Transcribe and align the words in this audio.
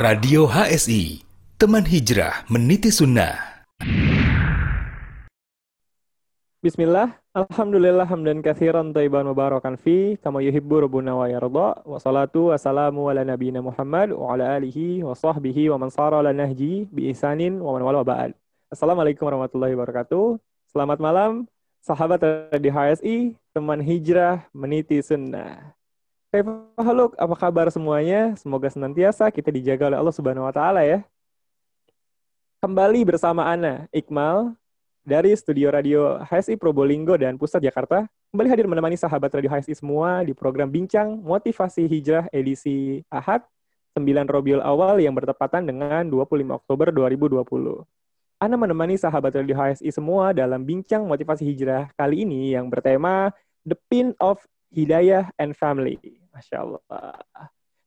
Radio 0.00 0.48
HSI, 0.48 1.20
teman 1.60 1.84
hijrah 1.84 2.48
meniti 2.48 2.88
sunnah. 2.88 3.36
Bismillah, 6.64 7.20
Alhamdulillah 7.36 8.08
hamdan 8.08 8.40
kathiran 8.40 8.96
taiban 8.96 9.28
mubarakan 9.28 9.76
fi 9.76 10.16
kama 10.24 10.40
yuhibbu 10.40 10.88
rabbuna 10.88 11.12
wa 11.12 11.28
yarda 11.28 11.84
wa 11.84 12.00
salatu 12.00 12.48
wa 12.48 12.56
salamu 12.56 13.12
ala 13.12 13.28
nabiyina 13.28 13.60
Muhammad 13.60 14.16
wa 14.16 14.32
ala 14.32 14.56
alihi 14.56 15.04
wa 15.04 15.12
sahbihi 15.12 15.68
wa 15.68 15.76
man 15.76 15.92
sara 15.92 16.24
ala 16.24 16.32
nahji 16.32 16.88
bi 16.88 17.12
ihsanin 17.12 17.60
wa 17.60 17.76
man 17.76 17.84
wala 17.84 18.00
wa 18.00 18.08
ba'al. 18.08 18.32
Assalamualaikum 18.72 19.28
warahmatullahi 19.28 19.76
wabarakatuh. 19.76 20.40
Selamat 20.72 20.96
malam, 20.96 21.44
sahabat 21.84 22.24
di 22.56 22.72
HSI, 22.72 23.36
teman 23.52 23.84
hijrah 23.84 24.48
meniti 24.56 25.04
sunnah. 25.04 25.76
Hey 26.30 26.46
apa 26.46 27.34
kabar 27.34 27.66
semuanya? 27.74 28.38
Semoga 28.38 28.70
senantiasa 28.70 29.34
kita 29.34 29.50
dijaga 29.50 29.90
oleh 29.90 29.98
Allah 29.98 30.14
Subhanahu 30.14 30.46
wa 30.46 30.54
taala 30.54 30.86
ya. 30.86 31.02
Kembali 32.62 33.02
bersama 33.02 33.50
Ana, 33.50 33.90
Iqmal, 33.90 34.54
dari 35.02 35.34
studio 35.34 35.74
radio 35.74 36.22
HSI 36.22 36.54
Probolinggo 36.54 37.18
dan 37.18 37.34
Pusat 37.34 37.66
Jakarta, 37.66 38.06
kembali 38.30 38.46
hadir 38.46 38.70
menemani 38.70 38.94
sahabat 38.94 39.26
radio 39.34 39.50
HSI 39.50 39.82
semua 39.82 40.22
di 40.22 40.30
program 40.30 40.70
Bincang 40.70 41.18
Motivasi 41.18 41.90
Hijrah 41.90 42.30
edisi 42.30 43.02
Ahad 43.10 43.42
9 43.98 44.06
Robiul 44.30 44.62
Awal 44.62 45.02
yang 45.02 45.18
bertepatan 45.18 45.66
dengan 45.66 46.06
25 46.06 46.46
Oktober 46.62 46.94
2020. 46.94 47.42
Ana 48.38 48.54
menemani 48.54 48.94
sahabat 48.94 49.34
radio 49.34 49.58
HSI 49.58 49.90
semua 49.90 50.30
dalam 50.30 50.62
bincang 50.62 51.02
motivasi 51.10 51.42
hijrah 51.42 51.90
kali 51.98 52.22
ini 52.22 52.54
yang 52.54 52.70
bertema 52.70 53.34
The 53.66 53.74
Pin 53.90 54.14
of 54.22 54.46
Hidayah 54.70 55.34
and 55.34 55.58
Family. 55.58 56.19
Masya 56.32 56.56
Allah. 56.62 56.80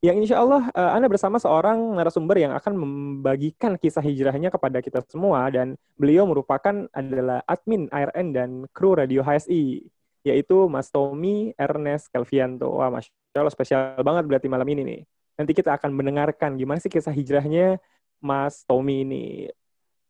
Yang 0.04 0.18
insya 0.28 0.44
Allah 0.44 0.68
uh, 0.76 0.92
Anda 1.00 1.08
bersama 1.08 1.40
seorang 1.40 1.96
narasumber 1.96 2.36
yang 2.36 2.52
akan 2.52 2.76
membagikan 2.76 3.80
kisah 3.80 4.04
hijrahnya 4.04 4.52
kepada 4.52 4.84
kita 4.84 5.00
semua 5.08 5.48
dan 5.48 5.80
beliau 5.96 6.28
merupakan 6.28 6.92
adalah 6.92 7.40
admin 7.48 7.88
ARN 7.88 8.36
dan 8.36 8.50
kru 8.76 9.00
radio 9.00 9.24
HSI 9.24 9.80
yaitu 10.28 10.68
Mas 10.68 10.92
Tommy 10.92 11.56
Ernest 11.56 12.12
Kelvianto. 12.12 12.68
Wah, 12.68 12.92
Masya 12.92 13.12
Allah 13.40 13.56
spesial 13.56 14.00
banget 14.04 14.28
berarti 14.28 14.48
malam 14.52 14.68
ini 14.68 14.82
nih. 14.84 15.02
Nanti 15.40 15.52
kita 15.56 15.72
akan 15.80 15.96
mendengarkan 15.96 16.60
gimana 16.60 16.84
sih 16.84 16.92
kisah 16.92 17.16
hijrahnya 17.16 17.80
Mas 18.20 18.68
Tommy 18.68 19.08
ini. 19.08 19.48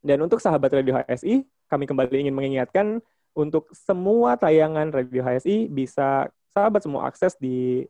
Dan 0.01 0.25
untuk 0.25 0.41
sahabat 0.41 0.73
Radio 0.73 0.97
HSI, 0.99 1.45
kami 1.69 1.85
kembali 1.85 2.27
ingin 2.27 2.35
mengingatkan 2.35 2.97
untuk 3.33 3.69
semua 3.73 4.37
tayangan 4.41 4.89
Radio 4.89 5.21
HSI 5.21 5.69
bisa 5.69 6.29
sahabat 6.53 6.85
semua 6.85 7.09
akses 7.09 7.33
di 7.37 7.85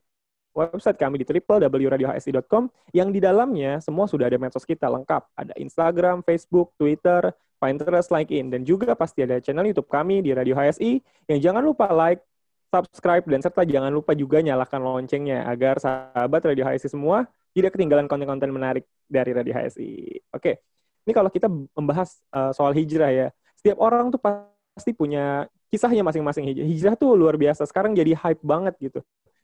website 0.53 0.97
kami 1.01 1.21
di 1.21 1.25
www.radiohsi.com 1.25 2.69
yang 2.93 3.09
di 3.09 3.19
dalamnya 3.19 3.81
semua 3.81 4.05
sudah 4.05 4.29
ada 4.29 4.37
medsos 4.37 4.63
kita 4.63 4.85
lengkap. 4.87 5.25
Ada 5.33 5.53
Instagram, 5.57 6.21
Facebook, 6.21 6.77
Twitter, 6.77 7.33
Pinterest, 7.57 8.13
LinkedIn, 8.13 8.53
dan 8.53 8.61
juga 8.63 8.93
pasti 8.93 9.25
ada 9.25 9.41
channel 9.41 9.65
YouTube 9.65 9.89
kami 9.89 10.21
di 10.21 10.35
Radio 10.35 10.53
HSI 10.53 11.01
yang 11.31 11.39
jangan 11.39 11.63
lupa 11.63 11.89
like, 11.89 12.21
subscribe, 12.69 13.23
dan 13.25 13.39
serta 13.39 13.63
jangan 13.63 13.93
lupa 13.93 14.11
juga 14.13 14.41
nyalakan 14.41 14.81
loncengnya 14.83 15.45
agar 15.47 15.79
sahabat 15.79 16.41
Radio 16.43 16.67
HSI 16.67 16.89
semua 16.91 17.25
tidak 17.53 17.77
ketinggalan 17.77 18.09
konten-konten 18.09 18.49
menarik 18.49 18.83
dari 19.05 19.31
Radio 19.31 19.53
HSI. 19.53 20.19
Oke, 20.33 20.59
ini 21.05 21.13
kalau 21.13 21.29
kita 21.29 21.47
membahas 21.77 22.19
uh, 22.33 22.51
soal 22.51 22.73
hijrah 22.73 23.11
ya, 23.13 23.27
setiap 23.55 23.79
orang 23.79 24.09
tuh 24.11 24.19
pasti 24.19 24.91
punya 24.91 25.47
kisahnya 25.69 26.03
masing-masing 26.03 26.49
hijrah. 26.49 26.67
Hijrah 26.67 26.95
tuh 26.97 27.17
luar 27.17 27.38
biasa. 27.38 27.63
Sekarang 27.69 27.93
jadi 27.97 28.17
hype 28.17 28.41
banget 28.43 28.73
gitu. 28.81 28.99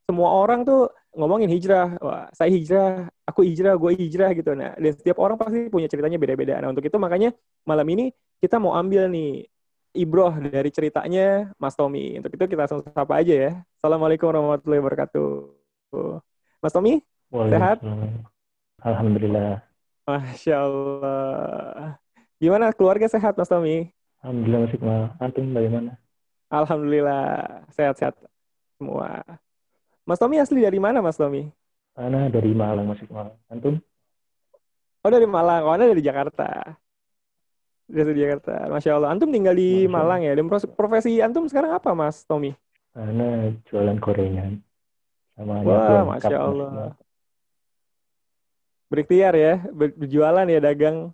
Semua 0.09 0.33
orang 0.33 0.65
tuh 0.65 0.89
ngomongin 1.13 1.53
hijrah. 1.53 2.02
Wah, 2.02 2.25
saya 2.33 2.49
hijrah, 2.49 3.13
aku 3.29 3.45
hijrah, 3.45 3.77
gue 3.77 3.93
hijrah 3.93 4.33
gitu. 4.33 4.57
Nah, 4.57 4.73
dan 4.73 4.91
setiap 4.97 5.21
orang 5.21 5.38
pasti 5.38 5.69
punya 5.69 5.85
ceritanya 5.85 6.17
beda-beda. 6.17 6.57
Nah, 6.57 6.73
untuk 6.73 6.81
itu 6.81 6.97
makanya 6.97 7.29
malam 7.61 7.85
ini 7.93 8.09
kita 8.41 8.57
mau 8.57 8.73
ambil 8.73 9.05
nih 9.05 9.45
ibroh 9.93 10.33
dari 10.41 10.73
ceritanya 10.73 11.53
Mas 11.61 11.78
Tommy. 11.78 12.17
Untuk 12.17 12.34
itu 12.34 12.41
kita 12.50 12.66
langsung 12.66 12.81
sapa 12.89 13.22
aja 13.22 13.38
ya. 13.38 13.51
Assalamualaikum 13.78 14.34
warahmatullahi 14.34 14.81
wabarakatuh. 14.81 15.29
Mas 16.57 16.73
Tommy, 16.73 17.05
sehat? 17.29 17.78
Alhamdulillah. 18.81 19.61
Masya 20.09 20.55
Allah. 20.57 22.01
Gimana 22.41 22.73
keluarga 22.73 23.05
sehat 23.05 23.38
Mas 23.38 23.45
Tommy? 23.45 23.94
Alhamdulillah 24.25 24.59
Mas 24.66 24.73
Iqmal. 24.73 25.01
Antum 25.22 25.53
bagaimana? 25.53 26.01
Alhamdulillah 26.50 27.45
sehat-sehat 27.78 28.17
semua. 28.81 29.22
Mas 30.09 30.18
Tommy 30.18 30.42
asli 30.42 30.66
dari 30.66 30.81
mana 30.81 31.06
Mas 31.06 31.22
Tommy? 31.22 31.46
Ana 31.94 32.34
dari 32.34 32.50
Malang 32.58 32.90
Mas 32.90 32.97
Iqmal. 32.97 33.30
Antum? 33.46 33.78
Oh 35.06 35.12
dari 35.14 35.30
Malang. 35.30 35.70
Oh, 35.70 35.74
Anda 35.78 35.86
dari 35.86 36.02
Jakarta. 36.02 36.74
Dari 37.86 38.18
Jakarta. 38.18 38.74
Masya 38.74 38.97
Allah. 38.97 39.14
Antum 39.14 39.30
tinggal 39.30 39.53
di 39.53 39.86
Masya 39.86 39.94
Malang 39.94 40.22
ya. 40.25 40.34
Dan 40.34 40.50
profesi 40.50 41.22
Antum 41.22 41.46
sekarang 41.46 41.78
apa 41.78 41.94
Mas 41.94 42.25
Tommy? 42.25 42.58
Ana 42.97 43.53
jualan 43.70 44.02
gorengan. 44.02 44.58
Sama 45.38 45.62
Wah, 45.62 46.02
Masya 46.18 46.38
Allah. 46.41 46.70
Mas 46.74 46.97
berikhtiar 48.90 49.38
ya, 49.38 49.62
berjualan 49.70 50.50
ya 50.50 50.58
dagang. 50.58 51.14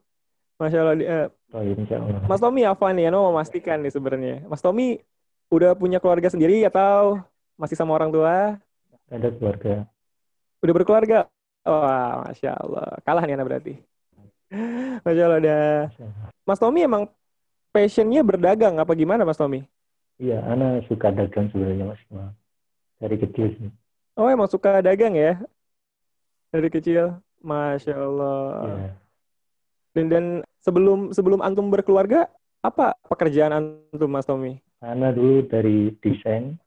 Masya 0.55 0.79
Allah. 0.79 0.95
Uh, 0.95 1.27
oh, 1.51 1.61
insya 1.67 1.99
Allah. 1.99 2.23
Mas 2.31 2.39
Tommy 2.39 2.63
apa 2.63 2.87
nih? 2.95 3.11
Ano 3.11 3.27
mau 3.27 3.35
memastikan 3.35 3.83
nih 3.83 3.91
sebenarnya. 3.91 4.47
Mas 4.47 4.63
Tommy 4.63 5.03
udah 5.51 5.75
punya 5.75 5.99
keluarga 5.99 6.31
sendiri 6.31 6.63
atau 6.63 7.19
masih 7.59 7.75
sama 7.75 7.91
orang 7.91 8.07
tua? 8.07 8.55
Ada 9.09 9.29
keluarga. 9.33 9.85
Udah 10.65 10.73
berkeluarga? 10.73 11.19
Wah, 11.65 12.25
Masya 12.25 12.51
Allah. 12.57 12.87
Kalah 13.05 13.23
nih 13.25 13.35
anak 13.37 13.47
berarti. 13.49 13.73
Masya 15.01 15.23
Allah 15.25 15.39
dah. 15.41 15.77
Mas 16.45 16.61
Tommy 16.61 16.85
emang 16.85 17.09
passionnya 17.73 18.21
berdagang 18.21 18.77
apa 18.77 18.93
gimana 18.93 19.25
Mas 19.25 19.37
Tommy? 19.37 19.65
Iya, 20.21 20.39
anak 20.47 20.87
suka 20.87 21.11
dagang 21.11 21.49
sebenarnya 21.51 21.91
Mas. 21.91 22.01
Dari 23.01 23.17
kecil 23.19 23.51
sih. 23.59 23.69
Oh, 24.15 24.31
emang 24.31 24.47
suka 24.47 24.79
dagang 24.79 25.13
ya? 25.13 25.41
Dari 26.53 26.71
kecil? 26.71 27.19
Masya 27.43 27.93
Allah. 27.93 28.47
Yeah. 28.65 28.93
Dan 29.95 30.05
dan 30.09 30.25
sebelum 30.65 31.13
sebelum 31.13 31.45
antum 31.45 31.69
berkeluarga, 31.69 32.25
apa 32.65 32.97
pekerjaan 33.05 33.53
antum 33.93 34.09
Mas 34.09 34.25
Tommy? 34.25 34.57
Ana 34.81 35.13
dulu 35.13 35.45
dari 35.45 35.93
desain, 36.01 36.57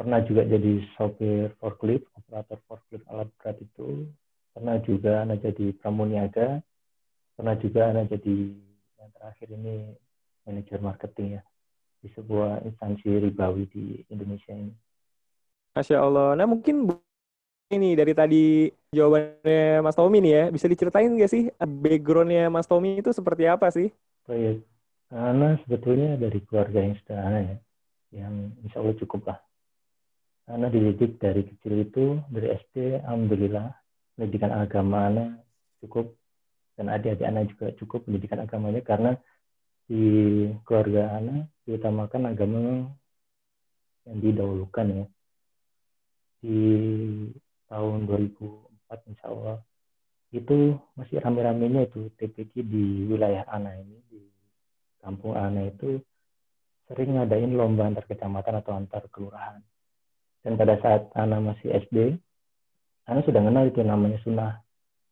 pernah 0.00 0.24
juga 0.24 0.48
jadi 0.48 0.80
sopir 0.96 1.52
forklift, 1.60 2.08
operator 2.16 2.56
forklift 2.64 3.04
alat 3.12 3.28
berat 3.36 3.60
itu, 3.60 4.08
pernah 4.56 4.80
juga 4.80 5.28
Ana 5.28 5.36
jadi 5.36 5.76
pramuniaga, 5.76 6.64
pernah 7.36 7.52
juga 7.60 7.92
Ana 7.92 8.08
jadi 8.08 8.56
yang 8.96 9.10
terakhir 9.12 9.52
ini 9.52 9.92
manajer 10.48 10.80
marketing 10.80 11.36
ya 11.36 11.42
di 12.00 12.08
sebuah 12.16 12.64
instansi 12.64 13.28
ribawi 13.28 13.68
di 13.68 14.00
Indonesia 14.08 14.56
ini. 14.56 14.72
Masya 15.76 16.00
Allah. 16.00 16.32
Nah 16.32 16.48
mungkin 16.48 16.96
ini 17.68 17.92
dari 17.92 18.16
tadi 18.16 18.72
jawabannya 18.96 19.84
Mas 19.84 20.00
Tommy 20.00 20.24
nih 20.24 20.32
ya, 20.32 20.44
bisa 20.48 20.64
diceritain 20.64 21.12
nggak 21.12 21.28
sih 21.28 21.52
backgroundnya 21.60 22.48
Mas 22.48 22.64
Tommy 22.64 23.04
itu 23.04 23.12
seperti 23.12 23.44
apa 23.44 23.68
sih? 23.68 23.92
Oh 24.32 24.32
iya, 24.32 24.56
karena 25.12 25.60
sebetulnya 25.60 26.16
dari 26.16 26.40
keluarga 26.48 26.88
yang 26.88 26.96
sederhana 27.04 27.40
ya, 27.44 27.56
yang 28.24 28.48
insya 28.64 28.80
Allah 28.80 28.96
cukup 28.96 29.28
lah. 29.28 29.38
Karena 30.50 30.66
dididik 30.66 31.22
dari 31.22 31.46
kecil 31.46 31.86
itu, 31.86 32.18
dari 32.26 32.50
SD, 32.50 33.06
Alhamdulillah, 33.06 33.70
pendidikan 34.18 34.50
agama 34.50 35.06
anak 35.06 35.46
cukup, 35.78 36.10
dan 36.74 36.90
adik-adik 36.90 37.22
anak 37.22 37.54
juga 37.54 37.66
cukup 37.78 38.02
pendidikan 38.02 38.42
agamanya, 38.42 38.82
karena 38.82 39.14
di 39.86 40.02
keluarga 40.66 41.22
anak 41.22 41.46
diutamakan 41.62 42.34
agama 42.34 42.90
yang 44.10 44.18
didahulukan 44.18 44.86
ya. 44.90 45.06
Di 46.42 46.62
tahun 47.70 48.10
2004 48.10 49.06
insya 49.06 49.30
Allah 49.30 49.62
itu 50.34 50.74
masih 50.98 51.22
rame-ramenya 51.22 51.86
itu. 51.86 52.10
TPQ 52.18 52.66
di 52.66 53.06
wilayah 53.06 53.46
Ana 53.46 53.78
ini 53.78 54.02
di 54.10 54.18
kampung 54.98 55.38
Ana 55.38 55.70
itu 55.70 56.02
sering 56.90 57.14
ngadain 57.14 57.54
lomba 57.54 57.86
antar 57.86 58.02
kecamatan 58.02 58.66
atau 58.66 58.74
antar 58.74 59.06
kelurahan 59.14 59.62
dan 60.40 60.56
pada 60.56 60.80
saat 60.80 61.08
Ana 61.16 61.40
masih 61.40 61.68
SD 61.88 62.16
Ana 63.10 63.26
sudah 63.26 63.42
kenal 63.42 63.66
itu 63.66 63.82
namanya 63.82 64.22
sunnah. 64.22 64.62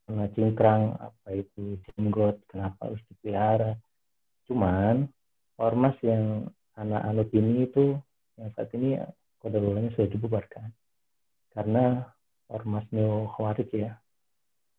Sunnah 0.07 0.31
cingkrang 0.39 0.95
apa 1.03 1.29
itu 1.35 1.83
jenggot 1.83 2.39
kenapa 2.47 2.87
harus 2.87 3.03
dipelihara. 3.11 3.75
Cuman 4.47 5.11
ormas 5.59 5.99
yang 6.07 6.47
anak 6.79 7.03
anut 7.03 7.29
ini 7.35 7.67
itu 7.67 7.99
yang 8.39 8.55
saat 8.55 8.71
ini 8.79 9.03
kodarulanya 9.43 9.91
sudah 9.99 10.09
dibubarkan. 10.15 10.71
Karena 11.51 12.07
ormas 12.47 12.87
neo 12.95 13.27
khawarij 13.35 13.67
ya. 13.75 13.99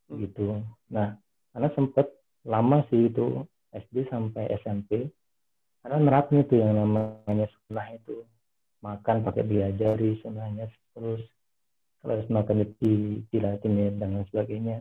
Hmm. 0.07 0.23
gitu. 0.23 0.63
Nah 0.87 1.19
karena 1.51 1.69
sempet 1.75 2.07
lama 2.47 2.87
sih 2.87 3.11
itu 3.11 3.43
SD 3.75 4.07
sampai 4.07 4.47
SMP 4.63 5.11
karena 5.83 5.97
nerapnya 5.99 6.47
tuh 6.47 6.55
yang 6.55 6.71
namanya 6.71 7.51
sunnah 7.51 7.87
itu 7.91 8.23
makan 8.79 9.27
pakai 9.27 9.43
diajari 9.43 10.19
sunnahnya 10.23 10.71
terus 10.95 11.23
terus 11.99 12.25
makan 12.31 12.63
di 12.79 13.23
dilatih 13.27 13.99
dan 13.99 14.15
lain 14.15 14.27
sebagainya. 14.31 14.77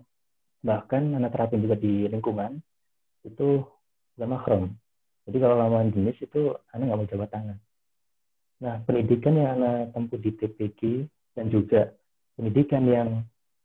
Bahkan 0.63 1.19
anak 1.19 1.35
terapin 1.35 1.63
juga 1.63 1.79
di 1.79 2.07
lingkungan 2.07 2.59
itu 3.27 3.63
gak 4.19 4.31
mahram 4.31 4.75
jadi 5.29 5.45
kalau 5.45 5.61
lawan 5.61 5.93
jenis 5.93 6.17
itu 6.25 6.57
anak 6.73 6.89
nggak 6.89 6.99
mau 7.05 7.11
jabat 7.13 7.29
tangan. 7.29 7.59
Nah 8.65 8.81
pendidikan 8.89 9.37
yang 9.37 9.61
anak 9.61 9.93
tempuh 9.93 10.17
di 10.17 10.33
TPG 10.33 10.81
dan 11.37 11.53
juga 11.53 11.93
pendidikan 12.33 12.89
yang 12.89 13.09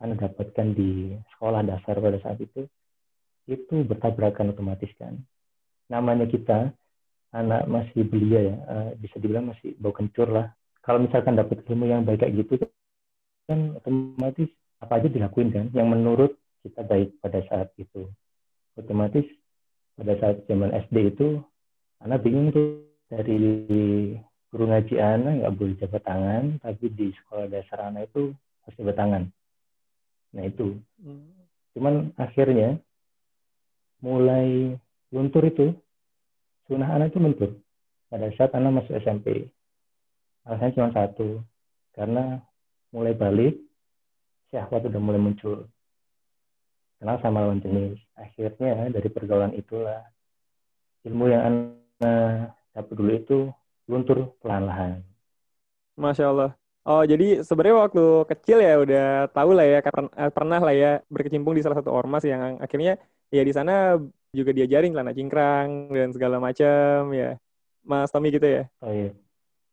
anak 0.03 0.27
dapatkan 0.27 0.75
di 0.75 1.15
sekolah 1.31 1.63
dasar 1.63 2.03
pada 2.03 2.19
saat 2.19 2.44
itu 2.44 2.68
itu 3.47 3.75
bertabrakan 3.88 4.51
otomatis 4.51 4.91
kan. 5.00 5.15
Namanya 5.88 6.27
kita 6.27 6.75
anak 7.33 7.65
masih 7.65 8.06
belia 8.06 8.53
ya. 8.53 8.56
Uh, 8.69 8.89
bisa 9.01 9.18
dibilang 9.18 9.50
masih 9.50 9.74
bau 9.81 9.91
kencur 9.91 10.30
lah. 10.30 10.53
Kalau 10.85 11.01
misalkan 11.01 11.35
dapat 11.35 11.65
ilmu 11.65 11.89
yang 11.89 12.06
baik 12.06 12.21
kayak 12.21 12.45
gitu 12.45 12.62
kan 13.44 13.75
otomatis 13.75 14.47
apa 14.80 15.03
aja 15.03 15.07
dilakuin 15.12 15.51
kan 15.51 15.68
yang 15.75 15.91
menurut 15.91 16.39
kita 16.63 16.85
baik 16.85 17.18
pada 17.19 17.44
saat 17.50 17.74
itu. 17.75 18.07
Otomatis 18.80 19.27
pada 20.00 20.15
saat 20.21 20.47
zaman 20.47 20.71
SD 20.88 21.18
itu 21.18 21.44
anak 22.00 22.24
bingung 22.24 22.51
tuh 22.51 22.88
dari 23.12 23.65
guru 24.50 24.63
ngaji 24.69 24.95
anak 25.01 25.33
nggak 25.44 25.56
boleh 25.57 25.75
jabat 25.81 26.03
tangan 26.06 26.44
tapi 26.62 26.85
di 26.94 27.07
sekolah 27.12 27.50
dasar 27.50 27.89
anak 27.89 28.07
itu 28.13 28.31
harus 28.63 28.75
jabat 28.80 28.95
tangan. 28.95 29.24
Nah 30.33 30.44
itu. 30.45 30.77
Hmm. 31.03 31.31
cuman 31.74 32.13
akhirnya 32.21 32.77
mulai 33.97 34.77
luntur 35.09 35.41
itu 35.50 35.74
sunnah 36.68 36.89
anak 36.95 37.12
itu 37.12 37.19
luntur 37.19 37.51
pada 38.07 38.30
saat 38.38 38.54
anak 38.54 38.83
masuk 38.83 38.94
SMP. 39.01 39.50
Alasannya 40.44 40.75
cuma 40.75 40.89
satu, 40.92 41.39
karena 41.95 42.44
mulai 42.92 43.15
balik, 43.15 43.57
syahwat 44.51 44.86
udah 44.92 45.01
mulai 45.01 45.18
muncul. 45.18 45.65
Kenal 47.00 47.18
sama 47.24 47.44
lawan 47.44 47.63
jenis. 47.63 48.00
Akhirnya 48.15 48.92
dari 48.92 49.10
pergaulan 49.12 49.56
itulah 49.56 50.04
ilmu 51.04 51.25
yang 51.31 51.44
anak 51.48 52.54
dapat 52.71 52.94
dulu 52.95 53.12
itu 53.12 53.38
luntur 53.88 54.36
pelan-lahan. 54.39 55.04
Masya 56.00 56.31
Allah. 56.31 56.51
Oh, 56.83 57.04
jadi 57.07 57.39
sebenarnya 57.48 57.88
waktu 57.88 58.06
kecil 58.27 58.59
ya 58.59 58.75
udah 58.75 59.06
tahu 59.31 59.56
lah 59.56 59.63
ya, 59.63 59.80
pernah 60.36 60.59
lah 60.59 60.75
ya 60.75 60.92
berkecimpung 61.07 61.56
di 61.56 61.63
salah 61.63 61.80
satu 61.80 61.95
ormas 61.95 62.27
yang 62.27 62.59
akhirnya 62.59 63.00
ya 63.31 63.39
di 63.39 63.56
sana 63.56 63.95
juga 64.33 64.51
diajarin 64.51 64.91
celana 64.91 65.13
cingkrang 65.13 65.94
dan 65.94 66.09
segala 66.09 66.41
macam 66.41 67.13
ya. 67.13 67.38
Mas 67.85 68.09
Tommy 68.09 68.33
gitu 68.33 68.47
ya. 68.50 68.63
Oh 68.81 68.89
iya. 68.89 69.13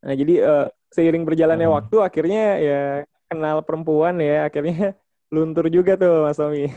Nah 0.05 0.15
jadi 0.15 0.35
uh, 0.45 0.67
seiring 0.93 1.25
berjalannya 1.25 1.67
hmm. 1.67 1.77
waktu 1.81 1.97
akhirnya 2.05 2.45
ya 2.61 2.83
kenal 3.31 3.65
perempuan 3.65 4.21
ya 4.21 4.47
akhirnya 4.51 4.95
luntur 5.35 5.67
juga 5.73 5.97
tuh 5.97 6.29
Mas 6.29 6.37
Tommy. 6.37 6.69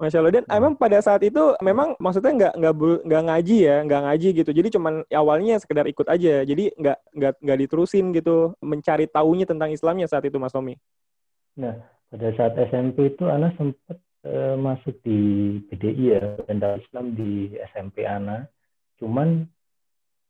Masya 0.00 0.24
Allah. 0.24 0.32
Dan 0.40 0.44
hmm. 0.48 0.56
emang 0.56 0.72
pada 0.80 0.96
saat 1.04 1.20
itu 1.20 1.52
memang 1.60 1.92
maksudnya 2.00 2.32
nggak 2.32 2.54
nggak 2.56 2.74
nggak 3.04 3.22
ngaji 3.28 3.56
ya 3.68 3.76
nggak 3.84 4.02
ngaji 4.08 4.28
gitu. 4.40 4.50
Jadi 4.56 4.68
cuman 4.80 4.94
awalnya 5.12 5.60
sekedar 5.60 5.84
ikut 5.84 6.08
aja. 6.08 6.40
Jadi 6.40 6.72
nggak 6.72 6.98
nggak 7.12 7.32
nggak 7.44 7.58
diterusin 7.66 8.16
gitu 8.16 8.56
mencari 8.64 9.04
tahunya 9.04 9.44
tentang 9.44 9.68
Islamnya 9.68 10.08
saat 10.08 10.24
itu 10.24 10.40
Mas 10.40 10.56
Tommy. 10.56 10.80
Nah 11.60 11.76
pada 12.08 12.28
saat 12.32 12.56
SMP 12.56 13.12
itu 13.12 13.28
Ana 13.28 13.52
sempat 13.60 14.00
eh, 14.24 14.56
masuk 14.56 15.00
di 15.04 15.18
PDI 15.68 16.04
ya 16.16 16.24
Benda 16.44 16.76
Islam 16.76 17.16
di 17.16 17.54
SMP 17.72 18.04
Ana. 18.04 18.44
Cuman 19.00 19.48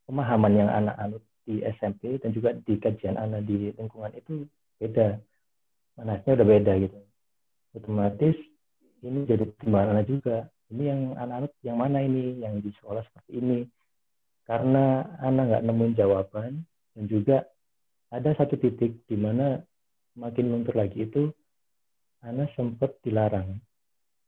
pemahaman 0.06 0.52
yang 0.54 0.70
anak 0.70 0.96
anut 0.98 1.22
di 1.46 1.62
SMP 1.78 2.18
dan 2.22 2.30
juga 2.30 2.54
di 2.54 2.78
kajian 2.78 3.18
anak 3.18 3.46
di 3.46 3.74
lingkungan 3.74 4.14
itu 4.14 4.46
beda. 4.78 5.18
Manasnya 5.98 6.32
udah 6.38 6.46
beda 6.46 6.72
gitu. 6.78 6.98
Otomatis 7.74 8.36
ini 9.02 9.26
jadi 9.26 9.44
pertimbangan 9.46 10.06
juga. 10.06 10.46
Ini 10.70 10.82
yang 10.86 11.00
anak 11.18 11.34
anut 11.42 11.52
yang 11.66 11.78
mana 11.78 11.98
ini? 12.02 12.38
Yang 12.38 12.54
di 12.62 12.70
sekolah 12.78 13.02
seperti 13.10 13.32
ini. 13.42 13.58
Karena 14.46 15.02
anak 15.22 15.44
nggak 15.50 15.64
nemuin 15.66 15.94
jawaban 15.98 16.62
dan 16.94 17.04
juga 17.06 17.46
ada 18.10 18.34
satu 18.34 18.58
titik 18.58 19.06
di 19.06 19.14
mana 19.14 19.62
makin 20.18 20.50
luntur 20.50 20.74
lagi 20.74 21.06
itu 21.06 21.30
anak 22.26 22.50
sempat 22.58 22.98
dilarang 23.06 23.62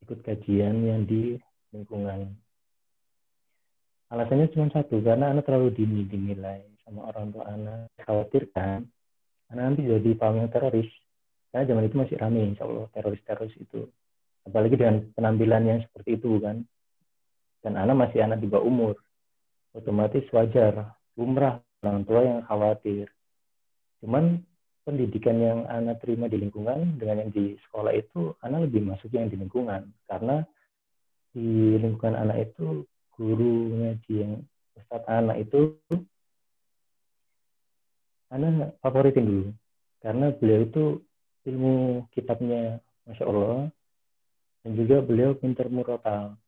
ikut 0.03 0.19
kajian 0.27 0.83
yang 0.83 1.07
di 1.07 1.39
lingkungan. 1.71 2.35
Alasannya 4.13 4.53
cuma 4.53 4.69
satu, 4.69 5.01
karena 5.01 5.33
anak 5.33 5.49
terlalu 5.49 5.73
dini 5.73 6.05
dinilai 6.05 6.61
sama 6.85 7.09
orang 7.09 7.33
tua 7.33 7.49
anak. 7.49 7.89
Khawatirkan, 8.05 8.85
anak 9.49 9.63
nanti 9.73 9.89
jadi 9.89 10.11
yang 10.13 10.53
teroris. 10.53 10.91
Karena 11.49 11.69
zaman 11.69 11.89
itu 11.89 11.97
masih 11.97 12.17
ramai, 12.21 12.45
insya 12.53 12.69
Allah, 12.69 12.87
teroris-teroris 12.93 13.57
itu. 13.57 13.89
Apalagi 14.45 14.77
dengan 14.77 15.09
penampilan 15.17 15.63
yang 15.65 15.81
seperti 15.81 16.21
itu, 16.21 16.37
kan. 16.45 16.61
Dan 17.65 17.81
anak 17.81 17.97
masih 17.97 18.21
anak 18.21 18.45
di 18.45 18.53
bawah 18.53 18.69
umur. 18.69 18.95
Otomatis 19.73 20.29
wajar, 20.29 20.93
umrah 21.17 21.65
orang 21.81 22.05
tua 22.05 22.21
yang 22.21 22.41
khawatir. 22.45 23.09
Cuman 24.05 24.45
pendidikan 24.83 25.39
yang 25.39 25.59
anak 25.71 26.03
terima 26.03 26.27
di 26.27 26.43
lingkungan 26.43 26.99
dengan 26.99 27.27
yang 27.27 27.31
di 27.31 27.55
sekolah 27.67 27.95
itu 27.95 28.35
anak 28.43 28.67
lebih 28.71 28.91
masuk 28.91 29.11
yang 29.15 29.31
di 29.31 29.39
lingkungan. 29.39 29.91
Karena 30.11 30.43
di 31.33 31.79
lingkungan 31.79 32.19
anak 32.19 32.51
itu 32.51 32.85
guru 33.15 33.55
ngaji 33.79 34.13
yang 34.13 34.33
ustadz 34.75 35.09
anak 35.09 35.37
itu 35.43 35.79
anak 38.35 38.75
favoritin 38.83 39.25
dulu. 39.25 39.47
Karena 40.03 40.27
beliau 40.35 40.61
itu 40.67 40.85
ilmu 41.47 42.07
kitabnya 42.11 42.83
masya 43.07 43.25
Allah 43.27 43.71
dan 44.63 44.71
juga 44.79 45.03
beliau 45.03 45.35
pintar 45.39 45.71
murotal. 45.71 46.39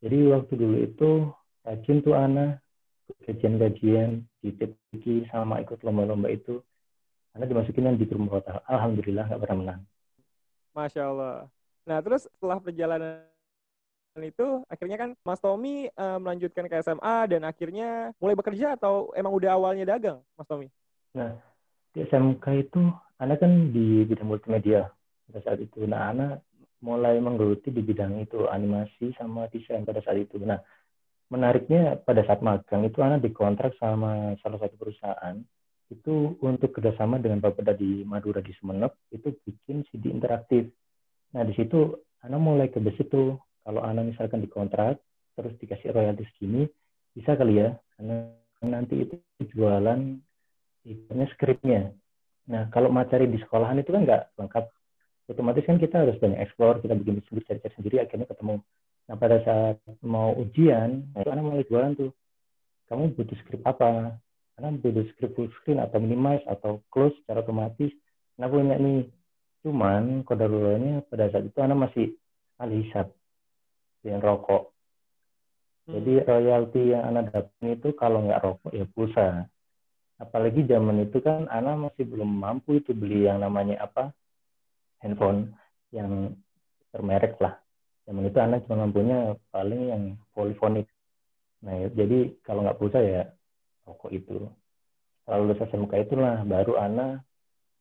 Jadi 0.00 0.18
waktu 0.28 0.52
dulu 0.56 0.76
itu 0.84 1.10
rajin 1.64 2.04
tuh 2.04 2.16
anak 2.16 2.60
kajian-kajian 3.24 4.24
di 4.40 4.52
sama 5.28 5.60
ikut 5.60 5.80
lomba-lomba 5.84 6.32
itu 6.32 6.60
karena 7.34 7.50
dimasukin 7.50 7.82
yang 7.90 7.98
di 7.98 8.06
kota. 8.06 8.62
Alhamdulillah 8.70 9.26
nggak 9.26 9.42
pernah 9.42 9.58
menang. 9.58 9.80
Masya 10.70 11.02
Allah. 11.02 11.50
Nah 11.82 11.98
terus 11.98 12.30
setelah 12.30 12.62
perjalanan 12.62 13.26
itu 14.22 14.62
akhirnya 14.70 14.94
kan 14.94 15.10
Mas 15.26 15.42
Tommy 15.42 15.90
uh, 15.98 16.22
melanjutkan 16.22 16.70
ke 16.70 16.78
SMA 16.86 17.16
dan 17.34 17.42
akhirnya 17.42 18.14
mulai 18.22 18.38
bekerja 18.38 18.78
atau 18.78 19.10
emang 19.18 19.34
udah 19.34 19.50
awalnya 19.58 19.82
dagang 19.82 20.22
Mas 20.38 20.46
Tommy? 20.46 20.70
Nah 21.18 21.34
di 21.90 22.06
SMK 22.06 22.70
itu 22.70 22.80
anak 23.18 23.42
kan 23.42 23.74
di 23.74 24.06
bidang 24.06 24.30
multimedia 24.30 24.86
pada 25.26 25.42
saat 25.42 25.58
itu. 25.58 25.82
Nah 25.90 26.14
anak 26.14 26.46
mulai 26.86 27.18
menggeluti 27.18 27.74
di 27.74 27.82
bidang 27.82 28.22
itu 28.22 28.46
animasi 28.46 29.10
sama 29.18 29.50
desain 29.50 29.82
pada 29.82 29.98
saat 30.06 30.22
itu. 30.22 30.38
Nah 30.38 30.62
menariknya 31.34 31.98
pada 31.98 32.22
saat 32.22 32.46
magang 32.46 32.86
itu 32.86 33.02
anak 33.02 33.26
dikontrak 33.26 33.74
sama 33.82 34.38
salah 34.38 34.62
satu 34.62 34.78
perusahaan 34.78 35.42
itu 35.92 36.38
untuk 36.40 36.72
kerjasama 36.72 37.20
dengan 37.20 37.44
Bapeda 37.44 37.76
di 37.76 38.06
Madura 38.08 38.40
di 38.40 38.56
Sumeneb 38.56 38.96
itu 39.12 39.36
bikin 39.44 39.84
CD 39.88 40.08
interaktif. 40.08 40.72
Nah 41.36 41.44
di 41.44 41.52
situ 41.52 41.92
Ana 42.24 42.40
mulai 42.40 42.72
ke 42.72 42.80
besi 42.80 43.04
tuh 43.04 43.36
kalau 43.60 43.84
Ana 43.84 44.00
misalkan 44.00 44.40
dikontrak 44.40 44.96
terus 45.36 45.52
dikasih 45.60 45.92
royalti 45.92 46.24
segini 46.32 46.64
bisa 47.12 47.36
kali 47.36 47.60
ya. 47.60 47.76
Karena 47.96 48.32
nanti 48.64 49.04
itu 49.04 49.20
jualan 49.52 50.00
ibaratnya 50.88 51.26
skripnya. 51.36 51.80
Nah 52.48 52.72
kalau 52.72 52.88
materi 52.88 53.28
di 53.28 53.36
sekolahan 53.36 53.76
itu 53.76 53.92
kan 53.92 54.08
nggak 54.08 54.40
lengkap. 54.40 54.64
Otomatis 55.24 55.64
kan 55.64 55.80
kita 55.80 56.04
harus 56.04 56.16
banyak 56.20 56.40
eksplor 56.40 56.84
kita 56.84 56.96
bikin 56.96 57.20
sendiri 57.28 57.44
cari-cari 57.48 57.74
sendiri 57.76 57.96
akhirnya 58.00 58.28
ketemu. 58.28 58.60
Nah 59.04 59.16
pada 59.20 59.36
saat 59.44 59.76
mau 60.00 60.32
ujian 60.36 61.12
anak 61.12 61.44
mulai 61.44 61.68
jualan 61.68 61.92
tuh. 61.92 62.12
Kamu 62.84 63.16
butuh 63.16 63.36
skrip 63.40 63.64
apa 63.64 64.20
karena 64.54 64.70
beda 64.78 65.02
script 65.12 65.34
full 65.34 65.50
screen 65.60 65.82
atau 65.82 65.98
minimize 65.98 66.42
atau 66.46 66.82
close 66.90 67.14
secara 67.22 67.42
otomatis 67.42 67.90
nah 68.38 68.50
punya 68.50 68.78
nih 68.78 69.06
cuman 69.62 70.26
kodarulanya 70.26 71.02
pada 71.06 71.30
saat 71.30 71.48
itu 71.48 71.58
anak 71.62 71.88
masih 71.88 72.06
ahli 72.60 72.84
hisap 72.84 73.10
dengan 74.04 74.20
rokok. 74.20 74.76
Jadi 75.88 76.20
hmm. 76.20 76.26
royalti 76.28 76.82
yang 76.92 77.04
anak 77.08 77.32
dapat 77.32 77.80
itu 77.80 77.88
kalau 77.96 78.28
nggak 78.28 78.42
rokok 78.44 78.72
ya 78.76 78.84
pulsa. 78.92 79.48
Apalagi 80.20 80.68
zaman 80.68 81.08
itu 81.08 81.18
kan 81.24 81.48
anak 81.48 81.90
masih 81.90 82.04
belum 82.04 82.28
mampu 82.28 82.76
itu 82.76 82.92
beli 82.92 83.24
yang 83.24 83.40
namanya 83.40 83.88
apa? 83.88 84.12
Handphone 85.00 85.56
yang 85.92 86.36
bermerek 86.92 87.40
lah. 87.40 87.56
Zaman 88.04 88.28
itu 88.28 88.38
anak 88.40 88.68
cuma 88.68 88.84
mampunya 88.84 89.32
paling 89.48 89.82
yang 89.88 90.02
polifonik 90.36 90.84
nah 91.64 91.80
jadi 91.96 92.36
kalau 92.44 92.60
nggak 92.60 92.76
pulsa 92.76 93.00
ya 93.00 93.24
rokok 93.84 94.10
itu. 94.12 94.48
Setelah 95.22 95.38
lulus 95.40 95.60
SMK 95.60 95.92
itulah 96.04 96.44
baru 96.44 96.76
Ana 96.76 97.20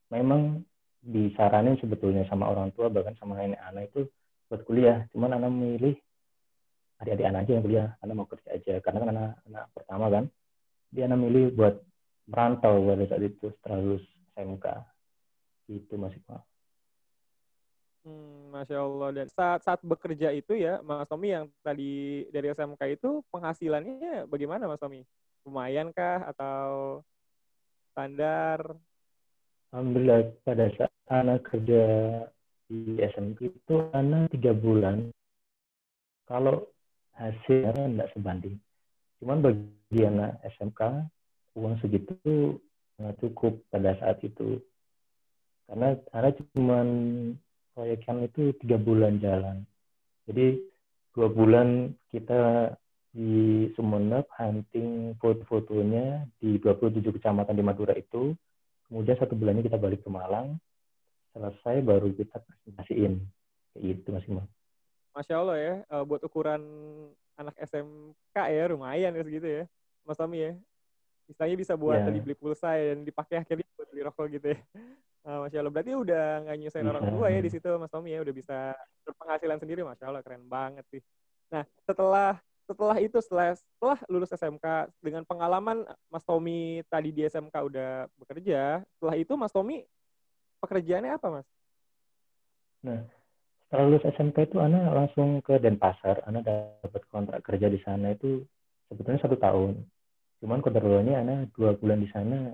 memang 0.07 0.63
disaranin 1.03 1.75
sebetulnya 1.79 2.23
sama 2.31 2.47
orang 2.47 2.71
tua 2.71 2.87
bahkan 2.87 3.15
sama 3.19 3.35
nenek 3.35 3.59
Ana 3.59 3.83
itu 3.83 4.07
buat 4.47 4.63
kuliah. 4.63 5.03
Cuman 5.11 5.35
Ana 5.35 5.51
memilih 5.51 5.95
adik-adik 7.03 7.27
Ana 7.27 7.43
aja 7.43 7.51
yang 7.55 7.65
kuliah. 7.65 7.87
Ana 7.99 8.11
mau 8.15 8.27
kerja 8.27 8.55
aja. 8.55 8.79
Karena 8.79 8.97
kan 9.03 9.09
anak 9.11 9.31
anak 9.47 9.65
pertama 9.75 10.05
kan. 10.07 10.25
Dia 10.93 11.09
Ana 11.11 11.19
milih 11.19 11.51
buat 11.57 11.83
merantau 12.29 12.87
pada 12.87 13.03
saat 13.09 13.23
itu 13.23 13.51
setelah 13.59 13.77
lulus 13.83 14.05
SMK 14.35 14.65
itu 15.71 15.95
masih 15.95 16.19
Pak 16.27 16.43
Hmm, 18.03 18.51
Masya 18.51 18.83
Allah. 18.83 19.09
Dan 19.15 19.27
saat 19.31 19.63
saat 19.63 19.79
bekerja 19.79 20.35
itu 20.35 20.59
ya, 20.59 20.83
Mas 20.83 21.07
Tommy 21.07 21.31
yang 21.31 21.47
tadi 21.63 22.27
dari 22.35 22.51
SMK 22.51 22.99
itu 22.99 23.23
penghasilannya 23.31 24.27
bagaimana 24.27 24.67
Mas 24.67 24.79
Tommy? 24.83 25.07
Lumayan 25.43 25.91
kah 25.91 26.23
atau 26.31 26.99
standar? 27.91 28.59
Alhamdulillah 29.75 30.33
pada 30.47 30.71
saat 30.77 30.93
anak 31.11 31.43
kerja 31.49 31.83
di 32.69 32.97
SMK 32.99 33.39
itu 33.51 33.75
anak 33.91 34.31
tiga 34.31 34.55
bulan. 34.55 35.11
Kalau 36.23 36.71
hasilnya 37.13 37.75
tidak 37.75 38.09
sebanding. 38.15 38.55
Cuman 39.19 39.43
bagi 39.43 39.99
anak 40.03 40.39
SMK 40.55 41.09
uang 41.57 41.77
segitu 41.81 42.57
nggak 42.97 43.17
cukup 43.21 43.57
pada 43.69 43.97
saat 43.97 44.21
itu 44.21 44.61
karena 45.65 45.97
anak 46.13 46.37
cuman 46.53 46.87
proyekkan 47.73 48.25
itu 48.25 48.53
tiga 48.61 48.77
bulan 48.77 49.17
jalan 49.17 49.65
jadi 50.29 50.61
dua 51.13 51.29
bulan 51.33 51.93
kita 52.13 52.73
di 53.13 53.69
Sumeneb 53.77 54.25
hunting 54.33 55.13
foto-fotonya 55.21 56.25
di 56.41 56.57
27 56.57 57.05
kecamatan 57.13 57.53
di 57.53 57.63
Madura 57.63 57.93
itu 57.93 58.33
kemudian 58.89 59.17
satu 59.21 59.37
bulannya 59.37 59.61
kita 59.61 59.77
balik 59.77 60.01
ke 60.01 60.09
Malang 60.09 60.57
selesai 61.37 61.85
baru 61.85 62.09
kita 62.13 62.41
presentasiin 62.41 63.21
kayak 63.73 63.83
gitu 63.85 64.07
Mas 64.09 64.25
Imam 64.25 64.45
Masya 65.13 65.35
Allah 65.37 65.57
ya 65.61 65.73
uh, 65.93 66.03
buat 66.03 66.25
ukuran 66.25 66.61
anak 67.37 67.53
SMK 67.61 68.37
ya 68.49 68.63
lumayan 68.69 69.13
ya 69.13 69.21
segitu 69.21 69.47
ya 69.61 69.63
Mas 70.09 70.17
Tommy 70.17 70.49
ya 70.49 70.53
Misalnya 71.27 71.55
bisa 71.55 71.73
buat 71.79 72.03
yeah. 72.03 72.07
tadi 72.07 72.19
beli 72.19 72.35
pulsa 72.35 72.75
ya, 72.75 72.93
dan 72.93 73.07
dipakai 73.07 73.35
akhirnya 73.39 73.67
buat 73.79 73.87
beli 73.91 74.01
rokok 74.03 74.25
gitu 74.39 74.47
ya. 74.51 74.59
Uh, 75.23 75.37
Masya 75.47 75.57
Allah. 75.63 75.73
Berarti 75.73 75.91
udah 75.95 76.25
nggak 76.43 76.57
nyusahin 76.59 76.89
orang 76.91 77.03
tua 77.07 77.27
ya 77.31 77.39
di 77.39 77.51
situ 77.51 77.67
Mas 77.79 77.91
Tommy 77.91 78.11
ya. 78.11 78.19
Udah 78.21 78.35
bisa 78.35 78.57
berpenghasilan 79.07 79.59
sendiri. 79.63 79.81
Masya 79.87 80.05
Allah. 80.11 80.23
Keren 80.23 80.43
banget 80.51 80.85
sih. 80.91 81.01
Nah 81.53 81.63
setelah 81.87 82.37
setelah 82.73 82.97
itu 82.97 83.17
setelah, 83.21 83.53
setelah 83.53 83.99
lulus 84.09 84.33
SMK 84.33 84.89
dengan 84.99 85.21
pengalaman 85.23 85.85
Mas 86.09 86.25
Tommy 86.25 86.81
tadi 86.89 87.13
di 87.13 87.21
SMK 87.21 87.53
udah 87.53 88.09
bekerja. 88.17 88.81
Setelah 88.97 89.15
itu 89.15 89.33
Mas 89.37 89.53
Tommy 89.53 89.85
pekerjaannya 90.59 91.13
apa 91.13 91.27
Mas? 91.29 91.47
Nah 92.81 93.05
setelah 93.69 93.85
lulus 93.85 94.05
SMK 94.09 94.37
itu 94.49 94.57
Ana 94.57 94.89
langsung 94.89 95.37
ke 95.45 95.61
Denpasar. 95.61 96.25
Ana 96.25 96.41
dapat 96.41 97.05
kontrak 97.13 97.45
kerja 97.45 97.69
di 97.69 97.77
sana 97.85 98.17
itu 98.17 98.41
sebetulnya 98.89 99.21
satu 99.21 99.37
tahun 99.37 99.85
cuman 100.43 100.59
kodarulanya 100.59 101.23
anak 101.23 101.55
dua 101.55 101.71
bulan 101.79 102.03
di 102.03 102.09
sana 102.11 102.51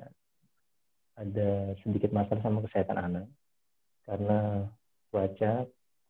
ada 1.17 1.73
sedikit 1.81 2.13
masalah 2.13 2.39
sama 2.45 2.61
kesehatan 2.61 3.01
anak 3.01 3.25
karena 4.05 4.69
cuaca 5.09 5.65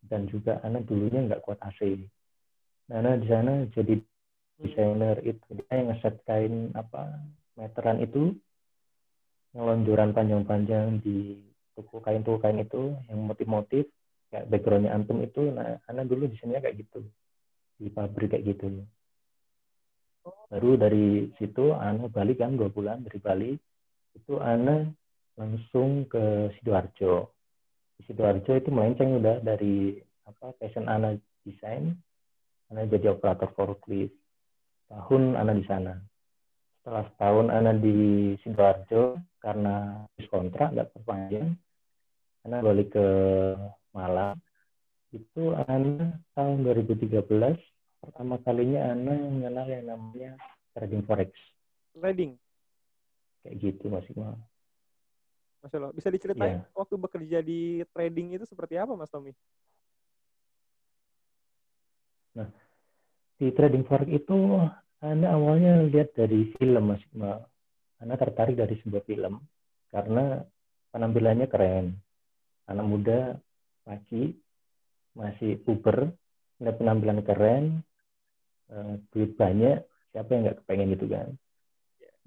dan 0.06 0.22
juga 0.32 0.60
anak 0.64 0.88
dulunya 0.88 1.26
nggak 1.28 1.44
kuat 1.44 1.60
AC. 1.60 2.08
Anak 2.90 3.22
di 3.22 3.28
sana 3.30 3.54
jadi 3.70 4.02
desainer 4.58 5.22
itu. 5.22 5.46
Dia 5.54 5.78
yang 5.78 5.94
ngeset 5.94 6.26
kain 6.26 6.74
apa 6.74 7.22
meteran 7.54 8.02
itu. 8.02 8.34
Yang 9.54 9.64
lonjoran 9.66 10.14
panjang-panjang 10.14 11.02
di 11.06 11.38
toko 11.78 12.02
kain 12.02 12.26
toko 12.26 12.42
kain 12.42 12.62
itu 12.62 12.94
yang 13.10 13.26
motif-motif 13.30 13.86
kayak 14.34 14.50
backgroundnya 14.50 14.94
antum 14.94 15.22
itu. 15.22 15.54
Nah 15.54 15.78
anak 15.86 16.10
dulu 16.10 16.26
desainnya 16.30 16.66
kayak 16.66 16.82
gitu. 16.82 17.06
Di 17.78 17.94
pabrik 17.94 18.34
kayak 18.34 18.58
gitu. 18.58 18.82
Baru 20.50 20.76
dari 20.76 21.30
situ 21.38 21.78
Ana 21.78 22.10
balik 22.10 22.42
kan 22.42 22.58
dua 22.58 22.74
bulan 22.74 23.06
dari 23.06 23.22
Bali. 23.22 23.52
Itu 24.18 24.42
Ana 24.42 24.90
langsung 25.38 26.10
ke 26.10 26.50
sidoarjo. 26.58 27.30
Di 27.98 28.02
sidoarjo 28.10 28.58
itu 28.58 28.70
melenceng 28.74 29.22
udah 29.22 29.46
dari 29.46 30.02
apa 30.26 30.58
passion 30.58 30.90
Ana 30.90 31.14
desain 31.46 31.94
Ana 32.70 32.86
jadi 32.86 33.14
operator 33.14 33.50
forklift 33.58 34.14
tahun 34.90 35.38
Ana 35.38 35.54
di 35.58 35.66
sana 35.66 35.98
setelah 36.80 37.04
setahun 37.14 37.48
Ana 37.50 37.72
di 37.74 38.34
sidoarjo 38.46 39.18
karena 39.42 40.06
kontrak 40.30 40.74
nggak 40.74 40.90
perpanjang 40.94 41.58
Ana 42.46 42.62
balik 42.62 42.94
ke 42.94 43.08
Malang 43.94 44.38
itu 45.10 45.58
Ana 45.66 46.22
tahun 46.38 46.62
2013 46.66 47.26
pertama 48.00 48.38
kalinya 48.46 48.94
Ana 48.94 49.14
mengenal 49.18 49.66
yang 49.66 49.86
namanya 49.90 50.32
trading 50.78 51.04
forex. 51.04 51.34
Trading? 51.98 52.38
Kayak 53.44 53.56
gitu 53.60 53.86
Mas 53.90 54.08
Iqmal. 54.08 54.38
Masya 55.60 55.78
Allah. 55.82 55.92
Bisa 55.92 56.08
diceritain 56.08 56.64
yeah. 56.64 56.72
waktu 56.72 56.96
bekerja 56.96 57.40
di 57.44 57.84
trading 57.92 58.40
itu 58.40 58.46
seperti 58.48 58.80
apa 58.80 58.96
Mas 58.96 59.12
Tommy? 59.12 59.36
Nah, 62.38 62.50
di 63.40 63.48
trading 63.56 63.88
forex 63.88 64.10
itu 64.12 64.38
Anda 65.00 65.34
awalnya 65.34 65.82
lihat 65.88 66.14
dari 66.14 66.52
film 66.60 66.92
Mas. 66.92 67.02
Iqmal. 67.10 67.40
Anda 68.00 68.16
tertarik 68.16 68.56
dari 68.60 68.80
sebuah 68.84 69.04
film 69.08 69.40
karena 69.90 70.44
penampilannya 70.92 71.48
keren. 71.48 71.96
Anak 72.70 72.86
muda, 72.86 73.20
laki, 73.90 74.38
masih 75.18 75.58
puber, 75.66 76.14
ada 76.62 76.72
penampilan 76.76 77.26
keren, 77.26 77.82
uh, 78.70 79.00
duit 79.10 79.34
banyak 79.34 79.84
siapa 80.12 80.30
yang 80.36 80.42
nggak 80.46 80.60
kepengen 80.64 80.94
itu 80.94 81.06
kan? 81.10 81.28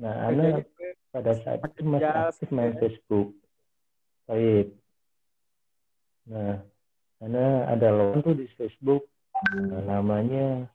Nah 0.00 0.14
Ana 0.32 0.64
pada 1.12 1.32
saat 1.44 1.60
itu 1.62 1.82
masih 1.84 2.08
aktif 2.08 2.48
main 2.50 2.74
Facebook. 2.80 3.36
Baik. 4.26 4.74
Nah 6.26 6.62
Ana 7.22 7.44
ada 7.70 7.88
lawan 7.92 8.24
tuh 8.24 8.34
di 8.34 8.46
Facebook 8.56 9.11
namanya 9.86 10.70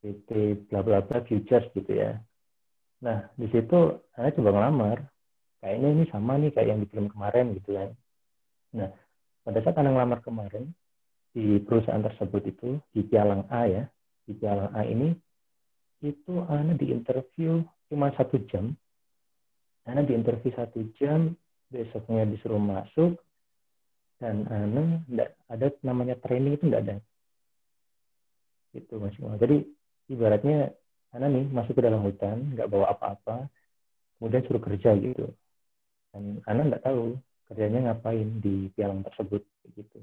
PT 0.00 0.28
bla 0.68 0.80
bla 0.80 1.04
bla 1.04 1.18
futures 1.24 1.68
gitu 1.76 1.92
ya 1.92 2.16
nah 3.00 3.28
di 3.36 3.48
situ 3.48 4.00
Ana 4.16 4.32
coba 4.32 4.50
ngelamar 4.52 4.98
kayaknya 5.60 5.88
ini 5.92 6.04
sama 6.12 6.36
nih 6.36 6.52
kayak 6.52 6.68
yang 6.72 6.80
di 6.84 6.88
film 6.88 7.06
kemarin 7.08 7.56
gitu 7.56 7.76
kan 7.76 7.90
nah 8.76 8.90
pada 9.44 9.58
saat 9.64 9.76
Ana 9.80 9.92
ngelamar 9.92 10.20
kemarin 10.24 10.72
di 11.30 11.62
perusahaan 11.62 12.02
tersebut 12.02 12.42
itu 12.48 12.68
di 12.92 13.00
Pialang 13.06 13.48
A 13.48 13.68
ya 13.68 13.84
di 14.28 14.32
Piala 14.36 14.70
A 14.76 14.84
ini 14.84 15.10
itu 16.00 16.40
Ana 16.48 16.72
di 16.76 16.88
interview 16.88 17.60
cuma 17.92 18.08
satu 18.16 18.40
jam. 18.48 18.72
Ana 19.84 20.06
di 20.06 20.16
interview 20.16 20.52
satu 20.56 20.80
jam, 20.96 21.36
besoknya 21.68 22.24
disuruh 22.24 22.60
masuk, 22.60 23.20
dan 24.16 24.48
Ana 24.48 25.04
enggak 25.08 25.36
ada 25.50 25.66
namanya 25.84 26.16
training 26.22 26.56
itu 26.56 26.64
enggak 26.68 26.82
ada. 26.88 26.96
Itu 28.74 29.02
masih 29.02 29.26
Jadi 29.38 29.56
ibaratnya 30.10 30.74
Ana 31.10 31.26
nih 31.26 31.50
masuk 31.50 31.74
ke 31.74 31.82
dalam 31.82 32.06
hutan, 32.06 32.54
nggak 32.54 32.70
bawa 32.70 32.94
apa-apa, 32.94 33.50
kemudian 34.18 34.46
suruh 34.46 34.62
kerja 34.62 34.94
gitu. 34.94 35.26
Dan 36.14 36.38
Ana 36.46 36.70
nggak 36.70 36.86
tahu 36.86 37.18
kerjanya 37.50 37.90
ngapain 37.90 38.38
di 38.38 38.70
pialang 38.78 39.02
tersebut 39.02 39.42
gitu. 39.74 39.98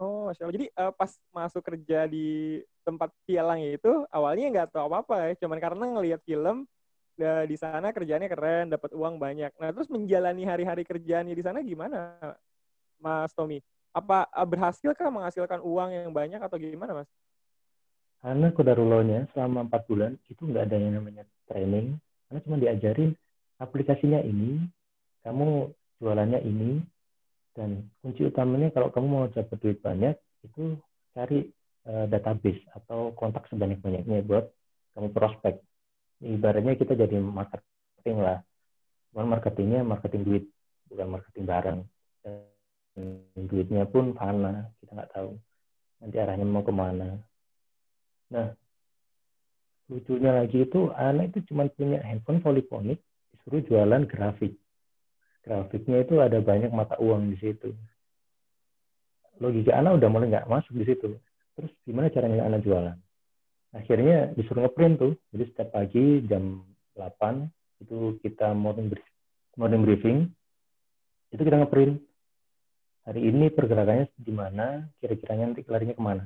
Oh, 0.00 0.26
Masya 0.26 0.42
Allah. 0.42 0.56
Jadi 0.58 0.66
uh, 0.74 0.92
pas 0.96 1.12
masuk 1.30 1.62
kerja 1.62 2.08
di 2.10 2.58
tempat 2.82 3.14
pialang 3.28 3.62
itu, 3.62 4.08
awalnya 4.10 4.46
nggak 4.48 4.68
tahu 4.74 4.90
apa-apa 4.90 5.30
ya. 5.30 5.46
Cuman 5.46 5.60
karena 5.62 5.84
ngelihat 5.86 6.20
film, 6.26 6.66
uh, 7.20 7.44
di 7.46 7.56
sana 7.60 7.94
kerjanya 7.94 8.26
keren, 8.26 8.74
dapat 8.74 8.90
uang 8.96 9.20
banyak. 9.20 9.52
Nah, 9.60 9.70
terus 9.70 9.86
menjalani 9.86 10.42
hari-hari 10.48 10.82
kerjaannya 10.82 11.36
di 11.36 11.44
sana 11.44 11.62
gimana, 11.62 12.16
Mas 12.98 13.30
Tommy? 13.36 13.62
Apa 13.90 14.30
uh, 14.30 14.46
berhasil 14.46 14.94
kah 14.94 15.10
menghasilkan 15.10 15.58
uang 15.62 15.90
yang 15.90 16.12
banyak 16.14 16.38
atau 16.38 16.56
gimana, 16.56 17.02
Mas? 17.02 17.10
Karena 18.20 18.52
kodarulonya 18.52 19.26
selama 19.32 19.64
empat 19.64 19.88
bulan 19.88 20.12
itu 20.28 20.44
nggak 20.44 20.68
ada 20.68 20.76
yang 20.76 21.00
namanya 21.00 21.24
training. 21.48 21.96
Karena 22.28 22.40
cuma 22.44 22.56
diajarin 22.60 23.10
aplikasinya 23.58 24.20
ini, 24.22 24.60
kamu 25.26 25.72
jualannya 25.98 26.40
ini, 26.44 26.84
dan 27.56 27.90
kunci 28.00 28.28
utamanya 28.28 28.70
kalau 28.70 28.94
kamu 28.94 29.06
mau 29.10 29.26
dapat 29.26 29.58
duit 29.58 29.78
banyak 29.82 30.14
itu 30.46 30.78
cari 31.12 31.50
uh, 31.90 32.06
database 32.06 32.62
atau 32.72 33.10
kontak 33.18 33.50
sebanyak-banyaknya 33.50 34.22
buat 34.24 34.46
kamu 34.94 35.08
prospek. 35.10 35.58
Ibaratnya 36.20 36.76
kita 36.76 36.94
jadi 36.94 37.16
marketing 37.18 38.20
lah. 38.20 38.44
Cuman 39.10 39.26
marketingnya 39.32 39.80
marketing 39.82 40.22
duit, 40.22 40.44
bukan 40.92 41.08
marketing 41.18 41.44
barang. 41.48 41.78
Duitnya 43.36 43.84
pun 43.88 44.12
fana, 44.14 44.70
kita 44.80 44.96
nggak 44.96 45.12
tahu 45.14 45.30
nanti 46.00 46.16
arahnya 46.16 46.46
mau 46.48 46.64
ke 46.64 46.72
mana. 46.72 47.20
Nah, 48.32 48.48
lucunya 49.92 50.32
lagi 50.32 50.64
itu 50.64 50.88
anak 50.96 51.34
itu 51.34 51.52
cuma 51.52 51.68
punya 51.68 52.00
handphone 52.00 52.40
poliponik, 52.40 53.02
disuruh 53.34 53.60
jualan 53.66 54.08
grafik 54.08 54.56
grafiknya 55.44 56.04
itu 56.04 56.20
ada 56.20 56.38
banyak 56.40 56.70
mata 56.72 56.96
uang 57.00 57.32
di 57.32 57.36
situ. 57.40 57.72
Logika 59.40 59.72
anak 59.72 60.00
udah 60.00 60.08
mulai 60.12 60.28
nggak 60.28 60.48
masuk 60.48 60.76
di 60.76 60.84
situ. 60.84 61.16
Terus 61.56 61.72
gimana 61.88 62.12
caranya 62.12 62.44
anak 62.44 62.60
jualan? 62.64 62.96
Akhirnya 63.72 64.36
disuruh 64.36 64.68
ngeprint 64.68 65.00
tuh. 65.00 65.12
Jadi 65.32 65.44
setiap 65.48 65.68
pagi 65.72 66.20
jam 66.28 66.60
8 66.94 67.48
itu 67.80 68.20
kita 68.20 68.52
morning 68.52 68.92
morning 69.56 69.82
briefing 69.88 70.28
itu 71.32 71.40
kita 71.40 71.56
ngeprint 71.64 71.96
hari 73.10 73.26
ini 73.26 73.50
pergerakannya 73.50 74.06
di 74.14 74.30
mana, 74.30 74.86
kira-kira 75.02 75.34
nanti 75.34 75.66
larinya 75.66 75.98
ke 75.98 76.02
mana. 76.06 76.24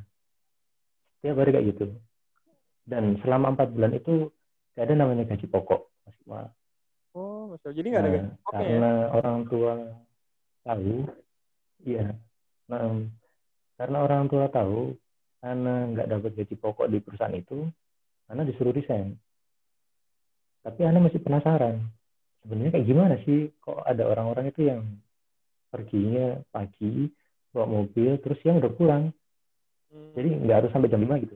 Setiap 1.16 1.40
hari 1.40 1.56
kayak 1.56 1.66
gitu. 1.72 1.86
Dan 2.84 3.16
selama 3.24 3.56
empat 3.56 3.72
bulan 3.72 3.96
itu 3.96 4.28
gak 4.76 4.84
ada 4.84 4.94
namanya 5.00 5.24
gaji 5.24 5.48
pokok, 5.48 5.88
Mas 6.04 6.12
Iqbal. 6.20 6.46
Oh, 7.16 7.48
Allah. 7.48 7.72
Jadi 7.72 7.86
nggak 7.88 8.02
ada 8.04 8.10
Nah, 8.10 8.16
gaji 8.20 8.28
pokoknya 8.28 8.60
ya? 8.60 8.68
karena 8.68 8.92
orang 9.16 9.38
tua 9.48 9.72
tahu, 10.60 10.94
iya. 11.88 12.04
Nah, 12.68 12.84
karena 13.80 13.98
orang 14.04 14.22
tua 14.28 14.44
tahu, 14.52 14.92
Ana 15.40 15.88
nggak 15.88 16.08
dapat 16.12 16.30
gaji 16.36 16.54
pokok 16.60 16.92
di 16.92 16.98
perusahaan 17.00 17.32
itu, 17.32 17.64
Ana 18.28 18.44
disuruh 18.44 18.76
resign. 18.76 19.16
Tapi 20.60 20.80
Ana 20.84 21.00
masih 21.00 21.20
penasaran, 21.24 21.80
sebenarnya 22.44 22.76
kayak 22.76 22.88
gimana 22.88 23.14
sih 23.24 23.52
kok 23.64 23.80
ada 23.88 24.04
orang-orang 24.04 24.52
itu 24.52 24.68
yang 24.68 24.84
perginya 25.74 26.38
pagi, 26.54 27.10
bawa 27.50 27.66
mobil, 27.66 28.14
terus 28.22 28.38
siang 28.46 28.62
udah 28.62 28.70
pulang. 28.70 29.10
Hmm. 29.90 30.14
Jadi 30.14 30.30
nggak 30.46 30.56
harus 30.62 30.70
sampai 30.70 30.86
jam 30.86 31.02
5 31.02 31.18
gitu. 31.26 31.34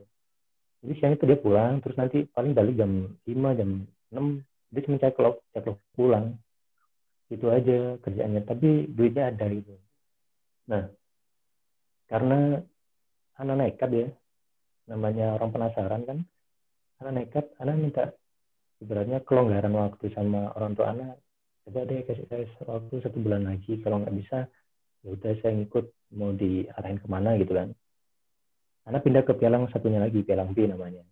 Jadi 0.79 0.93
siang 0.95 1.11
itu 1.19 1.27
dia 1.27 1.35
pulang, 1.35 1.83
terus 1.83 1.99
nanti 1.99 2.23
paling 2.31 2.55
balik 2.55 2.79
jam 2.79 3.11
5, 3.27 3.59
jam 3.59 3.83
6, 4.15 4.39
dia 4.71 4.81
cuma 4.87 4.97
ceklok, 5.03 5.35
ceklok 5.51 5.77
pulang. 5.91 6.39
Itu 7.27 7.51
aja 7.51 7.99
kerjaannya, 7.99 8.41
tapi 8.47 8.87
duitnya 8.87 9.35
ada 9.35 9.45
gitu. 9.51 9.75
Nah, 10.71 10.87
karena 12.07 12.63
anak 13.35 13.55
nekat 13.59 13.89
ya, 13.91 14.07
namanya 14.87 15.35
orang 15.35 15.51
penasaran 15.51 16.01
kan, 16.07 16.17
anak 17.03 17.13
nekat, 17.13 17.45
anak 17.59 17.75
minta 17.75 18.03
ibaratnya 18.79 19.19
kelonggaran 19.27 19.75
waktu 19.75 20.09
sama 20.15 20.55
orang 20.55 20.73
tua 20.73 20.87
anak. 20.95 21.19
Coba 21.69 21.85
deh 21.85 22.01
kasih 22.01 22.25
saya 22.25 22.49
waktu 22.65 22.97
satu 23.05 23.21
bulan 23.21 23.45
lagi, 23.45 23.77
kalau 23.85 24.01
nggak 24.01 24.17
bisa, 24.17 24.49
ya 25.05 25.07
udah 25.13 25.37
saya 25.37 25.53
ngikut 25.53 25.85
mau 26.17 26.33
diarahin 26.33 26.97
ke 26.97 27.05
mana 27.05 27.37
gitu 27.37 27.53
kan. 27.53 27.69
Anak 28.89 29.05
pindah 29.05 29.21
ke 29.21 29.37
pialang 29.37 29.69
satunya 29.69 30.01
lagi, 30.01 30.25
pialang 30.25 30.57
B 30.57 30.65
namanya. 30.65 31.05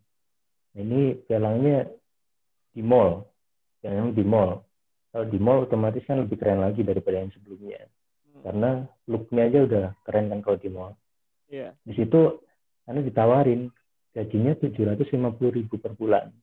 Nah, 0.73 0.81
ini 0.81 1.13
pialangnya 1.29 1.85
di 2.73 2.81
mall, 2.81 3.21
yang 3.85 4.17
di 4.17 4.25
mall. 4.25 4.65
Kalau 5.13 5.29
di 5.29 5.37
mall 5.37 5.69
otomatis 5.69 6.01
kan 6.09 6.25
lebih 6.25 6.41
keren 6.41 6.65
lagi 6.65 6.81
daripada 6.81 7.21
yang 7.21 7.29
sebelumnya. 7.37 7.85
Hmm. 7.85 8.41
Karena 8.41 8.69
looknya 9.05 9.41
aja 9.45 9.59
udah 9.61 9.85
keren 10.09 10.33
kan 10.33 10.41
kalau 10.41 10.57
di 10.57 10.69
mall. 10.73 10.97
Iya. 11.53 11.77
Di 11.85 11.93
situ 11.93 12.41
Anda 12.89 13.05
ditawarin 13.05 13.69
gajinya 14.09 14.57
750 14.57 15.53
ribu 15.53 15.77
per 15.77 15.93
bulan. 15.93 16.33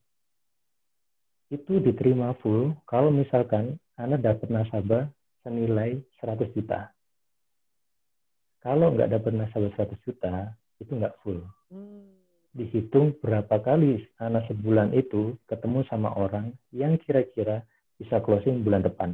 Itu 1.52 1.80
diterima 1.80 2.32
full 2.40 2.72
kalau 2.88 3.12
misalkan 3.12 3.76
Anda 3.94 4.16
dapat 4.16 4.48
nasabah 4.48 5.06
senilai 5.44 6.00
100 6.18 6.50
juta. 6.56 6.90
Kalau 8.64 8.96
nggak 8.96 9.12
dapat 9.12 9.32
nasabah 9.36 9.70
100 9.76 10.06
juta, 10.08 10.56
itu 10.80 10.92
nggak 10.96 11.20
full. 11.20 11.44
Hmm. 11.68 12.16
Dihitung 12.54 13.18
berapa 13.20 13.60
kali 13.60 14.08
Anda 14.16 14.40
sebulan 14.48 14.96
itu 14.96 15.36
ketemu 15.44 15.84
sama 15.90 16.16
orang 16.16 16.56
yang 16.72 16.96
kira-kira 16.96 17.66
bisa 18.00 18.24
closing 18.24 18.64
bulan 18.64 18.80
depan. 18.80 19.12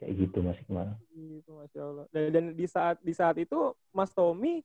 Kayak 0.00 0.12
gitu 0.16 0.38
Mas 0.40 0.56
Iqmal. 0.64 0.96
Gitu, 1.12 1.50
Masya 1.52 1.80
Allah. 1.84 2.06
Dan, 2.08 2.24
dan 2.32 2.44
di 2.56 2.64
saat 2.64 2.96
di 3.04 3.12
saat 3.12 3.36
itu 3.36 3.76
Mas 3.92 4.08
Tommy 4.16 4.64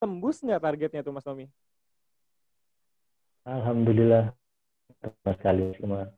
tembus 0.00 0.40
nggak 0.40 0.62
targetnya 0.62 1.04
tuh 1.04 1.12
Mas 1.12 1.26
Tommy? 1.26 1.48
Alhamdulillah 3.44 4.32
sama 5.04 5.32
sekali 5.36 5.76
Iqmal. 5.76 6.08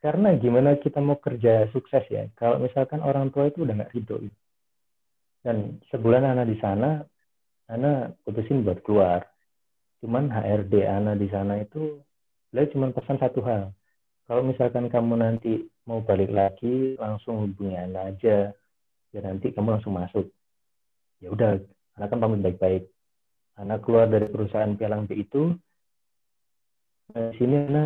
Karena 0.00 0.32
gimana 0.40 0.80
kita 0.80 1.00
mau 1.04 1.20
kerja 1.20 1.68
sukses 1.76 2.04
ya, 2.08 2.24
kalau 2.32 2.56
misalkan 2.56 3.04
orang 3.04 3.28
tua 3.28 3.52
itu 3.52 3.68
udah 3.68 3.84
nggak 3.84 3.92
ridho. 3.92 4.16
Dan 5.44 5.80
sebulan 5.92 6.24
anak 6.24 6.48
di 6.48 6.56
sana, 6.56 7.04
anak 7.68 8.16
putusin 8.24 8.64
buat 8.64 8.80
keluar. 8.80 9.28
Cuman 10.00 10.32
HRD 10.32 10.88
anak 10.88 11.20
di 11.20 11.28
sana 11.28 11.60
itu, 11.60 12.00
beliau 12.48 12.72
cuma 12.72 12.86
pesan 12.96 13.20
satu 13.20 13.44
hal. 13.44 13.76
Kalau 14.24 14.40
misalkan 14.40 14.88
kamu 14.88 15.20
nanti 15.20 15.68
mau 15.84 16.00
balik 16.00 16.32
lagi, 16.32 16.96
langsung 16.96 17.44
hubungi 17.44 17.76
anak 17.76 18.16
aja. 18.16 18.56
Ya 19.12 19.20
nanti 19.20 19.52
kamu 19.52 19.76
langsung 19.76 20.00
masuk. 20.00 20.32
Ya 21.20 21.28
udah, 21.28 21.60
anak 22.00 22.08
kan 22.08 22.20
pamit 22.24 22.40
baik-baik. 22.40 22.88
Anak 23.60 23.84
keluar 23.84 24.08
dari 24.08 24.32
perusahaan 24.32 24.72
pialang 24.80 25.04
B 25.04 25.20
itu, 25.20 25.52
Nah, 27.10 27.34
di 27.34 27.36
sini 27.42 27.54
Ana 27.58 27.84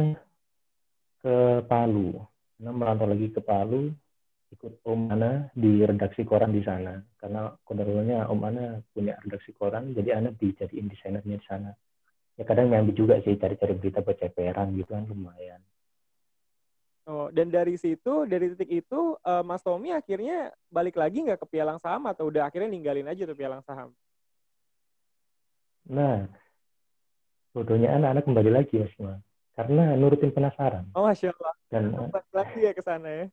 ke 1.25 1.65
Palu. 1.65 2.13
Ana 2.61 2.71
merantau 2.77 3.09
lagi 3.09 3.33
ke 3.33 3.41
Palu, 3.41 3.89
ikut 4.53 4.85
Om 4.85 5.09
Ana 5.09 5.49
di 5.57 5.81
redaksi 5.81 6.29
koran 6.29 6.53
di 6.53 6.61
sana. 6.61 7.01
Karena 7.17 7.49
kodarulnya 7.65 8.29
Om 8.29 8.41
Ana 8.45 8.65
punya 8.93 9.17
redaksi 9.25 9.57
koran, 9.57 9.97
jadi 9.97 10.21
Ana 10.21 10.37
dijadiin 10.37 10.93
desainernya 10.93 11.41
di 11.41 11.47
sana. 11.49 11.73
Ya 12.37 12.45
kadang 12.45 12.69
nyambi 12.69 12.93
juga 12.93 13.23
sih 13.23 13.39
cari-cari 13.39 13.79
berita 13.79 14.03
buat 14.03 14.19
ceperan 14.19 14.75
gitu 14.75 14.91
kan 14.91 15.07
lumayan. 15.07 15.63
Oh, 17.05 17.29
dan 17.29 17.53
dari 17.53 17.77
situ, 17.77 18.25
dari 18.25 18.57
titik 18.57 18.81
itu, 18.81 19.01
eh, 19.21 19.45
Mas 19.45 19.61
Tommy 19.61 19.93
akhirnya 19.93 20.51
balik 20.73 20.97
lagi 20.97 21.21
nggak 21.21 21.37
ke 21.37 21.47
pialang 21.53 21.77
saham 21.77 22.09
atau 22.09 22.33
udah 22.33 22.49
akhirnya 22.49 22.73
ninggalin 22.73 23.05
aja 23.05 23.29
tuh 23.29 23.37
pialang 23.37 23.61
saham? 23.69 23.93
Nah, 25.85 26.25
bodohnya 27.55 27.95
anak-anak 27.95 28.27
kembali 28.27 28.51
lagi 28.51 28.75
Mas 28.77 28.91
Iqmal. 28.91 29.23
Karena 29.55 29.95
nurutin 29.95 30.35
penasaran. 30.35 30.91
Oh, 30.93 31.07
Masya 31.07 31.31
Allah. 31.31 31.55
Dan 31.71 31.95
Balik 32.11 32.31
lagi 32.35 32.59
ya 32.61 32.73
ke 32.75 32.83
sana 32.83 33.07
ya. 33.09 33.27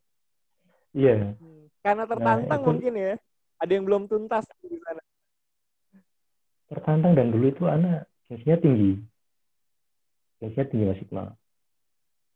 iya, 0.94 1.34
Hmm. 1.34 1.66
Karena 1.82 2.06
tertantang 2.06 2.62
itu- 2.62 2.68
mungkin 2.70 2.92
ya. 2.94 3.12
Ada 3.58 3.72
yang 3.74 3.84
belum 3.84 4.02
tuntas 4.06 4.46
di 4.62 4.78
sana. 4.78 5.02
tertantang 6.66 7.12
dan 7.12 7.28
dulu 7.28 7.52
itu 7.52 7.68
anak 7.68 8.08
gengsinya 8.24 8.56
tinggi. 8.56 8.96
Gengsinya 10.40 10.66
tinggi 10.66 10.84
Mas 10.88 11.02
Iqmal. 11.04 11.28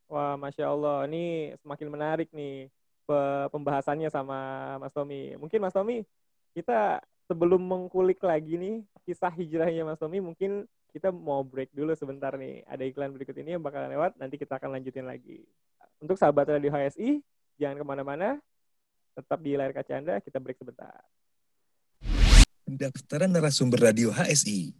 Wah, 0.06 0.36
Masya 0.36 0.68
Allah. 0.68 1.08
Ini 1.08 1.24
semakin 1.64 1.88
menarik 1.88 2.28
nih 2.30 2.68
pe- 3.08 3.48
pembahasannya 3.48 4.12
sama 4.12 4.36
Mas 4.76 4.92
Tommy. 4.92 5.40
Mungkin 5.40 5.56
Mas 5.56 5.72
Tommy, 5.72 6.04
kita 6.52 7.00
sebelum 7.24 7.58
mengkulik 7.58 8.20
lagi 8.20 8.54
nih 8.54 8.74
kisah 9.02 9.32
hijrahnya 9.32 9.88
Mas 9.88 9.98
Tommy, 9.98 10.20
mungkin 10.20 10.68
kita 10.96 11.12
mau 11.12 11.44
break 11.44 11.76
dulu 11.76 11.92
sebentar 11.92 12.32
nih. 12.40 12.64
Ada 12.64 12.88
iklan 12.88 13.12
berikut 13.12 13.36
ini 13.36 13.60
yang 13.60 13.60
bakalan 13.60 13.92
lewat, 13.92 14.16
nanti 14.16 14.40
kita 14.40 14.56
akan 14.56 14.80
lanjutin 14.80 15.04
lagi. 15.04 15.44
Untuk 16.00 16.16
sahabat 16.16 16.48
Radio 16.56 16.72
HSI, 16.72 17.20
jangan 17.60 17.76
ke 17.76 17.84
mana-mana. 17.84 18.40
Tetap 19.12 19.44
di 19.44 19.60
layar 19.60 19.76
kaca 19.76 19.92
Anda, 20.00 20.24
kita 20.24 20.40
break 20.40 20.56
sebentar. 20.56 21.04
Pendaftaran 22.64 23.28
narasumber 23.28 23.92
radio 23.92 24.08
HSI. 24.08 24.72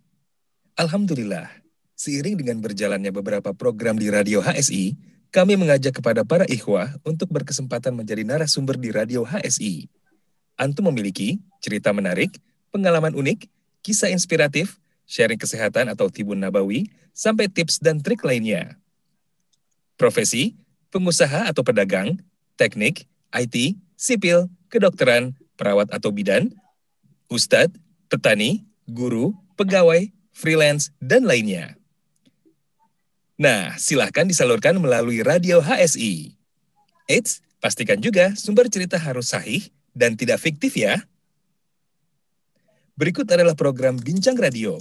Alhamdulillah, 0.80 1.52
seiring 1.92 2.40
dengan 2.40 2.64
berjalannya 2.64 3.12
beberapa 3.12 3.52
program 3.52 4.00
di 4.00 4.08
radio 4.08 4.40
HSI, 4.40 4.96
kami 5.28 5.60
mengajak 5.60 6.00
kepada 6.00 6.24
para 6.24 6.48
ikhwah 6.48 6.96
untuk 7.04 7.28
berkesempatan 7.28 7.92
menjadi 7.92 8.24
narasumber 8.24 8.80
di 8.80 8.88
radio 8.88 9.20
HSI. 9.20 9.84
Antum 10.56 10.88
memiliki 10.88 11.44
cerita 11.60 11.92
menarik, 11.92 12.32
pengalaman 12.72 13.12
unik, 13.12 13.52
kisah 13.84 14.08
inspiratif, 14.08 14.80
sharing 15.06 15.38
kesehatan 15.38 15.88
atau 15.88 16.10
tibun 16.10 16.42
nabawi, 16.42 16.90
sampai 17.16 17.48
tips 17.48 17.80
dan 17.80 18.02
trik 18.02 18.20
lainnya. 18.26 18.76
Profesi, 19.96 20.58
pengusaha 20.92 21.48
atau 21.48 21.64
pedagang, 21.64 22.20
teknik, 22.60 23.08
IT, 23.32 23.78
sipil, 23.96 24.50
kedokteran, 24.68 25.32
perawat 25.56 25.88
atau 25.88 26.12
bidan, 26.12 26.52
ustadz, 27.32 27.72
petani, 28.12 28.66
guru, 28.84 29.32
pegawai, 29.56 30.12
freelance, 30.36 30.92
dan 31.00 31.24
lainnya. 31.24 31.74
Nah, 33.36 33.76
silahkan 33.76 34.24
disalurkan 34.24 34.76
melalui 34.80 35.20
radio 35.20 35.60
HSI. 35.60 36.36
Eits, 37.08 37.44
pastikan 37.60 38.00
juga 38.00 38.32
sumber 38.36 38.68
cerita 38.72 38.96
harus 38.96 39.32
sahih 39.32 39.68
dan 39.92 40.16
tidak 40.16 40.40
fiktif 40.40 40.76
ya. 40.76 41.04
Berikut 42.96 43.28
adalah 43.28 43.52
program 43.52 44.00
Bincang 44.00 44.40
Radio, 44.40 44.80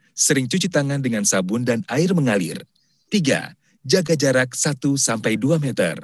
sering 0.15 0.47
cuci 0.47 0.67
tangan 0.67 0.99
dengan 0.99 1.25
sabun 1.25 1.65
dan 1.65 1.81
air 1.91 2.11
mengalir. 2.11 2.61
Tiga, 3.11 3.55
jaga 3.83 4.13
jarak 4.15 4.53
1-2 4.53 5.01
meter. 5.59 5.99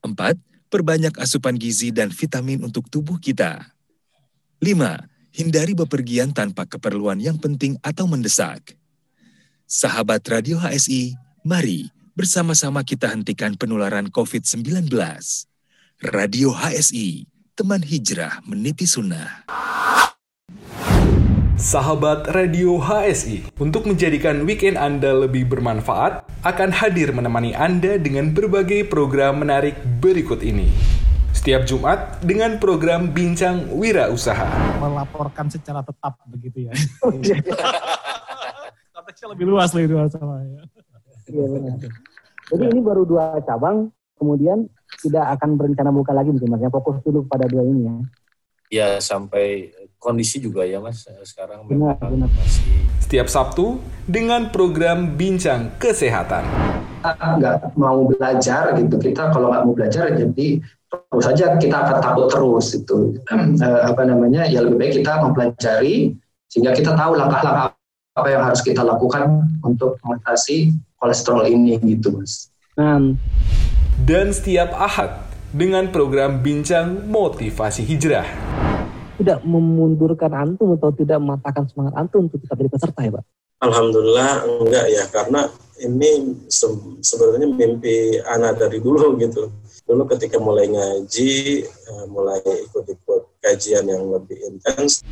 Empat, 0.00 0.40
perbanyak 0.72 1.14
asupan 1.20 1.58
gizi 1.58 1.92
dan 1.92 2.08
vitamin 2.08 2.64
untuk 2.64 2.88
tubuh 2.88 3.18
kita. 3.20 3.70
Lima, 4.60 5.08
hindari 5.34 5.72
bepergian 5.72 6.34
tanpa 6.34 6.66
keperluan 6.66 7.18
yang 7.18 7.38
penting 7.38 7.78
atau 7.80 8.06
mendesak. 8.06 8.74
Sahabat 9.70 10.26
Radio 10.26 10.58
HSI, 10.58 11.14
mari 11.46 11.88
bersama-sama 12.18 12.82
kita 12.82 13.06
hentikan 13.08 13.54
penularan 13.54 14.10
COVID-19. 14.10 14.90
Radio 16.10 16.50
HSI, 16.50 17.28
teman 17.54 17.80
hijrah 17.84 18.42
meniti 18.42 18.88
sunnah. 18.88 19.46
Sahabat 21.60 22.24
Radio 22.32 22.80
HSI, 22.80 23.52
untuk 23.60 23.84
menjadikan 23.84 24.48
weekend 24.48 24.80
Anda 24.80 25.12
lebih 25.12 25.44
bermanfaat, 25.44 26.24
akan 26.40 26.72
hadir 26.72 27.12
menemani 27.12 27.52
Anda 27.52 28.00
dengan 28.00 28.32
berbagai 28.32 28.88
program 28.88 29.44
menarik 29.44 29.76
berikut 30.00 30.40
ini. 30.40 30.72
Setiap 31.36 31.68
Jumat 31.68 32.24
dengan 32.24 32.56
program 32.56 33.12
Bincang 33.12 33.76
Wira 33.76 34.08
Usaha. 34.08 34.48
Melaporkan 34.80 35.52
secara 35.52 35.84
tetap 35.84 36.16
begitu 36.32 36.64
ya. 36.64 36.72
Konteksnya 38.96 39.28
lebih 39.36 39.44
luas 39.52 39.76
lebih 39.76 40.00
luas 40.00 40.16
sama 40.16 40.40
ya. 40.40 40.64
Iya 41.28 41.44
benar. 41.44 41.76
Jadi 42.56 42.64
ini 42.72 42.80
baru 42.80 43.04
dua 43.04 43.36
cabang, 43.44 43.92
kemudian 44.16 44.64
tidak 45.04 45.36
akan 45.36 45.60
berencana 45.60 45.92
buka 45.92 46.16
lagi 46.16 46.32
mungkin 46.32 46.56
mas. 46.56 46.64
Ya, 46.64 46.72
fokus 46.72 47.04
dulu 47.04 47.28
pada 47.28 47.44
dua 47.44 47.68
ini 47.68 47.84
ya. 47.84 47.96
Ya 48.70 48.88
sampai 49.02 49.76
kondisi 50.00 50.40
juga 50.40 50.64
ya 50.64 50.80
mas 50.80 51.04
sekarang 51.22 51.68
Benar, 51.68 52.00
benar. 52.00 52.26
masih 52.32 52.64
Setiap 52.98 53.28
Sabtu 53.28 53.78
dengan 54.06 54.48
program 54.48 55.14
Bincang 55.14 55.76
Kesehatan. 55.76 56.46
kita 57.00 57.26
nggak 57.36 57.56
mau 57.74 58.04
belajar 58.04 58.72
gitu 58.74 58.96
kita 58.96 59.28
kalau 59.28 59.52
nggak 59.52 59.62
mau 59.62 59.74
belajar 59.74 60.08
jadi 60.10 60.48
terus 60.88 61.22
saja 61.22 61.54
kita 61.54 61.76
akan 61.80 61.98
takut 62.00 62.26
terus 62.28 62.72
itu 62.72 63.14
Eh, 63.60 63.80
apa 63.84 64.02
namanya 64.02 64.44
ya 64.44 64.60
lebih 64.60 64.76
baik 64.76 64.92
kita 64.98 65.20
mempelajari 65.20 66.16
sehingga 66.46 66.72
kita 66.72 66.92
tahu 66.92 67.14
langkah-langkah 67.14 67.76
apa 68.10 68.28
yang 68.28 68.42
harus 68.42 68.60
kita 68.60 68.82
lakukan 68.82 69.46
untuk 69.62 69.96
mengatasi 70.02 70.72
kolesterol 70.96 71.46
ini 71.46 71.78
gitu 71.80 72.10
mas. 72.12 72.50
Nah, 72.74 73.14
Dan 74.00 74.32
setiap 74.32 74.72
Ahad 74.72 75.12
dengan 75.52 75.88
program 75.88 76.40
Bincang 76.40 77.06
Motivasi 77.06 77.84
Hijrah. 77.84 78.26
Tidak 79.20 79.44
memundurkan 79.44 80.32
antum 80.32 80.72
atau 80.80 80.90
tidak 80.96 81.20
mematahkan 81.20 81.68
semangat 81.68 81.94
antum 82.00 82.26
untuk 82.26 82.40
tetap 82.40 82.56
jadi 82.56 82.70
peserta 82.72 83.00
ya 83.04 83.12
Pak? 83.14 83.24
Alhamdulillah 83.60 84.32
enggak 84.48 84.86
ya 84.88 85.04
karena 85.12 85.40
ini 85.84 86.40
se- 86.48 86.96
sebenarnya 87.04 87.48
mimpi 87.52 88.16
anak 88.24 88.56
dari 88.56 88.80
dulu 88.80 89.20
gitu. 89.20 89.52
Dulu 89.84 90.08
ketika 90.16 90.40
mulai 90.40 90.72
ngaji, 90.72 91.64
eh, 91.68 92.04
mulai 92.08 92.40
ikut-ikut 92.40 93.44
kajian 93.44 93.84
yang 93.84 94.08
lebih 94.08 94.40
intens, 94.48 95.04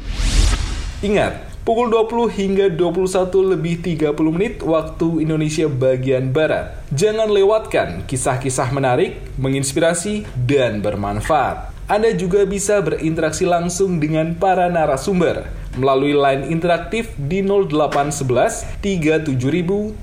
Ingat, 0.98 1.62
pukul 1.62 1.94
20 1.94 2.26
hingga 2.26 2.66
21 2.74 3.54
lebih 3.54 3.78
30 3.86 4.34
menit 4.34 4.58
waktu 4.66 5.22
Indonesia 5.22 5.70
bagian 5.70 6.34
Barat. 6.34 6.74
Jangan 6.90 7.30
lewatkan 7.30 8.02
kisah-kisah 8.02 8.74
menarik, 8.74 9.14
menginspirasi, 9.38 10.26
dan 10.42 10.82
bermanfaat. 10.82 11.77
Anda 11.88 12.12
juga 12.12 12.44
bisa 12.44 12.84
berinteraksi 12.84 13.48
langsung 13.48 13.96
dengan 13.96 14.36
para 14.36 14.68
narasumber 14.68 15.48
melalui 15.80 16.12
line 16.12 16.52
interaktif 16.52 17.16
di 17.16 17.40
0811 17.40 18.76
37074. 18.84 19.96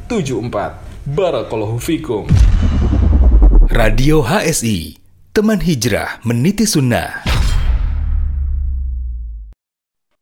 Barakallahu 1.14 1.78
fikum. 1.78 2.26
Radio 3.70 4.26
HSI, 4.26 4.98
teman 5.30 5.62
hijrah 5.62 6.18
meniti 6.26 6.66
sunnah. 6.66 7.22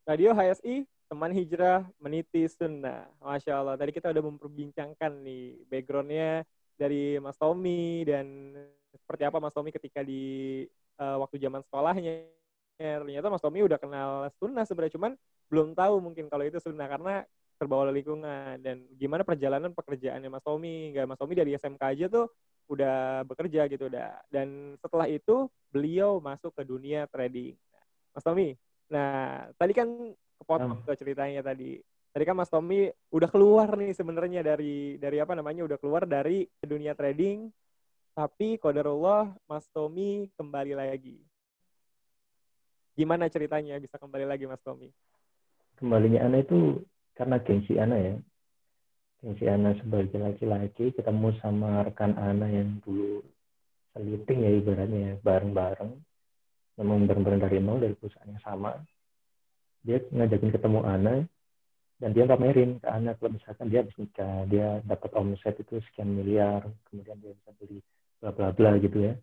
Radio 0.04 0.36
HSI, 0.36 0.84
teman 1.08 1.32
hijrah 1.32 1.88
meniti 2.04 2.44
sunnah. 2.52 3.08
Masya 3.24 3.64
Allah, 3.64 3.80
tadi 3.80 3.96
kita 3.96 4.12
udah 4.12 4.24
memperbincangkan 4.36 5.16
nih 5.24 5.64
backgroundnya 5.72 6.44
dari 6.76 7.24
Mas 7.24 7.40
Tommy 7.40 8.04
dan 8.04 8.52
seperti 9.00 9.24
apa 9.24 9.40
Mas 9.40 9.56
Tommy 9.56 9.72
ketika 9.72 10.04
di 10.04 10.68
eh, 11.04 11.18
waktu 11.20 11.36
zaman 11.44 11.62
sekolahnya. 11.68 12.32
Ternyata 12.80 13.28
Mas 13.30 13.44
Tommy 13.44 13.62
udah 13.64 13.78
kenal 13.78 14.28
sunnah 14.40 14.66
sebenarnya, 14.66 14.96
cuman 14.98 15.12
belum 15.52 15.78
tahu 15.78 16.02
mungkin 16.02 16.26
kalau 16.32 16.44
itu 16.44 16.58
sunnah 16.58 16.90
karena 16.90 17.22
terbawa 17.62 17.88
oleh 17.88 18.02
lingkungan 18.02 18.60
dan 18.66 18.90
gimana 18.98 19.22
perjalanan 19.22 19.72
pekerjaannya 19.76 20.32
Mas 20.32 20.44
Tommy. 20.44 20.90
Enggak 20.92 21.06
Mas 21.06 21.20
Tommy 21.22 21.36
dari 21.38 21.54
SMK 21.54 21.84
aja 21.84 22.06
tuh 22.10 22.32
udah 22.72 23.22
bekerja 23.30 23.70
gitu 23.70 23.88
udah. 23.92 24.20
Dan 24.32 24.80
setelah 24.82 25.06
itu 25.06 25.48
beliau 25.70 26.18
masuk 26.18 26.56
ke 26.56 26.64
dunia 26.66 27.06
trading. 27.12 27.54
Mas 28.14 28.26
Tommy, 28.26 28.58
Nah, 28.94 29.50
tadi 29.58 29.74
kan 29.74 29.88
kepotong 30.38 30.86
tuh 30.86 30.94
ceritanya 30.94 31.42
tadi. 31.42 31.82
Tadi 32.14 32.24
kan 32.30 32.38
Mas 32.38 32.54
Tommy 32.54 32.94
udah 33.10 33.30
keluar 33.32 33.74
nih 33.74 33.98
sebenarnya 33.98 34.46
dari 34.46 35.02
dari 35.02 35.18
apa 35.18 35.34
namanya 35.34 35.66
udah 35.66 35.78
keluar 35.82 36.06
dari 36.06 36.46
dunia 36.62 36.94
trading, 36.94 37.50
tapi 38.14 38.62
qadarullah 38.62 39.34
Mas 39.50 39.66
Tommy 39.74 40.30
kembali 40.38 40.78
lagi. 40.78 41.20
Gimana 42.94 43.26
ceritanya 43.30 43.82
bisa 43.82 43.98
kembali 43.98 44.26
lagi 44.30 44.46
Mas 44.46 44.62
Tommy? 44.62 44.94
kembalinya 45.84 46.24
Ana 46.24 46.40
itu 46.40 46.80
karena 47.18 47.38
gengsi 47.42 47.76
Ana 47.76 47.98
ya. 48.00 48.16
Gengsi 49.20 49.46
Ana 49.52 49.76
sebagai 49.80 50.16
laki-laki 50.16 50.96
ketemu 50.96 51.36
sama 51.44 51.84
rekan 51.84 52.16
Ana 52.16 52.48
yang 52.48 52.80
dulu 52.84 53.20
seliting 53.92 54.40
ya 54.48 54.52
ibaratnya 54.64 55.00
ya, 55.04 55.14
bareng-bareng. 55.20 55.92
Memang 56.80 57.06
bareng-bareng 57.06 57.42
dari 57.44 57.60
nol 57.62 57.84
dari 57.84 57.94
perusahaan 57.94 58.32
yang 58.32 58.42
sama. 58.42 58.80
Dia 59.84 60.00
ngajakin 60.00 60.52
ketemu 60.56 60.80
Ana 60.88 61.16
dan 62.02 62.10
dia 62.16 62.26
pamerin 62.26 62.80
ke 62.80 62.88
Ana 62.88 63.14
kalau 63.20 63.36
misalkan 63.36 63.68
dia 63.68 63.84
habis 63.84 63.96
nikah, 64.00 64.48
dia 64.48 64.80
dapat 64.88 65.12
omset 65.20 65.60
itu 65.60 65.84
sekian 65.92 66.10
miliar, 66.16 66.64
kemudian 66.90 67.20
dia 67.20 67.36
bisa 67.36 67.52
beli 67.60 67.80
bla 68.24 68.32
bla 68.32 68.56
bla 68.56 68.72
gitu 68.80 69.04
ya. 69.04 69.20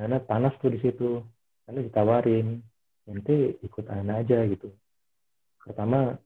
Ana 0.00 0.16
panas 0.16 0.56
tuh 0.64 0.72
di 0.72 0.80
situ. 0.80 1.20
Ana 1.68 1.84
ditawarin, 1.84 2.56
nanti 3.04 3.60
ikut 3.60 3.84
Ana 3.92 4.24
aja 4.24 4.40
gitu. 4.48 4.72
Pertama 5.60 6.16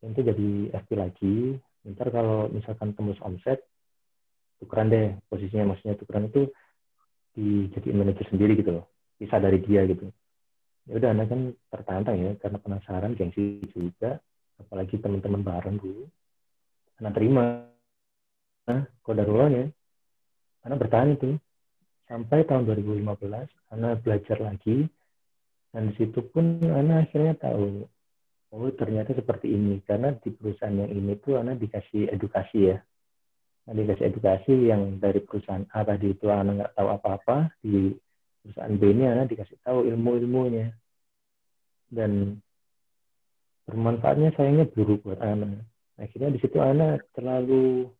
nanti 0.00 0.20
jadi 0.24 0.72
FP 0.72 0.90
lagi. 0.96 1.36
Ntar 1.84 2.08
kalau 2.08 2.48
misalkan 2.48 2.96
tembus 2.96 3.20
omset 3.20 3.60
tukeran 4.56 4.88
deh. 4.88 5.20
Posisinya 5.28 5.76
maksudnya 5.76 6.00
tukeran 6.00 6.32
itu 6.32 6.48
dijadiin 7.36 8.00
manajer 8.00 8.24
sendiri 8.32 8.56
gitu 8.56 8.80
loh. 8.80 8.88
Bisa 9.20 9.36
dari 9.36 9.60
dia 9.60 9.84
gitu. 9.84 10.08
Ya 10.88 10.96
udah 10.96 11.12
anak 11.12 11.28
kan 11.28 11.40
tertantang 11.68 12.16
ya 12.24 12.32
karena 12.40 12.56
penasaran 12.56 13.12
gengsi 13.12 13.60
juga. 13.76 14.16
Apalagi 14.56 14.96
teman-teman 14.96 15.44
bareng 15.44 15.76
dulu. 15.76 16.08
Anak 17.04 17.12
terima. 17.20 17.68
Nah 18.64 18.88
kodarullahnya 19.04 19.76
anak 20.64 20.86
bertahan 20.86 21.14
itu. 21.14 21.36
Sampai 22.08 22.48
tahun 22.48 22.64
2015 22.64 23.74
anak 23.76 24.00
belajar 24.00 24.38
lagi. 24.40 24.88
Dan 25.68 25.92
di 25.92 25.94
situ 26.00 26.24
pun 26.32 26.64
anak 26.64 27.08
akhirnya 27.08 27.36
tahu 27.36 27.84
oh 28.56 28.72
ternyata 28.72 29.12
seperti 29.12 29.52
ini. 29.52 29.84
Karena 29.84 30.16
di 30.16 30.32
perusahaan 30.32 30.72
yang 30.72 30.88
ini 30.88 31.20
tuh 31.20 31.36
anak 31.36 31.60
dikasih 31.60 32.08
edukasi 32.08 32.72
ya. 32.72 32.78
Nah, 33.68 33.76
dikasih 33.76 34.04
edukasi 34.08 34.72
yang 34.72 34.96
dari 34.96 35.20
perusahaan 35.20 35.68
A 35.76 35.84
tadi 35.84 36.16
itu 36.16 36.32
anak 36.32 36.64
nggak 36.64 36.74
tahu 36.74 36.88
apa-apa. 36.88 37.52
Di 37.60 37.92
perusahaan 38.40 38.74
B 38.74 38.82
ini 38.88 39.04
anak 39.04 39.28
dikasih 39.28 39.60
tahu 39.60 39.84
ilmu-ilmunya. 39.84 40.72
Dan 41.92 42.40
bermanfaatnya 43.68 44.32
sayangnya 44.32 44.64
buruk 44.72 45.04
buat 45.04 45.20
anak 45.20 45.68
akhirnya 45.98 46.30
di 46.30 46.38
situ 46.40 46.56
anak 46.62 47.10
terlalu 47.12 47.90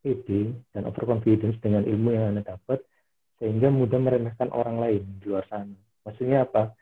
pede 0.00 0.56
dan 0.72 0.88
overconfidence 0.88 1.60
dengan 1.60 1.84
ilmu 1.84 2.12
yang 2.12 2.36
anak 2.36 2.56
dapat 2.56 2.80
sehingga 3.40 3.72
mudah 3.72 3.96
meremehkan 3.96 4.52
orang 4.52 4.80
lain 4.80 5.02
di 5.20 5.24
luar 5.28 5.44
sana. 5.48 5.76
Maksudnya 6.04 6.44
apa? 6.44 6.76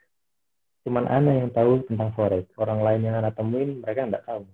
Cuman 0.86 1.06
anak 1.06 1.34
yang 1.44 1.50
tahu 1.54 1.84
tentang 1.86 2.10
forex 2.14 2.46
orang 2.58 2.80
lain 2.82 3.00
yang 3.06 3.16
anak 3.18 3.34
temuin 3.34 3.78
mereka 3.82 4.06
nggak 4.06 4.24
tahu. 4.26 4.46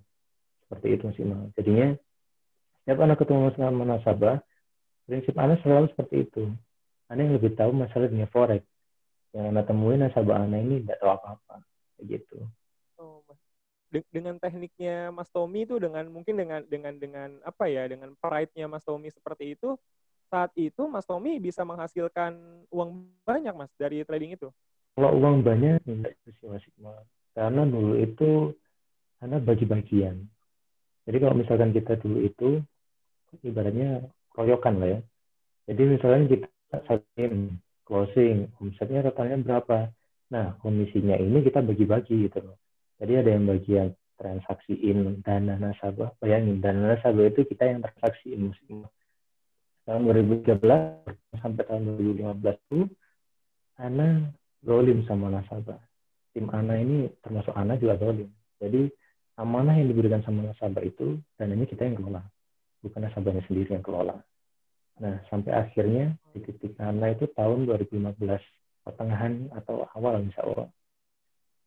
Seperti 0.64 0.87
itu 0.96 1.07
sih 1.16 1.24
mal 1.29 1.53
jadinya 1.55 1.94
setiap 2.85 2.98
anak 3.00 3.16
ketemu 3.20 3.48
sama 3.57 3.85
nasabah 3.88 4.37
prinsip 5.09 5.35
anak 5.37 5.61
selalu 5.64 5.88
seperti 5.92 6.29
itu. 6.29 6.44
Anak 7.12 7.22
yang 7.29 7.37
lebih 7.37 7.53
tahu 7.57 7.70
masalah 7.77 8.09
dunia 8.09 8.29
forex 8.33 8.64
yang 9.37 9.53
anak 9.53 9.68
temuin 9.68 10.00
nasabah 10.05 10.44
anak 10.44 10.61
ini 10.64 10.85
nggak 10.85 10.98
tahu 11.00 11.11
apa-apa. 11.12 11.61
Kayak 12.00 12.05
gitu 12.20 12.48
de- 13.94 14.11
dengan 14.11 14.35
tekniknya 14.42 15.14
Mas 15.14 15.30
Tommy 15.30 15.62
itu 15.62 15.78
dengan 15.78 16.11
mungkin 16.11 16.35
dengan 16.35 16.66
dengan 16.66 16.98
dengan 16.98 17.28
apa 17.46 17.70
ya 17.70 17.87
dengan 17.87 18.18
pride-nya 18.18 18.66
Mas 18.66 18.83
Tommy 18.83 19.14
seperti 19.14 19.54
itu 19.54 19.78
saat 20.26 20.50
itu 20.59 20.90
Mas 20.90 21.07
Tommy 21.07 21.38
bisa 21.38 21.62
menghasilkan 21.62 22.35
uang 22.74 23.07
banyak 23.22 23.54
Mas 23.54 23.70
dari 23.78 24.02
trading 24.02 24.35
itu. 24.35 24.50
Kalau 24.98 25.14
uang 25.14 25.46
banyak 25.46 25.78
enggak 25.87 26.18
itu 26.26 26.30
sih 26.42 26.46
Mas. 26.50 27.07
Karena 27.35 27.62
dulu 27.62 27.94
itu 28.02 28.50
karena 29.22 29.38
bagi-bagian. 29.38 30.16
Jadi 31.07 31.16
kalau 31.22 31.35
misalkan 31.38 31.70
kita 31.70 31.98
dulu 32.02 32.18
itu 32.26 32.59
ibaratnya 33.46 34.07
keroyokan 34.35 34.74
lah 34.83 34.88
ya. 34.98 35.00
Jadi 35.70 35.83
misalnya 35.96 36.20
kita 36.28 36.48
saking 36.87 37.57
closing, 37.85 38.48
omsetnya 38.59 39.04
totalnya 39.04 39.38
berapa. 39.40 39.92
Nah, 40.33 40.57
komisinya 40.61 41.14
ini 41.20 41.44
kita 41.44 41.61
bagi-bagi 41.61 42.26
gitu 42.28 42.40
loh. 42.42 42.57
Jadi 43.02 43.12
ada 43.18 43.30
yang 43.35 43.44
bagian 43.50 43.88
transaksiin 44.18 45.20
dana 45.26 45.59
nasabah. 45.59 46.14
Bayangin, 46.22 46.62
dana 46.62 46.94
nasabah 46.94 47.26
itu 47.28 47.42
kita 47.48 47.66
yang 47.66 47.83
transaksiin 47.83 48.40
musim 48.50 48.87
tahun 49.85 50.00
2013 50.09 50.64
sampai 51.44 51.62
tahun 51.68 51.83
2015 52.00 52.72
itu 52.72 52.88
Ana 53.74 54.30
zolim 54.62 55.02
sama 55.04 55.28
nasabah. 55.28 55.76
Tim 56.33 56.48
Ana 56.50 56.78
ini 56.78 57.11
termasuk 57.20 57.52
Ana 57.52 57.76
juga 57.76 57.98
zolim. 58.00 58.30
Jadi 58.62 58.88
amanah 59.37 59.76
yang 59.76 59.90
diberikan 59.90 60.22
sama 60.22 60.46
nasabah 60.46 60.83
itu 60.87 61.18
dananya 61.37 61.66
kita 61.66 61.85
yang 61.85 61.98
kelola, 61.98 62.22
bukan 62.80 63.00
nasabahnya 63.02 63.42
sendiri 63.50 63.76
yang 63.76 63.85
kelola. 63.85 64.22
Nah, 64.94 65.18
sampai 65.26 65.50
akhirnya 65.50 66.14
di 66.33 66.38
titik 66.46 66.78
Ana 66.78 67.12
itu 67.12 67.26
tahun 67.35 67.66
2015 67.66 68.14
pertengahan 68.87 69.50
atau 69.59 69.85
awal 69.98 70.22
insya 70.22 70.46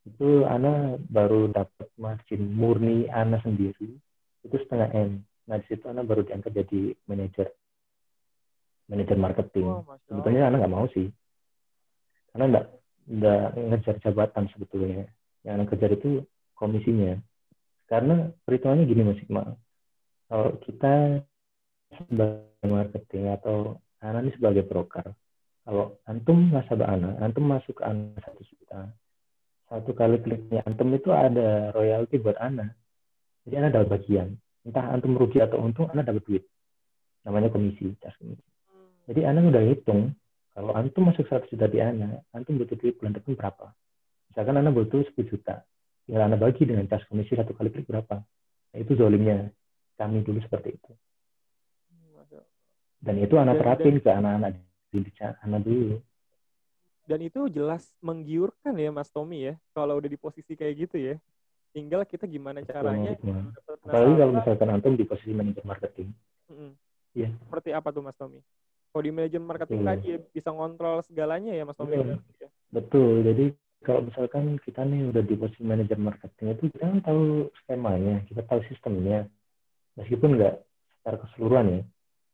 itu 0.07 0.47
Ana 0.47 0.95
baru 1.11 1.51
dapat 1.51 1.91
margin 1.99 2.55
murni 2.55 3.11
Ana 3.11 3.43
sendiri 3.43 3.99
itu 4.47 4.55
setengah 4.63 4.89
M. 4.95 5.27
Nah 5.51 5.59
di 5.59 5.65
situ 5.67 5.83
Ana 5.87 6.07
baru 6.07 6.23
diangkat 6.23 6.55
jadi 6.55 6.95
manajer 7.07 7.51
manajer 8.87 9.17
marketing. 9.19 9.67
Oh, 9.67 9.83
Sebetulnya 10.07 10.47
Ana 10.47 10.63
nggak 10.63 10.73
mau 10.73 10.87
sih, 10.95 11.11
karena 12.31 12.45
nggak 12.55 12.65
nggak 13.07 13.43
ngejar 13.71 13.95
jabatan 14.03 14.45
sebetulnya. 14.55 15.07
Yang 15.43 15.53
Ana 15.53 15.63
kejar 15.67 15.91
itu 15.93 16.09
komisinya. 16.55 17.19
Karena 17.87 18.27
perhitungannya 18.43 18.83
gini 18.83 19.01
Mas 19.07 19.23
Iqmal, 19.23 19.55
kalau 20.27 20.49
kita 20.59 21.23
sebagai 21.95 22.67
marketing 22.67 23.31
atau 23.31 23.79
Ana 24.03 24.19
ini 24.23 24.35
sebagai 24.35 24.67
broker, 24.67 25.15
kalau 25.63 25.95
antum 26.03 26.51
nasabah 26.51 26.87
Ana, 26.95 27.15
antum 27.23 27.47
masuk 27.47 27.79
ke 27.79 27.83
Ana 27.87 28.11
satu 28.19 28.43
juta, 28.43 28.91
satu 29.67 29.91
kali 29.91 30.23
kliknya 30.23 30.63
antum 30.63 30.95
itu 30.95 31.11
ada 31.11 31.75
royalti 31.75 32.23
buat 32.23 32.39
Ana. 32.39 32.71
Jadi 33.43 33.55
Ana 33.59 33.69
dapat 33.71 33.99
bagian. 33.99 34.39
Entah 34.63 34.91
antum 34.91 35.15
rugi 35.15 35.39
atau 35.39 35.59
untung, 35.63 35.87
Ana 35.91 36.03
dapat 36.03 36.23
duit. 36.23 36.43
Namanya 37.23 37.51
komisi. 37.51 37.91
Jadi 39.07 39.21
Ana 39.23 39.43
udah 39.43 39.63
hitung, 39.67 40.15
kalau 40.55 40.71
antum 40.75 41.11
masuk 41.11 41.27
satu 41.27 41.47
juta 41.51 41.67
di 41.67 41.79
Ana, 41.83 42.23
antum 42.31 42.59
butuh 42.59 42.75
duit 42.79 42.99
bulan 42.99 43.15
depan 43.15 43.35
berapa? 43.35 43.71
Misalkan 44.31 44.59
Ana 44.59 44.71
butuh 44.71 45.03
10 45.03 45.27
juta. 45.27 45.63
Tinggal 46.07 46.27
Ana 46.31 46.39
bagi 46.39 46.63
dengan 46.63 46.87
cas 46.87 47.03
komisi 47.07 47.35
satu 47.35 47.51
kali 47.51 47.71
klik 47.71 47.87
berapa. 47.87 48.23
Nah, 48.23 48.77
itu 48.79 48.95
zolimnya. 48.95 49.51
Kami 49.99 50.23
dulu 50.23 50.39
seperti 50.39 50.79
itu. 50.79 50.91
Dan 53.03 53.19
itu 53.19 53.35
Ana 53.35 53.55
Dan- 53.55 53.59
terapin 53.63 53.99
ke 53.99 54.09
anak-anak 54.11 54.51
didik 54.91 55.15
Ana 55.19 55.59
dulu. 55.59 55.99
Dan 57.07 57.23
itu 57.23 57.47
jelas 57.47 57.87
menggiurkan 58.03 58.75
ya 58.75 58.91
Mas 58.91 59.07
Tommy 59.07 59.47
ya 59.47 59.53
kalau 59.71 59.95
udah 59.95 60.11
di 60.11 60.19
posisi 60.19 60.59
kayak 60.59 60.75
gitu 60.87 60.99
ya. 60.99 61.15
Tinggal 61.71 62.03
kita 62.03 62.27
gimana 62.27 62.59
caranya 62.67 63.15
Apalagi 63.87 64.13
kalau 64.19 64.33
misalkan 64.35 64.69
antum 64.75 64.93
di 64.99 65.07
posisi 65.07 65.31
manajer 65.31 65.63
marketing. 65.63 66.11
Mm-mm. 66.51 66.71
Iya. 67.15 67.31
Seperti 67.47 67.69
apa 67.71 67.95
tuh 67.95 68.03
Mas 68.03 68.17
Tommy? 68.19 68.43
Kalau 68.91 69.03
di 69.03 69.11
manajemen 69.13 69.47
marketing 69.47 69.79
Betul. 69.83 69.89
tadi 69.93 70.07
ya, 70.09 70.17
bisa 70.35 70.49
ngontrol 70.51 70.97
segalanya 71.07 71.53
ya 71.55 71.63
Mas 71.63 71.77
Tommy. 71.79 71.95
Iya. 71.95 72.03
berarti 72.03 72.33
ya. 72.43 72.49
Betul. 72.75 73.13
Jadi 73.23 73.45
kalau 73.85 74.01
misalkan 74.03 74.45
kita 74.67 74.81
nih 74.83 75.01
udah 75.07 75.23
di 75.23 75.35
posisi 75.39 75.63
manajer 75.63 75.99
marketing 76.01 76.47
itu 76.59 76.63
kita 76.75 76.83
kan 76.91 76.99
tahu 77.05 77.23
skemanya, 77.63 78.15
kita 78.27 78.41
tahu 78.43 78.59
sistemnya. 78.67 79.29
Meskipun 79.95 80.35
nggak 80.35 80.55
secara 80.99 81.17
keseluruhan 81.23 81.65
ya, 81.71 81.81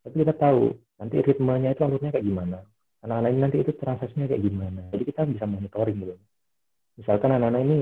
tapi 0.03 0.15
kita 0.25 0.33
tahu 0.35 0.75
nanti 0.99 1.15
ritmenya 1.23 1.71
itu 1.71 1.81
alurnya 1.83 2.11
kayak 2.11 2.27
gimana. 2.27 2.59
Anak-anak 3.03 3.29
ini 3.35 3.41
nanti 3.43 3.57
itu 3.59 3.75
transaksinya 3.75 4.31
kayak 4.31 4.43
gimana. 4.47 4.87
Jadi 4.95 5.03
kita 5.03 5.27
bisa 5.27 5.43
monitoring 5.43 5.99
gitu. 5.99 6.15
Misalkan 6.95 7.35
anak-anak 7.35 7.61
ini, 7.67 7.77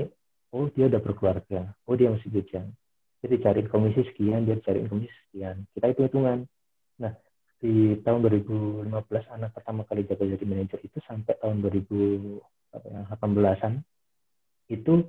oh 0.50 0.66
dia 0.74 0.90
udah 0.90 0.98
berkeluarga, 0.98 1.70
oh 1.86 1.94
dia 1.94 2.10
masih 2.10 2.26
bujang. 2.32 2.74
Dia 3.22 3.28
dicariin 3.30 3.70
komisi 3.70 4.02
sekian, 4.02 4.42
dia 4.42 4.58
dicariin 4.58 4.90
komisi 4.90 5.14
sekian. 5.28 5.62
Kita 5.70 5.94
hitung-hitungan. 5.94 6.42
Nah, 6.98 7.14
di 7.62 7.94
tahun 8.02 8.26
2015 8.26 8.90
anak 9.30 9.54
pertama 9.54 9.86
kali 9.86 10.02
jaga 10.10 10.26
jadi 10.26 10.42
manajer 10.42 10.82
itu 10.82 10.98
sampai 11.06 11.38
tahun 11.38 11.62
2018-an 11.62 13.78
itu 14.74 15.06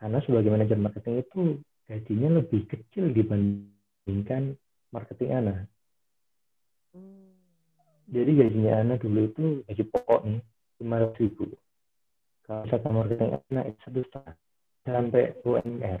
anak 0.00 0.24
sebagai 0.24 0.48
manajer 0.48 0.80
marketing 0.80 1.20
itu 1.20 1.60
gajinya 1.84 2.40
lebih 2.40 2.64
kecil 2.64 3.12
dibandingkan 3.12 4.56
marketing 4.88 5.36
anak. 5.36 5.68
Jadi 8.06 8.30
gajinya 8.38 8.72
anak 8.86 9.02
dulu 9.02 9.20
itu 9.26 9.44
gaji 9.66 9.84
pokok 9.90 10.20
nih 10.30 10.40
lima 10.78 10.96
ribu. 11.18 11.44
Kalau 12.46 12.62
misalkan 12.62 12.92
marketing 12.94 13.30
anak 13.50 13.64
itu 13.74 13.78
satu 13.82 14.00
setengah 14.06 14.34
sampai 14.86 15.24
UMR. 15.42 16.00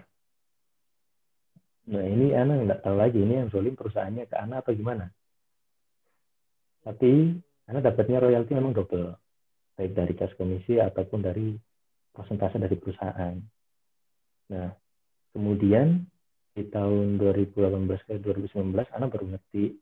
Nah 1.90 2.04
ini 2.06 2.26
anak 2.34 2.56
nggak 2.66 2.80
tahu 2.86 2.96
lagi 2.98 3.18
ini 3.18 3.34
yang 3.42 3.48
zolim 3.50 3.74
perusahaannya 3.74 4.30
ke 4.30 4.36
anak 4.38 4.62
atau 4.62 4.78
gimana. 4.78 5.10
Tapi 6.86 7.34
anak 7.66 7.82
dapatnya 7.82 8.22
royalti 8.22 8.54
memang 8.54 8.70
double, 8.70 9.18
baik 9.74 9.90
dari 9.90 10.14
kas 10.14 10.30
komisi 10.38 10.78
ataupun 10.78 11.26
dari 11.26 11.58
persentase 12.14 12.62
dari 12.62 12.78
perusahaan. 12.78 13.34
Nah 14.54 14.70
kemudian 15.34 16.06
di 16.54 16.62
tahun 16.70 17.18
2018 17.18 18.06
ke 18.06 18.14
2019 18.22 18.94
anak 18.94 19.08
baru 19.10 19.26
ngerti 19.34 19.76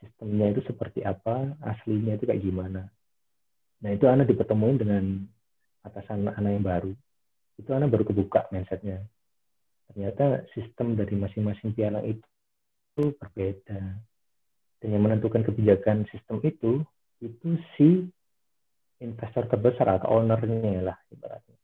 sistemnya 0.00 0.52
itu 0.52 0.60
seperti 0.66 1.00
apa, 1.02 1.56
aslinya 1.64 2.16
itu 2.16 2.24
kayak 2.28 2.42
gimana. 2.42 2.88
Nah 3.82 3.90
itu 3.92 4.04
anak 4.08 4.28
dipertemuin 4.28 4.78
dengan 4.80 5.04
atasan 5.84 6.28
anak 6.28 6.50
yang 6.50 6.64
baru. 6.64 6.92
Itu 7.56 7.70
anak 7.72 7.92
baru 7.92 8.04
kebuka 8.04 8.48
mindsetnya. 8.52 9.04
Ternyata 9.92 10.44
sistem 10.52 10.98
dari 10.98 11.14
masing-masing 11.16 11.72
pialang 11.72 12.04
itu, 12.04 12.26
itu 12.92 13.14
berbeda. 13.16 13.80
Dan 14.82 14.88
yang 14.92 15.02
menentukan 15.06 15.46
kebijakan 15.46 16.04
sistem 16.12 16.42
itu, 16.44 16.84
itu 17.24 17.48
si 17.78 18.04
investor 19.00 19.48
terbesar 19.48 20.00
atau 20.00 20.20
ownernya 20.20 20.92
lah 20.92 20.98
ibaratnya. 21.12 21.56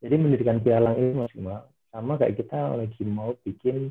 Jadi 0.00 0.14
mendirikan 0.16 0.64
pialang 0.64 0.96
itu 0.96 1.12
maksimal 1.12 1.68
sama 1.92 2.16
kayak 2.16 2.38
kita 2.40 2.78
lagi 2.78 3.02
mau 3.04 3.34
bikin 3.44 3.90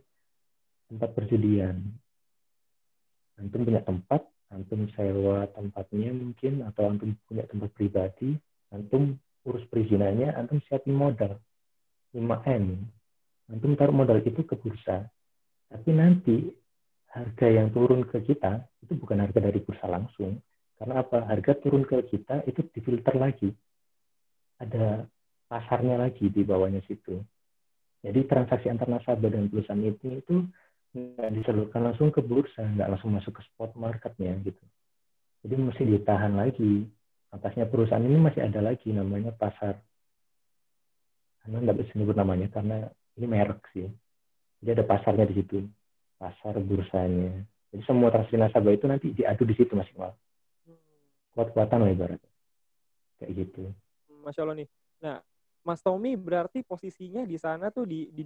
tempat 0.90 1.14
perjudian 1.14 1.84
antum 3.39 3.65
punya 3.65 3.82
tempat, 3.82 4.21
antum 4.52 4.86
sewa 4.93 5.47
tempatnya 5.56 6.12
mungkin, 6.12 6.67
atau 6.67 6.91
antum 6.91 7.15
punya 7.25 7.47
tempat 7.47 7.71
pribadi, 7.73 8.36
antum 8.69 9.17
urus 9.47 9.63
perizinannya, 9.71 10.36
antum 10.36 10.60
siapin 10.67 10.93
modal 10.93 11.39
5M. 12.13 12.65
Antum 13.49 13.73
taruh 13.73 13.95
modal 13.95 14.21
itu 14.21 14.45
ke 14.45 14.54
bursa. 14.60 15.10
Tapi 15.69 15.89
nanti 15.93 16.49
harga 17.10 17.47
yang 17.49 17.73
turun 17.73 18.06
ke 18.06 18.21
kita 18.21 18.62
itu 18.86 18.93
bukan 18.97 19.25
harga 19.25 19.39
dari 19.41 19.60
bursa 19.62 19.89
langsung. 19.89 20.38
Karena 20.78 21.02
apa? 21.02 21.25
Harga 21.25 21.58
turun 21.58 21.84
ke 21.86 22.06
kita 22.10 22.45
itu 22.45 22.65
difilter 22.73 23.17
lagi. 23.17 23.49
Ada 24.62 25.06
pasarnya 25.49 25.97
lagi 25.97 26.30
di 26.30 26.41
bawahnya 26.45 26.86
situ. 26.86 27.19
Jadi 27.99 28.19
transaksi 28.30 28.71
antar 28.71 28.88
nasabah 28.88 29.28
dan 29.28 29.52
perusahaan 29.52 29.82
itu 29.84 30.23
itu 30.23 30.36
nggak 30.89 31.32
disalurkan 31.38 31.86
langsung 31.86 32.10
ke 32.10 32.21
bursa, 32.25 32.65
nggak 32.65 32.89
langsung 32.89 33.13
masuk 33.13 33.38
ke 33.38 33.41
spot 33.45 33.78
marketnya 33.78 34.34
gitu. 34.41 34.63
Jadi 35.45 35.54
mesti 35.56 35.84
ditahan 35.86 36.34
lagi. 36.36 36.89
Atasnya 37.30 37.69
perusahaan 37.69 38.02
ini 38.02 38.17
masih 38.17 38.41
ada 38.41 38.58
lagi 38.58 38.89
namanya 38.89 39.30
pasar. 39.30 39.78
Karena 41.45 41.58
nggak 41.62 41.78
bisa 41.78 41.91
nyebut 41.93 42.17
namanya 42.17 42.47
karena 42.49 42.89
ini 43.21 43.25
merek 43.30 43.62
sih. 43.69 43.86
Jadi 44.60 44.69
ada 44.82 44.86
pasarnya 44.89 45.30
di 45.30 45.38
situ, 45.38 45.62
pasar 46.17 46.58
bursanya. 46.58 47.45
Jadi 47.69 47.84
semua 47.86 48.10
transaksi 48.10 48.36
nasabah 48.36 48.73
itu 48.73 48.86
nanti 48.89 49.13
diadu 49.13 49.45
di 49.45 49.54
situ 49.54 49.78
masing-masing. 49.78 50.25
Kuat-kuatan 51.38 51.86
lah 51.86 51.93
ibaratnya. 51.93 52.34
Kayak 53.21 53.32
gitu. 53.45 53.62
Masya 54.25 54.41
Allah 54.41 54.58
nih. 54.65 54.67
Nah, 54.99 55.17
Mas 55.63 55.80
Tommy 55.86 56.17
berarti 56.17 56.65
posisinya 56.65 57.23
di 57.30 57.38
sana 57.38 57.69
tuh 57.69 57.86
di, 57.86 58.10
di 58.10 58.25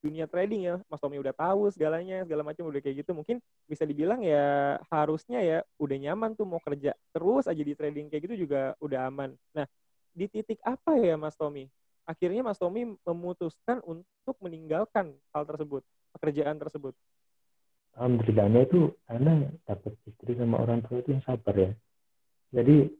dunia 0.00 0.24
trading 0.26 0.60
ya. 0.64 0.74
Mas 0.88 1.00
Tommy 1.00 1.20
udah 1.20 1.32
tahu 1.36 1.68
segalanya, 1.72 2.24
segala 2.24 2.42
macam 2.44 2.66
udah 2.68 2.80
kayak 2.80 3.04
gitu. 3.04 3.12
Mungkin 3.12 3.38
bisa 3.68 3.84
dibilang 3.84 4.20
ya 4.24 4.76
harusnya 4.88 5.40
ya 5.40 5.58
udah 5.76 5.96
nyaman 5.96 6.34
tuh 6.34 6.48
mau 6.48 6.60
kerja 6.60 6.96
terus 7.12 7.44
aja 7.46 7.62
di 7.62 7.72
trading 7.76 8.08
kayak 8.08 8.28
gitu 8.28 8.48
juga 8.48 8.74
udah 8.80 9.06
aman. 9.08 9.36
Nah, 9.52 9.68
di 10.16 10.26
titik 10.26 10.58
apa 10.66 10.96
ya 10.98 11.14
Mas 11.14 11.36
Tommy? 11.36 11.70
akhirnya 12.10 12.42
Mas 12.42 12.58
Tommy 12.58 12.90
memutuskan 13.06 13.78
untuk 13.86 14.34
meninggalkan 14.42 15.14
hal 15.30 15.46
tersebut, 15.46 15.86
pekerjaan 16.18 16.58
tersebut? 16.58 16.94
Alhamdulillahnya 17.94 18.66
itu 18.66 18.90
Ana 19.06 19.46
dapat 19.66 19.94
istri 20.06 20.34
sama 20.34 20.58
orang 20.62 20.82
tua 20.86 20.98
itu 21.02 21.14
yang 21.14 21.22
sabar 21.22 21.54
ya. 21.54 21.70
Jadi 22.50 22.90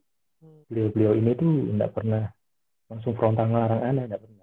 Hmm. 0.41 0.63
beliau-beliau 0.73 1.13
ini 1.21 1.37
tuh 1.37 1.51
nggak 1.77 1.93
pernah 1.93 2.25
langsung 2.89 3.13
frontal 3.13 3.51
ngelarang 3.51 3.83
Ana, 3.83 4.03
nggak 4.09 4.23
pernah. 4.23 4.40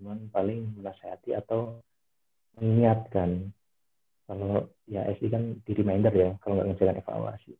Cuman 0.00 0.32
paling 0.32 0.80
menasehati 0.80 1.36
atau 1.36 1.76
mengingatkan 2.56 3.52
kalau 4.24 4.72
ya 4.88 5.04
SI 5.12 5.28
kan 5.28 5.60
di 5.60 5.72
reminder 5.76 6.08
ya 6.16 6.40
kalau 6.40 6.56
nggak 6.56 6.72
ngerjakan 6.72 7.00
evaluasi. 7.04 7.52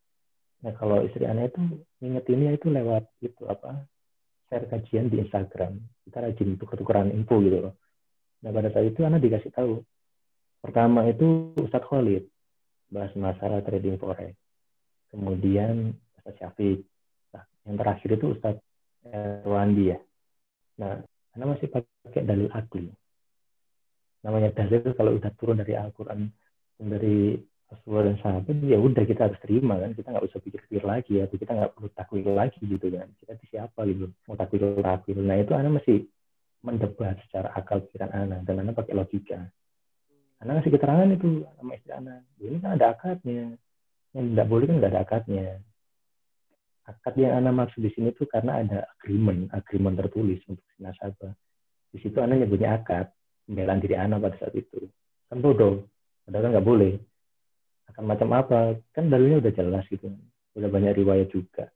Nah 0.65 0.73
kalau 0.81 1.05
istri 1.05 1.29
Ana 1.29 1.53
itu 1.53 1.61
ngingetinnya 2.01 2.57
itu 2.57 2.73
lewat 2.73 3.05
itu 3.21 3.45
apa 3.45 3.85
share 4.49 4.65
kajian 4.73 5.13
di 5.13 5.21
Instagram. 5.21 5.77
Kita 6.09 6.25
rajin 6.25 6.57
tuker-tukeran 6.57 7.13
info 7.13 7.45
gitu 7.45 7.69
loh. 7.69 7.75
Nah 8.41 8.57
pada 8.57 8.73
saat 8.73 8.89
itu 8.89 9.05
Ana 9.05 9.21
dikasih 9.21 9.53
tahu. 9.53 9.85
Pertama 10.65 11.05
itu 11.13 11.53
Ustadz 11.61 11.85
Khalid 11.93 12.25
bahas 12.89 13.13
masalah 13.21 13.61
trading 13.61 14.01
forex. 14.01 14.33
Kemudian 15.13 15.93
Ustadz 16.17 16.41
Syafiq. 16.41 16.81
Nah, 17.37 17.45
yang 17.69 17.77
terakhir 17.77 18.11
itu 18.17 18.27
Ustadz 18.33 18.65
Rwandi 19.45 19.85
ya. 19.93 19.99
Nah, 20.81 21.01
Ana 21.37 21.45
masih 21.55 21.71
pakai 21.71 22.23
dalil 22.27 22.51
akli. 22.51 22.91
Namanya 24.27 24.51
dalil 24.53 24.83
kalau 24.93 25.17
udah 25.17 25.31
turun 25.39 25.63
dari 25.63 25.79
Al-Quran 25.79 26.29
dari 26.81 27.39
Rasulullah 27.71 28.11
dan 28.11 28.17
sahabat 28.19 28.57
ya 28.67 28.83
udah 28.83 29.05
kita 29.07 29.31
harus 29.31 29.39
terima 29.41 29.79
kan. 29.79 29.95
Kita 29.95 30.11
nggak 30.11 30.27
usah 30.27 30.41
pikir-pikir 30.43 30.83
lagi 30.83 31.23
ya 31.23 31.31
kita 31.31 31.53
nggak 31.55 31.73
perlu 31.79 31.89
takwil 31.95 32.35
lagi 32.35 32.61
gitu 32.61 32.87
kan. 32.91 33.09
Kita 33.23 33.31
itu 33.39 33.47
siapa 33.55 33.81
gitu? 33.87 34.11
Mau 34.27 34.35
takwil 34.35 34.83
takwil? 34.83 35.19
Nah 35.23 35.37
itu 35.39 35.53
anak 35.55 35.83
masih 35.83 36.11
mendebat 36.61 37.17
secara 37.29 37.55
akal 37.57 37.81
pikiran 37.87 38.11
anak 38.11 38.45
dan 38.45 38.61
anak 38.61 38.75
pakai 38.75 38.99
logika. 38.99 39.39
Anak 40.43 40.61
ngasih 40.61 40.73
keterangan 40.77 41.09
itu 41.15 41.47
sama 41.57 41.73
istri 41.79 41.93
anak 41.95 42.27
ini 42.43 42.59
kan 42.59 42.75
ada 42.75 42.87
akadnya. 42.93 43.55
Yang 44.11 44.25
tidak 44.35 44.47
boleh 44.51 44.65
kan 44.67 44.77
nggak 44.83 44.93
ada 44.93 45.03
akadnya 45.07 45.49
akad 46.89 47.15
yang 47.21 47.45
anak 47.45 47.67
maksud 47.67 47.81
di 47.85 47.91
sini 47.93 48.15
tuh 48.17 48.25
karena 48.31 48.63
ada 48.65 48.89
agreement 48.99 49.53
agreement 49.53 49.97
tertulis 50.01 50.41
untuk 50.49 50.65
si 50.75 50.81
nasabah. 50.81 51.33
Di 51.91 51.99
situ 52.01 52.17
anak 52.23 52.47
nyebutnya 52.47 52.81
akad 52.81 53.11
pembelaan 53.45 53.83
diri 53.83 53.97
anak 53.99 54.19
pada 54.23 54.37
saat 54.41 54.55
itu. 54.57 54.89
Kan 55.29 55.45
bodoh 55.45 55.85
padahal 56.25 56.43
kan 56.49 56.51
nggak 56.57 56.69
boleh. 56.69 56.93
Akan 57.91 58.05
macam 58.07 58.29
apa? 58.33 58.79
Kan 58.95 59.11
dalilnya 59.11 59.43
udah 59.43 59.53
jelas 59.53 59.85
gitu. 59.91 60.07
Udah 60.55 60.69
banyak 60.71 60.95
riwayat 60.95 61.29
juga. 61.35 61.69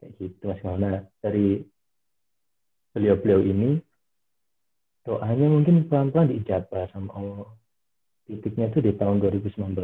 Kayak 0.00 0.12
gitu 0.18 0.42
mas 0.48 0.60
Mauna 0.64 1.04
dari 1.20 1.62
beliau-beliau 2.96 3.40
ini 3.44 3.70
doanya 5.04 5.46
mungkin 5.52 5.84
pelan-pelan 5.86 6.32
diijabah 6.32 6.88
sama 6.90 7.12
Allah. 7.14 7.50
Titiknya 8.24 8.72
itu 8.72 8.80
di 8.80 8.96
tahun 8.96 9.20
2019 9.20 9.76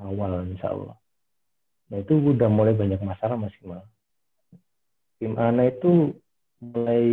awal 0.00 0.32
insya 0.48 0.72
Allah 0.72 0.96
nah 1.92 2.00
itu 2.00 2.14
udah 2.16 2.48
mulai 2.48 2.72
banyak 2.72 3.00
masalah 3.04 3.36
mas 3.36 3.54
Iqmal 3.60 3.84
tim 5.18 5.40
Ana 5.40 5.72
itu 5.72 6.12
mulai 6.60 7.04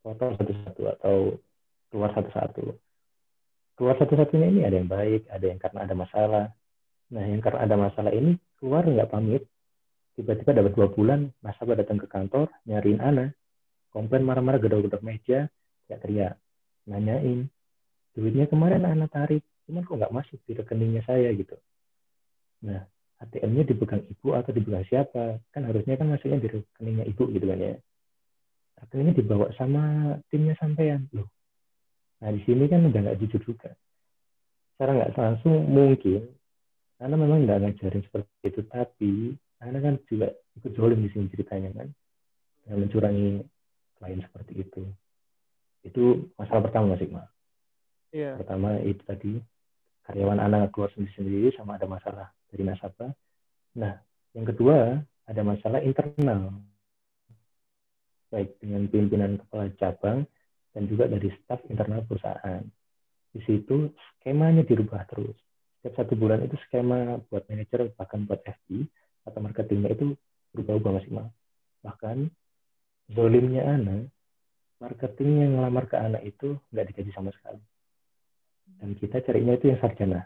kotor 0.00 0.38
satu-satu 0.40 0.82
atau 0.98 1.16
keluar 1.90 2.10
satu-satu. 2.14 2.78
Keluar 3.76 3.96
satu-satunya 3.96 4.46
ini 4.52 4.60
ada 4.64 4.76
yang 4.76 4.88
baik 4.90 5.26
ada 5.28 5.44
yang 5.44 5.58
karena 5.60 5.78
ada 5.84 5.94
masalah. 5.96 6.46
Nah, 7.10 7.24
yang 7.26 7.42
karena 7.42 7.66
ada 7.66 7.76
masalah 7.76 8.12
ini 8.14 8.38
keluar 8.60 8.86
nggak 8.86 9.10
pamit, 9.10 9.42
tiba-tiba 10.14 10.62
dapat 10.62 10.72
dua 10.78 10.88
bulan, 10.94 11.26
nasabah 11.42 11.74
datang 11.74 11.98
ke 11.98 12.06
kantor, 12.06 12.46
nyariin 12.70 13.02
Ana, 13.02 13.34
komplain 13.90 14.22
marah-marah 14.22 14.62
gedor-gedor 14.62 15.02
meja, 15.02 15.50
teriak-teriak, 15.90 16.38
nanyain, 16.86 17.50
duitnya 18.14 18.46
kemarin 18.46 18.86
Ana 18.86 19.10
tarik, 19.10 19.42
cuman 19.66 19.82
kok 19.82 19.96
nggak 19.98 20.14
masuk 20.14 20.38
di 20.46 20.54
rekeningnya 20.54 21.02
saya 21.02 21.34
gitu. 21.34 21.58
Nah, 22.62 22.86
ATM-nya 23.20 23.68
dipegang 23.68 24.02
ibu 24.08 24.32
atau 24.32 24.50
dipegang 24.50 24.84
siapa? 24.88 25.38
Kan 25.52 25.68
harusnya 25.68 26.00
kan 26.00 26.08
masuknya 26.08 26.40
di 26.40 26.48
rekeningnya 26.48 27.04
ibu 27.04 27.28
gitu 27.28 27.44
kan 27.44 27.58
ya. 27.60 27.74
Rekeningnya 28.80 29.14
dibawa 29.20 29.46
sama 29.60 30.16
timnya 30.32 30.56
sampean 30.56 31.04
loh. 31.12 31.28
Nah, 32.20 32.32
di 32.32 32.40
sini 32.48 32.64
kan 32.68 32.84
udah 32.84 33.00
nggak 33.00 33.18
jujur 33.20 33.40
juga. 33.44 33.76
Secara 34.76 34.96
nggak 34.96 35.12
langsung 35.16 35.68
mungkin 35.68 36.24
karena 37.00 37.16
memang 37.16 37.48
nggak 37.48 37.58
ngajarin 37.64 38.04
seperti 38.04 38.44
itu 38.44 38.60
tapi 38.68 39.12
karena 39.56 39.78
kan 39.80 39.94
juga 40.04 40.28
ikut 40.60 40.72
jolim 40.76 41.00
di 41.00 41.08
sini 41.08 41.32
ceritanya 41.32 41.72
kan 41.72 41.88
yang 42.68 42.84
mencurangi 42.84 43.40
klien 43.96 44.20
seperti 44.20 44.52
itu 44.60 44.84
itu 45.80 46.28
masalah 46.36 46.68
pertama 46.68 46.92
mas 46.92 47.00
Iqmal 47.00 47.24
Iya. 48.12 48.36
pertama 48.36 48.76
itu 48.84 49.00
tadi 49.06 49.32
karyawan 50.04 50.42
anak 50.44 50.74
keluar 50.76 50.92
sendiri-sendiri 50.92 51.56
sama 51.56 51.80
ada 51.80 51.88
masalah 51.88 52.28
dari 52.50 52.62
nasabah. 52.66 53.10
Nah 53.78 53.94
yang 54.34 54.46
kedua 54.46 54.98
ada 55.26 55.42
masalah 55.42 55.80
internal. 55.82 56.54
Baik 58.30 58.58
dengan 58.62 58.86
pimpinan 58.86 59.38
kepala 59.42 59.70
cabang 59.78 60.18
dan 60.70 60.82
juga 60.86 61.10
dari 61.10 61.30
staf 61.42 61.62
internal 61.66 62.06
perusahaan. 62.06 62.62
Di 63.30 63.40
situ 63.46 63.90
skemanya 64.18 64.62
dirubah 64.66 65.06
terus. 65.10 65.34
Setiap 65.80 66.04
satu 66.04 66.14
bulan 66.18 66.44
itu 66.44 66.58
skema 66.68 67.18
buat 67.30 67.46
manajer 67.46 67.90
bahkan 67.96 68.26
buat 68.26 68.42
FD 68.42 68.84
atau 69.26 69.38
marketingnya 69.40 69.96
itu 69.96 70.06
berubah-ubah 70.54 70.92
maksimal. 71.00 71.26
Bahkan 71.82 72.28
zolimnya 73.10 73.66
Ana 73.66 74.06
marketing 74.80 75.44
yang 75.44 75.50
ngelamar 75.60 75.84
ke 75.86 75.96
anak 76.00 76.22
itu 76.24 76.56
nggak 76.72 76.86
digaji 76.90 77.12
sama 77.12 77.30
sekali. 77.36 77.60
Dan 78.80 78.96
kita 78.96 79.20
carinya 79.20 79.54
itu 79.54 79.68
yang 79.68 79.78
sarjana. 79.78 80.24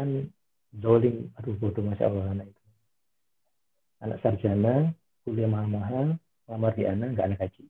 Kan 0.00 0.32
zolim 0.74 1.30
aduh 1.38 1.54
bodoh 1.58 1.84
masya 1.84 2.10
Allah 2.10 2.32
anak 2.32 2.46
itu. 2.50 2.62
Anak 4.02 4.18
sarjana 4.20 4.92
kuliah 5.22 5.50
mahal-mahal 5.50 6.18
ngelamar 6.46 6.72
di 6.78 6.84
Ana 6.86 7.06
nggak 7.10 7.26
anak 7.26 7.38
gaji. 7.42 7.64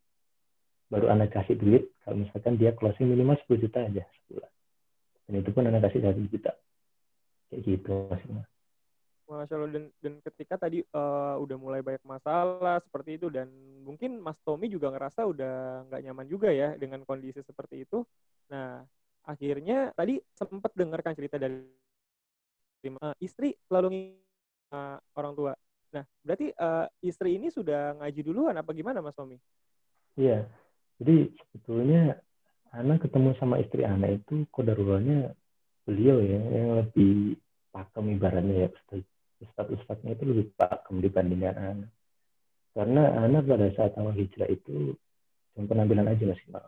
Baru 0.86 1.06
anak 1.10 1.34
kasih 1.34 1.56
duit 1.58 1.90
kalau 2.04 2.22
misalkan 2.22 2.54
dia 2.60 2.70
closing 2.76 3.10
minimal 3.10 3.34
10 3.48 3.64
juta 3.64 3.78
aja 3.82 4.04
sebulan. 4.06 4.52
Dan 5.26 5.34
itu 5.42 5.50
pun 5.50 5.64
anak 5.66 5.90
kasih 5.90 6.00
satu 6.04 6.20
juta. 6.30 6.52
Kayak 7.50 7.60
gitu 7.66 7.94
maksudnya. 8.06 8.44
Masya 9.26 9.58
Allah 9.58 9.70
dan, 9.74 9.84
dan 9.98 10.14
ketika 10.22 10.54
tadi 10.54 10.86
uh, 10.94 11.34
udah 11.42 11.58
mulai 11.58 11.82
banyak 11.82 12.02
masalah 12.06 12.78
seperti 12.86 13.18
itu 13.18 13.26
dan 13.26 13.50
mungkin 13.82 14.22
Mas 14.22 14.38
Tommy 14.46 14.70
juga 14.70 14.94
ngerasa 14.94 15.26
udah 15.26 15.86
nggak 15.90 16.02
nyaman 16.06 16.26
juga 16.30 16.54
ya 16.54 16.78
dengan 16.78 17.02
kondisi 17.02 17.42
seperti 17.42 17.82
itu. 17.82 18.06
Nah 18.54 18.86
akhirnya 19.26 19.90
tadi 19.98 20.22
sempat 20.38 20.70
dengarkan 20.78 21.18
cerita 21.18 21.42
dari 21.42 21.58
uh, 22.84 23.14
istri 23.22 23.56
selalu 23.68 24.12
uh, 24.72 24.98
orang 25.16 25.32
tua. 25.32 25.52
Nah 25.94 26.04
berarti 26.20 26.52
uh, 26.56 26.86
istri 27.00 27.40
ini 27.40 27.48
sudah 27.48 27.96
ngaji 28.02 28.20
duluan 28.20 28.56
apa 28.58 28.70
gimana 28.76 29.00
Mas 29.00 29.16
Tommy? 29.16 29.38
Iya, 30.16 30.48
jadi 30.96 31.28
sebetulnya 31.28 32.16
anak 32.72 33.08
ketemu 33.08 33.36
sama 33.40 33.60
istri 33.60 33.84
anak 33.84 34.24
itu 34.24 34.48
kodarulahnya 34.52 35.32
beliau 35.86 36.18
ya 36.20 36.40
yang 36.50 36.82
lebih 36.82 37.38
pakem 37.70 38.16
ibaratnya 38.16 38.66
ya 38.66 38.68
ustadz 39.40 39.70
ustadznya 39.80 40.16
itu 40.16 40.24
lebih 40.28 40.46
pakem 40.56 41.00
dibandingkan 41.00 41.56
anak 41.56 41.92
karena 42.76 43.02
anak 43.24 43.48
pada 43.48 43.66
saat 43.72 43.92
awal 43.96 44.12
hijrah 44.12 44.48
itu 44.52 44.92
cuma 45.56 45.64
penampilan 45.64 46.12
aja 46.12 46.24
maksimal 46.28 46.64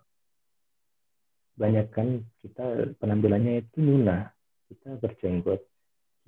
banyak 1.59 1.87
kan 1.93 2.25
kita 2.41 2.97
penampilannya 3.03 3.67
itu 3.67 3.77
nuna 3.83 4.33
kita 4.73 4.97
berjenggot 5.03 5.61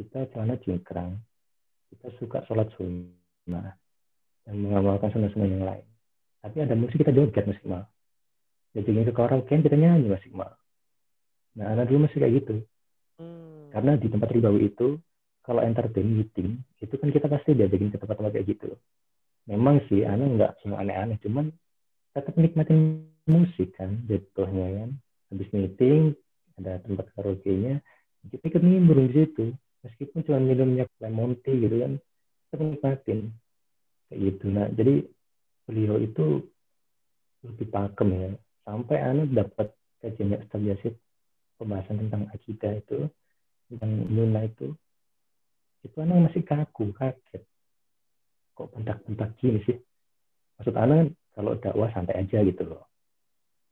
kita 0.00 0.32
celana 0.32 0.56
cingkrang 0.64 1.20
kita 1.92 2.08
suka 2.16 2.40
sholat 2.48 2.72
sunnah 2.80 3.76
dan 4.48 4.54
mengamalkan 4.56 5.12
sunnah-sunnah 5.12 5.50
yang 5.52 5.66
lain. 5.68 5.86
Tapi 6.40 6.56
ada 6.64 6.72
musik 6.72 6.96
kita 7.04 7.12
joget 7.12 7.44
maksimal 7.44 7.84
jadi 8.74 9.02
ke 9.02 9.12
karaoke 9.14 9.50
kita 9.50 9.76
nyanyi 9.76 10.10
maksimal 10.10 10.54
nah 11.58 11.74
anak 11.74 11.90
dulu 11.90 12.06
masih 12.06 12.22
kayak 12.22 12.34
gitu. 12.42 12.54
Hmm. 13.18 13.68
karena 13.74 13.98
di 13.98 14.06
tempat 14.06 14.30
ribawi 14.30 14.70
itu 14.70 14.96
kalau 15.42 15.60
entertain 15.66 16.06
meeting 16.06 16.62
itu 16.78 16.94
kan 16.94 17.10
kita 17.10 17.26
pasti 17.26 17.58
diajakin 17.58 17.90
ke 17.90 17.98
tempat-tempat 17.98 18.32
kayak 18.38 18.48
gitu. 18.54 18.70
Memang 19.50 19.82
sih 19.90 20.06
anak 20.06 20.28
nggak 20.38 20.52
semua 20.62 20.84
aneh-aneh 20.84 21.18
cuman 21.20 21.50
tetap 22.14 22.38
nikmatin 22.38 23.02
musik 23.26 23.74
kan 23.74 23.98
jatuhnya 24.06 24.84
kan. 24.84 24.90
Habis 25.34 25.48
meeting 25.50 26.14
ada 26.60 26.78
tempat 26.86 27.10
karaoke-nya 27.18 27.82
kita 28.30 28.44
ikut 28.46 28.62
nimbrung 28.62 29.10
di 29.10 29.26
situ 29.26 29.50
meskipun 29.84 30.20
cuma 30.26 30.38
minumnya 30.40 30.84
lemon 31.00 31.36
tea 31.40 31.56
gitu 31.56 31.76
kan 31.80 31.92
kita 32.50 32.54
nikmatin. 32.64 33.20
Kayak 34.10 34.18
gitu 34.26 34.44
nah 34.50 34.66
jadi 34.74 34.94
beliau 35.64 35.96
itu 36.02 36.26
lebih 37.46 37.66
pakem 37.70 38.08
ya. 38.12 38.30
Sampai 38.66 38.98
anak 39.00 39.28
dapat 39.32 39.68
kajiannya 40.04 40.44
Ustaz 40.44 40.60
Yasid 40.62 40.94
pembahasan 41.56 42.00
tentang 42.06 42.28
akidah 42.32 42.72
itu 42.76 43.08
tentang 43.68 43.90
Nuna 44.08 44.44
itu 44.48 44.72
itu 45.80 45.96
anak 46.00 46.28
masih 46.28 46.42
kaku 46.44 46.92
kaget. 46.92 47.42
Kok 48.52 48.68
bentak-bentak 48.76 49.32
gini 49.40 49.64
sih? 49.64 49.76
Maksud 50.60 50.76
anak 50.76 51.16
kalau 51.32 51.56
dakwah 51.56 51.88
santai 51.96 52.20
aja 52.20 52.44
gitu 52.44 52.68
loh. 52.68 52.84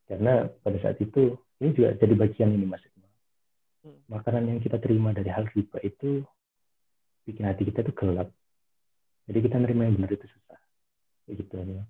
Karena 0.09 0.49
pada 0.65 0.81
saat 0.81 0.97
itu 1.05 1.37
ini 1.61 1.77
juga 1.77 1.93
jadi 2.01 2.15
bagian 2.17 2.57
ini 2.57 2.65
mas. 2.65 2.81
Makanan 4.09 4.45
yang 4.55 4.59
kita 4.59 4.81
terima 4.81 5.11
dari 5.15 5.31
hal 5.33 5.47
riba 5.53 5.79
itu 5.85 6.25
bikin 7.29 7.45
hati 7.45 7.69
kita 7.69 7.85
tuh 7.85 7.95
gelap 7.95 8.29
jadi 9.29 9.39
kita 9.45 9.57
nerima 9.61 9.89
yang 9.89 10.01
benar 10.01 10.13
itu 10.13 10.27
susah 10.27 10.61
kayak 11.27 11.37
gitu 11.45 11.55
ya 11.61 11.85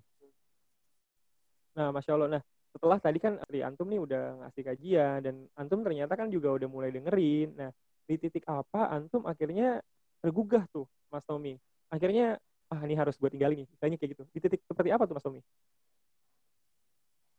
Nah, 1.79 1.95
Masya 1.95 2.11
Allah. 2.11 2.27
Nah, 2.35 2.41
setelah 2.75 2.99
tadi 2.99 3.23
kan 3.23 3.39
dari 3.47 3.63
Antum 3.63 3.87
nih 3.87 4.03
udah 4.03 4.23
ngasih 4.43 4.63
kajian 4.67 5.23
dan 5.23 5.35
Antum 5.55 5.79
ternyata 5.79 6.19
kan 6.19 6.27
juga 6.27 6.51
udah 6.51 6.67
mulai 6.67 6.91
dengerin. 6.91 7.55
Nah, 7.55 7.71
di 8.03 8.19
titik 8.19 8.43
apa 8.51 8.91
Antum 8.91 9.23
akhirnya 9.23 9.79
tergugah 10.19 10.67
tuh, 10.75 10.83
Mas 11.07 11.23
Tommy? 11.23 11.55
Akhirnya, 11.87 12.35
ah 12.67 12.83
ini 12.83 12.99
harus 12.99 13.15
buat 13.15 13.31
tinggalin 13.31 13.63
nih. 13.63 13.67
Misalnya 13.71 13.95
kayak 13.95 14.11
gitu. 14.11 14.23
Di 14.35 14.39
titik 14.43 14.61
seperti 14.67 14.91
apa 14.91 15.07
tuh, 15.07 15.15
Mas 15.15 15.23
Tommy? 15.23 15.41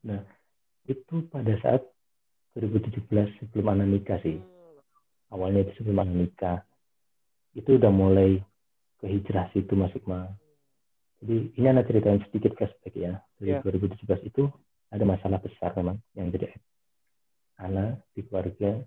nah 0.01 0.25
itu 0.89 1.29
pada 1.29 1.53
saat 1.61 1.85
2017 2.59 3.07
sebelum 3.39 3.67
anak 3.75 3.87
nikah 3.89 4.19
sih. 4.25 4.39
Awalnya 5.31 5.69
itu 5.69 5.83
sebelum 5.83 6.03
anak 6.03 6.17
nikah. 6.17 6.59
Itu 7.55 7.79
udah 7.79 7.93
mulai 7.95 8.43
ke 8.99 9.07
hijrah 9.07 9.49
situ 9.55 9.73
masuk 9.75 10.05
mah 10.07 10.29
jadi 11.21 11.37
ini 11.61 11.67
anak 11.69 11.85
ceritain 11.85 12.21
sedikit 12.29 12.57
flashback 12.57 12.97
ya. 12.97 13.21
Dari 13.37 13.53
Iya. 13.53 13.61
2017 13.61 14.25
itu 14.25 14.49
ada 14.89 15.05
masalah 15.05 15.39
besar 15.39 15.77
memang 15.77 16.01
yang 16.17 16.33
jadi 16.33 16.57
anak 17.61 18.01
di 18.17 18.25
keluarga. 18.25 18.81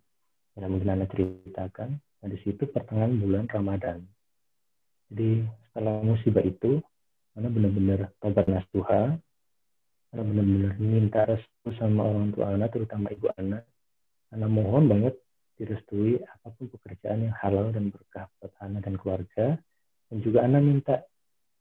Yang 0.57 0.69
mungkin 0.69 0.89
anak 0.93 1.09
ceritakan 1.13 1.89
nah 1.97 2.29
di 2.29 2.39
situ 2.41 2.69
pertengahan 2.69 3.19
bulan 3.19 3.45
Ramadan. 3.49 4.05
Jadi 5.11 5.45
setelah 5.69 6.01
musibah 6.01 6.41
itu 6.41 6.81
anak 7.37 7.51
benar-benar 7.53 7.99
tobat 8.21 8.45
nasuha 8.49 9.17
anak 10.13 10.25
benar-benar 10.29 10.73
minta 10.77 11.21
restu 11.25 11.69
sama 11.81 12.05
orang 12.05 12.29
tua 12.31 12.53
anak 12.53 12.69
terutama 12.69 13.09
ibu 13.09 13.27
anak 13.35 13.65
anak 14.33 14.49
mohon 14.49 14.85
banget 14.89 15.17
direstui 15.57 16.17
apa 16.25 16.49
pun 16.57 16.65
pekerjaan 16.69 17.29
yang 17.29 17.35
halal 17.37 17.69
dan 17.69 17.93
berkah 17.93 18.25
buat 18.41 18.53
anak 18.61 18.81
dan 18.85 18.95
keluarga. 18.97 19.45
Dan 20.09 20.17
juga 20.21 20.45
anak 20.45 20.61
minta 20.61 20.95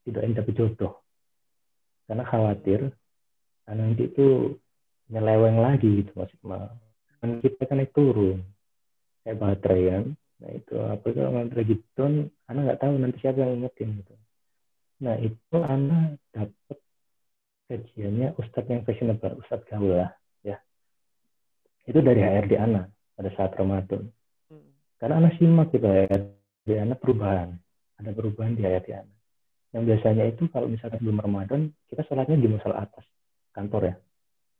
tidak 0.02 0.22
dapet 0.42 0.54
jodoh. 0.56 0.94
Karena 2.08 2.24
khawatir 2.26 2.90
anak 3.68 3.84
nanti 3.94 4.10
itu 4.10 4.58
nyeleweng 5.12 5.60
lagi 5.60 6.02
gitu 6.02 6.12
maksudnya 6.16 6.72
kan 7.20 7.38
kita 7.38 7.62
kan 7.68 7.76
naik 7.78 7.92
turun. 7.94 8.42
Kayak 9.22 9.38
baterai 9.38 9.82
kan. 9.86 10.04
Nah 10.42 10.50
itu 10.50 10.74
apa 10.82 11.06
kalau 11.14 11.30
baterai 11.38 11.64
gitu 11.68 12.00
anak 12.50 12.62
nggak 12.66 12.80
tahu 12.80 12.94
nanti 12.98 13.16
siapa 13.22 13.38
yang 13.38 13.62
ingetin 13.62 14.02
gitu. 14.02 14.14
Nah 15.04 15.14
itu 15.20 15.56
anak 15.62 16.18
dapat 16.34 16.78
kajiannya 17.72 18.36
Ustadz 18.36 18.68
yang 18.68 18.84
fashionable, 18.84 19.40
Ustadz 19.40 19.64
gaul 19.72 19.96
lah, 19.96 20.12
ya. 20.44 20.60
Itu 21.88 22.04
dari 22.04 22.20
HRD 22.20 22.60
Ana 22.60 22.84
pada 23.16 23.32
saat 23.32 23.56
Ramadan. 23.56 24.12
Hmm. 24.52 24.68
Karena 25.00 25.24
anak 25.24 25.40
simak 25.40 25.72
gitu 25.72 25.88
HRD 25.88 26.70
Ana 26.76 26.94
perubahan, 27.00 27.56
ada 27.96 28.10
perubahan 28.12 28.52
di 28.52 28.68
HRD 28.68 28.92
Ana. 28.92 29.14
Yang 29.72 29.84
biasanya 29.88 30.24
itu 30.28 30.44
kalau 30.52 30.68
misalkan 30.68 31.00
sebelum 31.00 31.24
Ramadan, 31.24 31.60
kita 31.88 32.04
sholatnya 32.04 32.36
di 32.36 32.48
musola 32.52 32.84
atas 32.84 33.08
kantor 33.56 33.82
ya. 33.88 33.94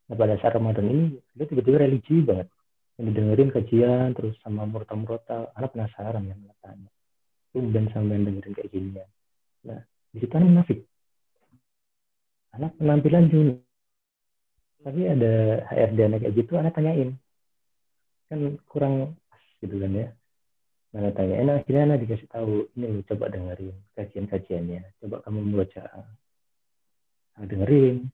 Nah 0.08 0.16
pada 0.16 0.34
saat 0.40 0.56
Ramadan 0.56 0.88
ini, 0.88 1.04
dia 1.36 1.44
tiba-tiba 1.44 1.84
religi 1.84 2.24
banget. 2.24 2.48
Yang 2.96 3.04
didengerin 3.12 3.50
kajian, 3.52 4.08
terus 4.16 4.36
sama 4.40 4.64
murta-murta, 4.64 5.52
anak 5.52 5.76
penasaran 5.76 6.24
yang 6.24 6.40
tanya. 6.64 6.88
Tumben 7.52 7.92
sampai 7.92 8.24
dengerin 8.24 8.52
kayak 8.56 8.70
gini 8.72 8.90
ya. 8.96 9.06
Nah, 9.68 9.80
di 10.12 10.16
situ 10.20 10.32
anak 10.32 10.48
munafik 10.48 10.80
anak 12.56 12.76
penampilan 12.76 13.28
Juni. 13.32 13.54
Tapi 14.82 15.00
ada 15.06 15.62
HRD 15.70 15.98
anak 16.10 16.18
kayak 16.26 16.34
gitu 16.34 16.52
anak 16.58 16.74
tanyain. 16.74 17.14
Kan 18.26 18.58
kurang 18.66 19.16
gitu 19.62 19.78
kan 19.78 19.92
ya. 19.94 20.08
Anak 20.92 21.16
tanyain 21.16 21.46
nah, 21.48 21.56
akhirnya 21.62 21.82
anak 21.88 21.98
dikasih 22.04 22.28
tahu 22.28 22.68
ini 22.76 23.00
coba 23.08 23.32
dengerin 23.32 23.72
kajian-kajiannya 23.96 24.82
coba 25.00 25.24
kamu 25.24 25.38
baca 25.56 25.84
nah, 27.38 27.46
dengerin. 27.46 28.10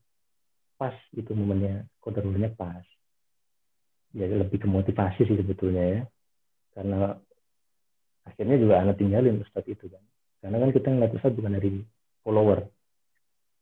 Pas 0.79 0.95
itu 1.11 1.31
momennya 1.35 1.89
kodarulnya 1.99 2.53
pas. 2.55 2.85
Ya 4.15 4.25
lebih 4.25 4.63
ke 4.63 4.67
motivasi 4.69 5.27
sih 5.27 5.37
sebetulnya 5.37 5.83
ya. 5.83 6.01
Karena 6.71 7.17
akhirnya 8.23 8.55
juga 8.61 8.79
anak 8.79 8.95
tinggalin 9.01 9.43
Ustadz 9.43 9.67
itu 9.67 9.91
kan. 9.91 10.01
Karena 10.39 10.63
kan 10.63 10.69
kita 10.71 10.87
ngeliat 10.87 11.13
Ustadz 11.17 11.35
bukan 11.35 11.57
dari 11.59 11.83
follower 12.23 12.63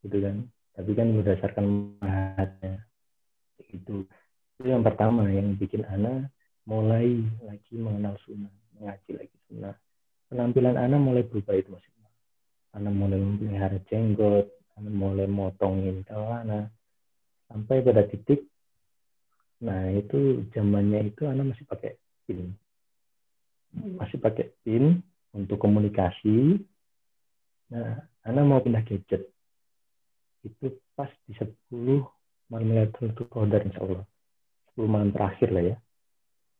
gitu 0.05 0.17
kan 0.21 0.45
tapi 0.77 0.93
kan 0.93 1.09
berdasarkan 1.09 1.97
mahatnya 1.97 2.85
itu 3.73 4.05
itu 4.57 4.65
yang 4.69 4.85
pertama 4.85 5.25
yang 5.25 5.57
bikin 5.57 5.81
Ana 5.89 6.29
mulai 6.69 7.25
lagi 7.45 7.73
mengenal 7.77 8.17
sunnah 8.25 8.53
mengaji 8.77 9.11
lagi 9.17 9.37
sunnah. 9.49 9.73
Penampilan 10.29 10.75
Ana 10.77 10.97
mulai 10.99 11.25
berubah 11.25 11.55
itu 11.57 11.69
maksudnya. 11.73 12.09
Ana 12.77 12.89
mulai 12.93 13.17
memelihara 13.17 13.79
jenggot 13.89 14.49
Ana 14.77 14.89
mulai 14.93 15.25
motongin 15.25 16.05
celana 16.05 16.69
sampai 17.49 17.81
pada 17.81 18.05
titik 18.05 18.45
nah 19.57 19.89
itu 19.89 20.45
zamannya 20.53 21.09
itu 21.09 21.25
Ana 21.25 21.41
masih 21.41 21.65
pakai 21.65 21.97
pin. 22.29 22.53
Masih 23.97 24.21
pakai 24.21 24.53
pin 24.61 25.01
untuk 25.33 25.57
komunikasi. 25.57 26.61
Nah 27.73 28.05
Ana 28.21 28.45
mau 28.45 28.61
pindah 28.61 28.85
gadget 28.85 29.36
itu 30.47 30.65
pas 30.95 31.11
di 31.27 31.35
10 31.35 31.51
malam 32.47 32.67
Lailatul 32.71 33.11
Qadar 33.13 33.61
insya 33.67 33.83
Allah. 33.83 34.03
10 34.75 34.87
malam 34.87 35.09
terakhir 35.11 35.49
lah 35.51 35.63
ya. 35.73 35.77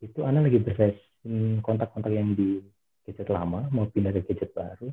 Itu 0.04 0.28
Ana 0.28 0.44
lagi 0.44 0.60
beresin 0.60 1.64
kontak-kontak 1.64 2.12
yang 2.12 2.36
di 2.36 2.62
gadget 3.08 3.32
lama 3.32 3.72
mau 3.72 3.88
pindah 3.88 4.12
ke 4.12 4.28
gadget 4.28 4.52
baru. 4.52 4.92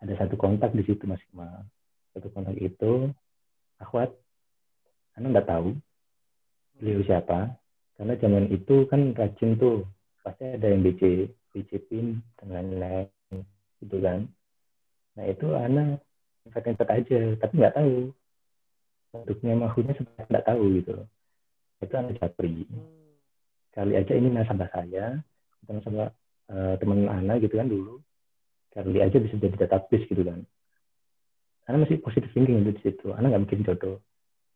Ada 0.00 0.24
satu 0.24 0.34
kontak 0.40 0.72
di 0.72 0.82
situ 0.82 1.04
masih 1.04 1.28
mal 1.36 1.68
satu 2.14 2.30
kontak 2.30 2.54
itu 2.62 3.10
akhwat 3.82 4.14
Ana 5.18 5.30
nggak 5.30 5.46
tahu 5.50 5.74
beliau 6.78 7.02
siapa. 7.06 7.54
Karena 7.94 8.18
zaman 8.18 8.50
itu 8.50 8.86
kan 8.90 9.14
rajin 9.14 9.54
tuh. 9.54 9.86
Pasti 10.26 10.42
ada 10.58 10.66
yang 10.66 10.82
BC 10.82 11.30
BC 11.54 11.70
pin 11.86 12.18
dan 12.40 12.48
lain-lain 12.50 13.06
gitu 13.78 14.02
kan. 14.02 14.26
Nah 15.14 15.24
itu 15.30 15.46
Ana 15.54 16.02
invite 16.48 16.92
aja 16.92 17.18
tapi 17.40 17.52
nggak 17.60 17.76
tahu. 17.76 17.96
Bentuknya 19.14 19.52
makhluknya 19.54 19.94
sebenarnya 19.94 20.26
nggak 20.30 20.46
tahu 20.48 20.64
gitu 20.80 20.94
itu 21.84 21.94
anak 22.00 22.16
japri. 22.16 22.64
Kali 23.74 23.92
aja 23.98 24.12
ini 24.16 24.32
nasabah 24.32 24.70
saya 24.72 25.20
atau 25.64 25.72
nasabah 25.76 26.08
uh, 26.48 26.74
teman 26.80 27.04
Ana 27.10 27.36
gitu 27.36 27.60
kan 27.60 27.68
dulu. 27.68 28.00
Kali 28.72 28.98
aja 29.04 29.20
bisa 29.20 29.36
jadi 29.36 29.68
database 29.68 30.08
gitu 30.08 30.24
kan. 30.24 30.40
Ana 31.68 31.84
masih 31.84 32.00
positif 32.00 32.32
thinking 32.32 32.64
itu 32.64 32.72
di 32.76 32.82
situ. 32.82 33.12
Ana 33.12 33.28
nggak 33.28 33.44
mikirin 33.44 33.66
jodoh 33.68 34.00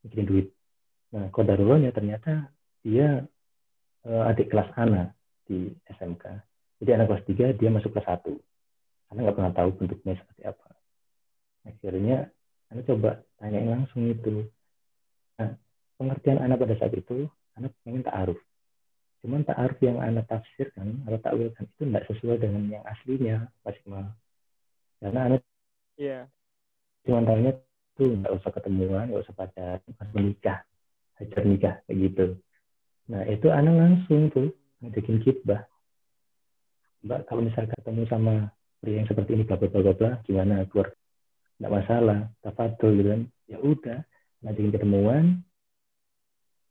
mikirin 0.07 0.27
duit. 0.27 0.47
Nah 1.13 1.29
kodarullahnya 1.29 1.93
ternyata 1.93 2.49
dia 2.81 3.29
uh, 4.09 4.31
adik 4.31 4.49
kelas 4.49 4.73
Ana 4.79 5.13
di 5.49 5.73
SMK 5.89 6.25
jadi 6.79 7.01
anak 7.01 7.07
kelas 7.11 7.25
3 7.57 7.59
dia 7.59 7.71
masuk 7.73 7.97
kelas 7.97 8.21
1 8.21 9.13
Ana 9.13 9.19
nggak 9.25 9.37
pernah 9.41 9.53
tahu 9.57 9.69
bentuknya 9.81 10.15
seperti 10.21 10.43
apa 10.45 10.67
akhirnya 11.67 12.31
Anda 12.69 12.83
coba 12.85 13.25
tanyain 13.41 13.71
langsung 13.71 14.13
itu. 14.13 14.45
Nah, 15.41 15.57
pengertian 15.97 16.39
anak 16.43 16.61
pada 16.61 16.75
saat 16.77 16.93
itu, 16.93 17.31
anak 17.57 17.73
pengen 17.83 18.05
ta'aruf. 18.05 18.39
Cuman 19.25 19.43
ta'aruf 19.43 19.79
yang 19.81 19.99
anak 19.99 20.29
tafsirkan 20.31 21.03
atau 21.09 21.19
takwilkan 21.19 21.65
itu 21.65 21.83
tidak 21.89 22.05
sesuai 22.07 22.37
dengan 22.39 22.63
yang 22.69 22.85
aslinya, 22.87 23.51
Mas 23.65 23.79
Iqmal. 23.83 24.07
Karena 25.01 25.21
anak 25.33 25.41
Iya. 25.99 26.31
cuma 27.03 27.27
tahunya 27.27 27.59
tuh 27.99 28.15
nggak 28.23 28.35
usah 28.39 28.51
ketemuan, 28.55 29.11
nggak 29.11 29.23
usah 29.27 29.35
pacaran, 29.35 29.81
pas 29.99 30.09
menikah, 30.15 30.59
hajar 31.19 31.43
nikah 31.43 31.75
kayak 31.91 31.99
gitu. 32.07 32.27
Nah 33.11 33.27
itu 33.27 33.51
anak 33.51 33.75
langsung 33.75 34.31
tuh 34.31 34.55
ngajakin 34.79 35.19
kitbah. 35.27 35.67
Mbak 37.03 37.27
kalau 37.27 37.43
misalnya 37.43 37.75
ketemu 37.75 38.03
sama 38.07 38.35
pria 38.79 39.03
yang 39.03 39.09
seperti 39.11 39.31
ini 39.35 39.43
bla 39.43 39.59
bla 39.59 39.71
bla 39.71 39.95
bla 39.95 40.11
gimana 40.23 40.63
keluar 40.71 40.95
nggak 41.59 41.75
masalah 41.75 42.19
tafadul 42.43 42.95
gitu 42.99 43.09
kan. 43.15 43.23
Ya 43.51 43.59
udah 43.59 43.99
ngajakin 44.43 44.71
ketemuan 44.75 45.25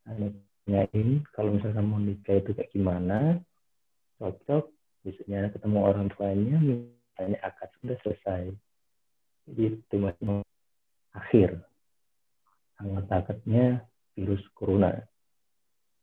nanyain 0.08 1.20
kalau 1.36 1.52
misalnya 1.52 1.84
kamu 1.84 1.96
nikah 2.08 2.36
itu 2.40 2.50
kayak 2.56 2.72
gimana 2.72 3.18
cocok 4.16 4.72
besoknya 5.04 5.52
ketemu 5.52 5.78
orang 5.84 6.06
tuanya 6.12 6.56
misalnya 6.60 7.38
akad 7.44 7.68
sudah 7.80 7.96
selesai. 8.04 8.42
Gitu 9.48 9.94
mas. 10.00 10.16
Akhir. 11.12 11.60
Hangat 12.78 13.10
akadnya 13.10 13.82
virus 14.14 14.44
corona. 14.54 14.94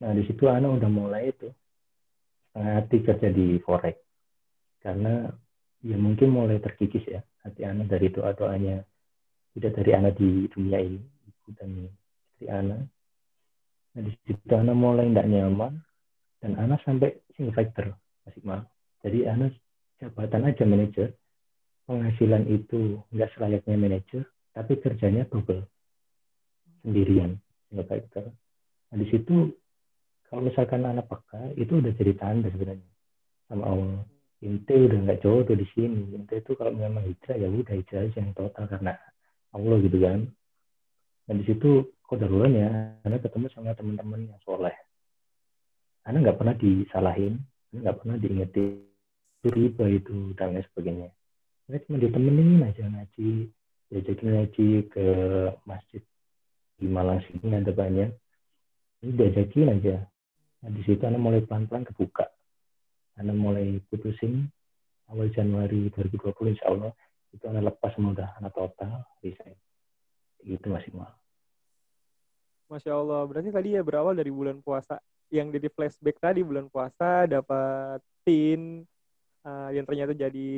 Nah 0.01 0.11
di 0.11 0.27
situ 0.27 0.45
anak 0.51 0.81
udah 0.81 0.91
mulai 0.91 1.31
itu 1.31 1.47
setengah 2.51 2.73
hati 2.83 2.97
kerja 3.03 3.29
di 3.31 3.59
forex. 3.63 3.95
Karena 4.83 5.27
ya 5.85 5.97
mungkin 6.01 6.33
mulai 6.33 6.57
terkikis 6.57 7.05
ya 7.05 7.21
hati 7.45 7.61
anak 7.61 7.93
dari 7.93 8.09
doa 8.09 8.33
doanya 8.33 8.81
tidak 9.53 9.71
dari 9.77 9.91
anak 9.93 10.17
di 10.17 10.49
dunia 10.49 10.81
ini 10.81 10.99
ibu 10.99 11.49
dan 11.55 11.69
istri 12.33 12.49
Ana. 12.49 12.81
Nah 13.95 14.01
di 14.01 14.11
situ 14.25 14.51
Ana 14.51 14.73
mulai 14.73 15.07
tidak 15.13 15.29
nyaman 15.29 15.73
dan 16.41 16.51
Ana 16.57 16.81
sampai 16.81 17.21
single 17.37 17.53
factor 17.53 17.93
masih 18.25 18.41
mal. 18.41 18.65
Jadi 19.05 19.29
Ana 19.29 19.47
jabatan 20.01 20.49
aja 20.49 20.63
manajer, 20.65 21.13
penghasilan 21.85 22.49
itu 22.49 22.99
nggak 23.13 23.31
selayaknya 23.37 23.77
manajer, 23.77 24.25
tapi 24.51 24.81
kerjanya 24.81 25.29
double 25.29 25.63
sendirian 26.81 27.37
single 27.69 27.87
factor. 27.87 28.25
Nah 28.89 28.97
di 28.97 29.07
situ 29.13 29.53
kalau 30.27 30.41
misalkan 30.49 30.81
anak 30.81 31.05
peka 31.05 31.53
itu 31.55 31.77
udah 31.77 31.93
jadi 31.93 32.13
tanda 32.17 32.49
sebenarnya 32.49 32.91
sama 33.45 33.63
Allah 33.69 34.14
Inte 34.43 34.75
udah 34.75 34.99
nggak 34.99 35.21
jodoh 35.23 35.55
di 35.55 35.67
sini. 35.71 36.11
Inte 36.11 36.43
itu 36.43 36.57
kalau 36.59 36.75
memang 36.75 37.07
hijrah 37.07 37.39
ya 37.39 37.47
udah 37.47 37.73
hijrah 37.75 38.03
aja 38.03 38.17
yang 38.19 38.35
total 38.35 38.67
karena 38.67 38.93
Allah 39.55 39.77
gitu 39.79 39.97
kan. 40.03 40.27
Dan 41.25 41.35
di 41.41 41.45
situ 41.47 41.95
kodarulannya 42.05 42.99
anak 43.07 43.25
ketemu 43.25 43.47
sama 43.55 43.71
teman-teman 43.73 44.27
yang 44.29 44.39
soleh. 44.43 44.75
Anak 46.05 46.19
nggak 46.21 46.37
pernah 46.37 46.55
disalahin 46.59 47.41
anak 47.73 47.81
nggak 47.81 47.97
pernah 48.03 48.15
diingetin 48.21 48.85
itu 49.45 49.47
riba 49.53 49.85
itu 49.89 50.33
dan 50.37 50.57
lain 50.57 50.65
sebagainya. 50.73 51.09
Anak 51.69 51.81
cuma 51.85 51.97
ditemenin 51.97 52.61
aja 52.65 52.83
ngaji 52.85 53.29
diajakin 53.89 54.29
ngaji 54.33 54.67
ke 54.89 55.05
masjid 55.63 56.01
di 56.75 56.87
Malang 56.91 57.23
sini 57.23 57.55
ada 57.55 57.71
banyak. 57.71 58.11
Ini 59.05 59.11
diajakin 59.15 59.69
aja. 59.79 59.95
Nah, 60.65 60.69
di 60.73 60.81
situ 60.83 60.99
Anda 61.05 61.21
mulai 61.21 61.45
pelan-pelan 61.45 61.87
kebuka. 61.87 62.25
Anda 63.15 63.31
mulai 63.31 63.79
putusin 63.87 64.47
awal 65.11 65.31
Januari 65.31 65.87
2020 65.93 66.55
insya 66.55 66.67
Allah 66.71 66.91
itu 67.35 67.43
Anda 67.47 67.61
lepas 67.67 67.91
semua 67.95 68.15
udah 68.15 68.29
Anda 68.39 68.49
total 68.51 69.03
resign. 69.19 69.55
Itu 70.39 70.71
maksimal. 70.71 71.11
Masya 72.71 72.95
Allah. 72.95 73.21
Berarti 73.27 73.49
tadi 73.51 73.75
ya 73.75 73.81
berawal 73.83 74.15
dari 74.15 74.31
bulan 74.31 74.63
puasa. 74.63 74.97
Yang 75.27 75.59
dari 75.59 75.67
flashback 75.73 76.17
tadi 76.21 76.41
bulan 76.45 76.69
puasa 76.69 77.25
dapatin 77.27 78.85
uh, 79.45 79.69
yang 79.73 79.85
ternyata 79.85 80.13
jadi 80.13 80.49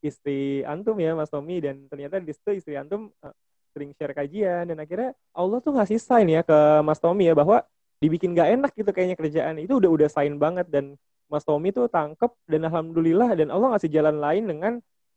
istri 0.00 0.64
antum 0.64 0.96
ya 1.00 1.16
Mas 1.16 1.32
Tommy 1.32 1.60
dan 1.60 1.84
ternyata 1.88 2.20
di 2.20 2.32
situ 2.32 2.52
istri 2.56 2.74
antum 2.80 3.12
uh, 3.24 3.34
sering 3.76 3.92
share 3.96 4.16
kajian 4.16 4.72
dan 4.72 4.76
akhirnya 4.80 5.12
Allah 5.36 5.60
tuh 5.60 5.76
ngasih 5.76 6.00
sign 6.00 6.32
ya 6.32 6.40
ke 6.40 6.80
Mas 6.80 6.96
Tommy 6.96 7.28
ya 7.28 7.36
bahwa 7.36 7.60
dibikin 8.00 8.32
gak 8.32 8.56
enak 8.56 8.72
gitu 8.72 8.88
kayaknya 8.92 9.16
kerjaan 9.20 9.56
itu 9.60 9.76
udah 9.76 9.90
udah 9.92 10.08
sign 10.08 10.40
banget 10.40 10.68
dan 10.68 10.96
Mas 11.26 11.42
Tommy 11.42 11.74
tuh 11.74 11.90
tangkep 11.90 12.30
dan 12.46 12.62
alhamdulillah 12.70 13.34
dan 13.34 13.48
Allah 13.50 13.74
ngasih 13.74 13.90
jalan 13.90 14.16
lain 14.22 14.44
dengan 14.46 14.72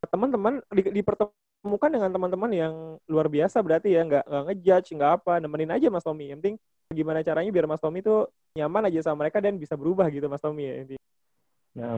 teman-teman 0.09 0.63
di, 0.73 1.01
dipertemukan 1.01 1.89
dengan 1.91 2.09
teman-teman 2.09 2.51
yang 2.53 2.73
luar 3.05 3.27
biasa 3.29 3.61
berarti 3.61 3.93
ya 3.93 4.01
nggak 4.07 4.23
nggak 4.25 4.43
ngejudge 4.49 4.89
nggak 4.95 5.11
apa 5.21 5.33
nemenin 5.43 5.75
aja 5.75 5.87
Mas 5.91 6.05
Tommy 6.05 6.33
yang 6.33 6.39
penting 6.41 6.57
gimana 6.89 7.21
caranya 7.21 7.51
biar 7.53 7.69
Mas 7.69 7.83
Tommy 7.83 8.01
tuh 8.01 8.25
nyaman 8.57 8.89
aja 8.89 9.05
sama 9.05 9.25
mereka 9.25 9.37
dan 9.37 9.61
bisa 9.61 9.77
berubah 9.77 10.09
gitu 10.09 10.25
Mas 10.25 10.41
Tommy 10.41 10.65
ya 10.65 10.75
intinya. 10.81 11.03
Nah, 11.77 11.95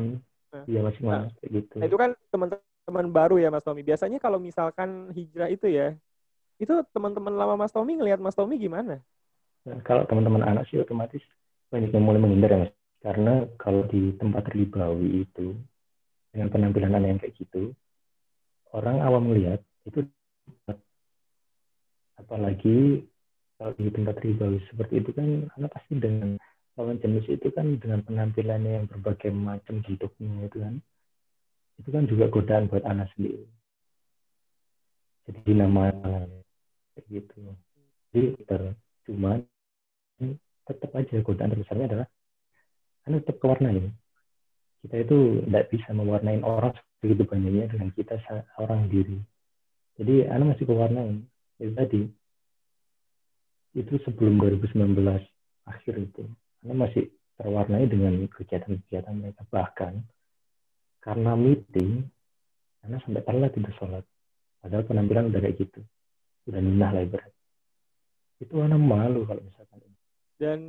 nah, 0.51 0.63
iya 0.67 0.79
masih 0.83 1.01
nah, 1.07 1.31
gitu. 1.47 1.75
Nah, 1.79 1.85
itu 1.87 1.95
kan 1.95 2.11
teman-teman 2.27 3.05
baru 3.07 3.39
ya 3.39 3.47
Mas 3.47 3.63
Tommy. 3.63 3.87
Biasanya 3.87 4.19
kalau 4.19 4.35
misalkan 4.35 5.15
hijrah 5.15 5.47
itu 5.47 5.71
ya, 5.71 5.95
itu 6.59 6.73
teman-teman 6.91 7.31
lama 7.31 7.55
Mas 7.55 7.71
Tommy 7.71 7.95
ngelihat 7.95 8.19
Mas 8.19 8.35
Tommy 8.35 8.59
gimana? 8.59 8.99
Nah, 9.63 9.79
kalau 9.87 10.03
teman-teman 10.03 10.43
anak 10.43 10.67
sih 10.67 10.81
otomatis 10.81 11.23
banyak 11.71 11.93
yang 11.95 12.03
mulai 12.03 12.19
menghindar 12.19 12.51
ya 12.51 12.59
mas. 12.67 12.71
Karena 13.01 13.49
kalau 13.57 13.89
di 13.89 14.13
tempat 14.21 14.45
ribawi 14.53 15.25
itu 15.25 15.57
dengan 16.29 16.53
penampilan 16.53 17.01
yang 17.01 17.17
kayak 17.17 17.33
gitu, 17.33 17.73
orang 18.77 19.01
awam 19.01 19.33
melihat 19.33 19.59
itu 19.89 20.05
apalagi 22.21 23.09
kalau 23.57 23.73
di 23.73 23.89
tempat 23.89 24.15
ribawi 24.21 24.61
seperti 24.69 25.01
itu 25.01 25.09
kan 25.17 25.49
anak 25.57 25.73
pasti 25.73 25.97
dengan 25.97 26.37
lawan 26.77 27.01
jenis 27.01 27.25
itu 27.27 27.49
kan 27.51 27.81
dengan 27.81 28.05
penampilannya 28.05 28.71
yang 28.81 28.85
berbagai 28.87 29.33
macam 29.33 29.81
hidupnya 29.83 30.45
itu 30.45 30.57
kan 30.61 30.73
itu 31.81 31.89
kan 31.89 32.03
juga 32.05 32.29
godaan 32.29 32.69
buat 32.69 32.85
anak 32.85 33.09
sendiri. 33.17 33.41
Jadi 35.25 35.51
nama 35.57 35.89
gitu. 37.09 37.41
Jadi 38.13 38.21
ter 38.45 38.61
cuman 39.09 39.41
tetap 40.69 40.91
aja 40.93 41.15
godaan 41.25 41.51
terbesarnya 41.57 41.85
adalah 41.89 42.07
kan 43.01 43.17
tetap 43.17 43.37
kewarnain 43.41 43.93
kita 44.81 45.05
itu 45.05 45.45
tidak 45.45 45.69
bisa 45.69 45.89
mewarnain 45.93 46.41
orang 46.41 46.73
begitu 47.01 47.21
banyaknya 47.29 47.69
dengan 47.69 47.89
kita 47.93 48.17
orang 48.57 48.89
diri. 48.89 49.17
Jadi 50.01 50.25
anak 50.25 50.57
masih 50.57 50.65
kewarnain 50.65 51.21
itu 51.61 51.73
tadi. 51.77 52.01
Itu 53.77 53.93
sebelum 54.01 54.41
2019 54.41 54.97
akhir 55.69 55.93
itu. 56.01 56.25
Anak 56.65 56.77
masih 56.89 57.13
terwarnai 57.37 57.85
dengan 57.85 58.25
kegiatan-kegiatan 58.25 59.13
mereka. 59.13 59.45
Bahkan 59.53 59.93
karena 61.01 61.31
meeting 61.37 62.09
anak 62.81 63.05
sampai 63.05 63.21
telat 63.21 63.53
tidak 63.53 63.73
sholat. 63.77 64.05
Padahal 64.65 64.85
penampilan 64.89 65.29
udah 65.29 65.41
kayak 65.45 65.61
gitu. 65.61 65.81
Udah 66.49 66.57
ninah 66.57 66.89
lah 66.89 67.05
ibarat. 67.05 67.33
Itu 68.41 68.57
anak 68.65 68.81
malu 68.81 69.29
kalau 69.29 69.45
misalkan 69.45 69.77
dan 70.41 70.59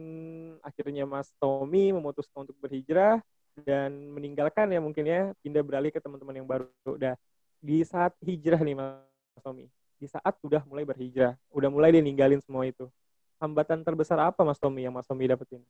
akhirnya 0.60 1.08
Mas 1.08 1.32
Tommy 1.40 1.96
memutuskan 1.96 2.44
untuk 2.44 2.60
berhijrah 2.60 3.24
dan 3.64 4.12
meninggalkan 4.12 4.68
ya 4.68 4.84
mungkin 4.84 5.08
ya 5.08 5.32
pindah 5.40 5.64
beralih 5.64 5.88
ke 5.88 5.96
teman-teman 5.96 6.44
yang 6.44 6.48
baru. 6.48 6.68
Udah 6.84 7.16
di 7.56 7.80
saat 7.80 8.12
hijrah 8.20 8.60
nih 8.60 8.76
Mas 8.76 9.40
Tommy. 9.40 9.72
Di 9.96 10.12
saat 10.12 10.36
udah 10.44 10.60
mulai 10.68 10.84
berhijrah 10.84 11.40
udah 11.48 11.72
mulai 11.72 11.88
dia 11.88 12.04
ninggalin 12.04 12.44
semua 12.44 12.68
itu. 12.68 12.84
Hambatan 13.40 13.80
terbesar 13.80 14.20
apa 14.20 14.44
Mas 14.44 14.60
Tommy 14.60 14.84
yang 14.84 14.92
Mas 14.92 15.08
Tommy 15.08 15.24
dapetin? 15.24 15.64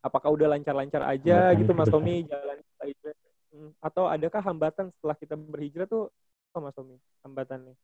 Apakah 0.00 0.32
udah 0.32 0.56
lancar-lancar 0.56 1.04
aja 1.04 1.52
hambatan 1.52 1.60
gitu 1.60 1.72
Mas 1.76 1.92
Tommy 1.92 2.24
jalan 2.24 2.56
hijrah? 2.80 3.16
Hmm, 3.52 3.70
atau 3.84 4.08
adakah 4.08 4.40
hambatan 4.40 4.88
setelah 4.96 5.12
kita 5.12 5.36
berhijrah 5.36 5.84
tuh 5.84 6.08
apa 6.56 6.58
Mas 6.64 6.72
Tommy 6.72 6.96
hambatannya? 7.20 7.76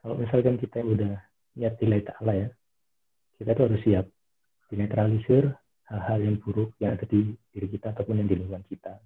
Kalau 0.00 0.14
misalkan 0.16 0.56
kita 0.56 0.80
udah 0.86 1.35
niat 1.56 1.74
nilai 1.80 2.00
ta'ala 2.04 2.32
ya, 2.36 2.48
kita 3.40 3.50
tuh 3.56 3.64
harus 3.72 3.80
siap 3.82 4.06
dinetralisir 4.70 5.50
hal-hal 5.86 6.18
yang 6.18 6.36
buruk 6.42 6.74
yang 6.82 6.98
ada 6.98 7.06
di 7.06 7.32
diri 7.54 7.68
kita 7.70 7.94
ataupun 7.94 8.18
yang 8.18 8.28
di 8.28 8.36
lingkungan 8.38 8.66
kita. 8.66 8.98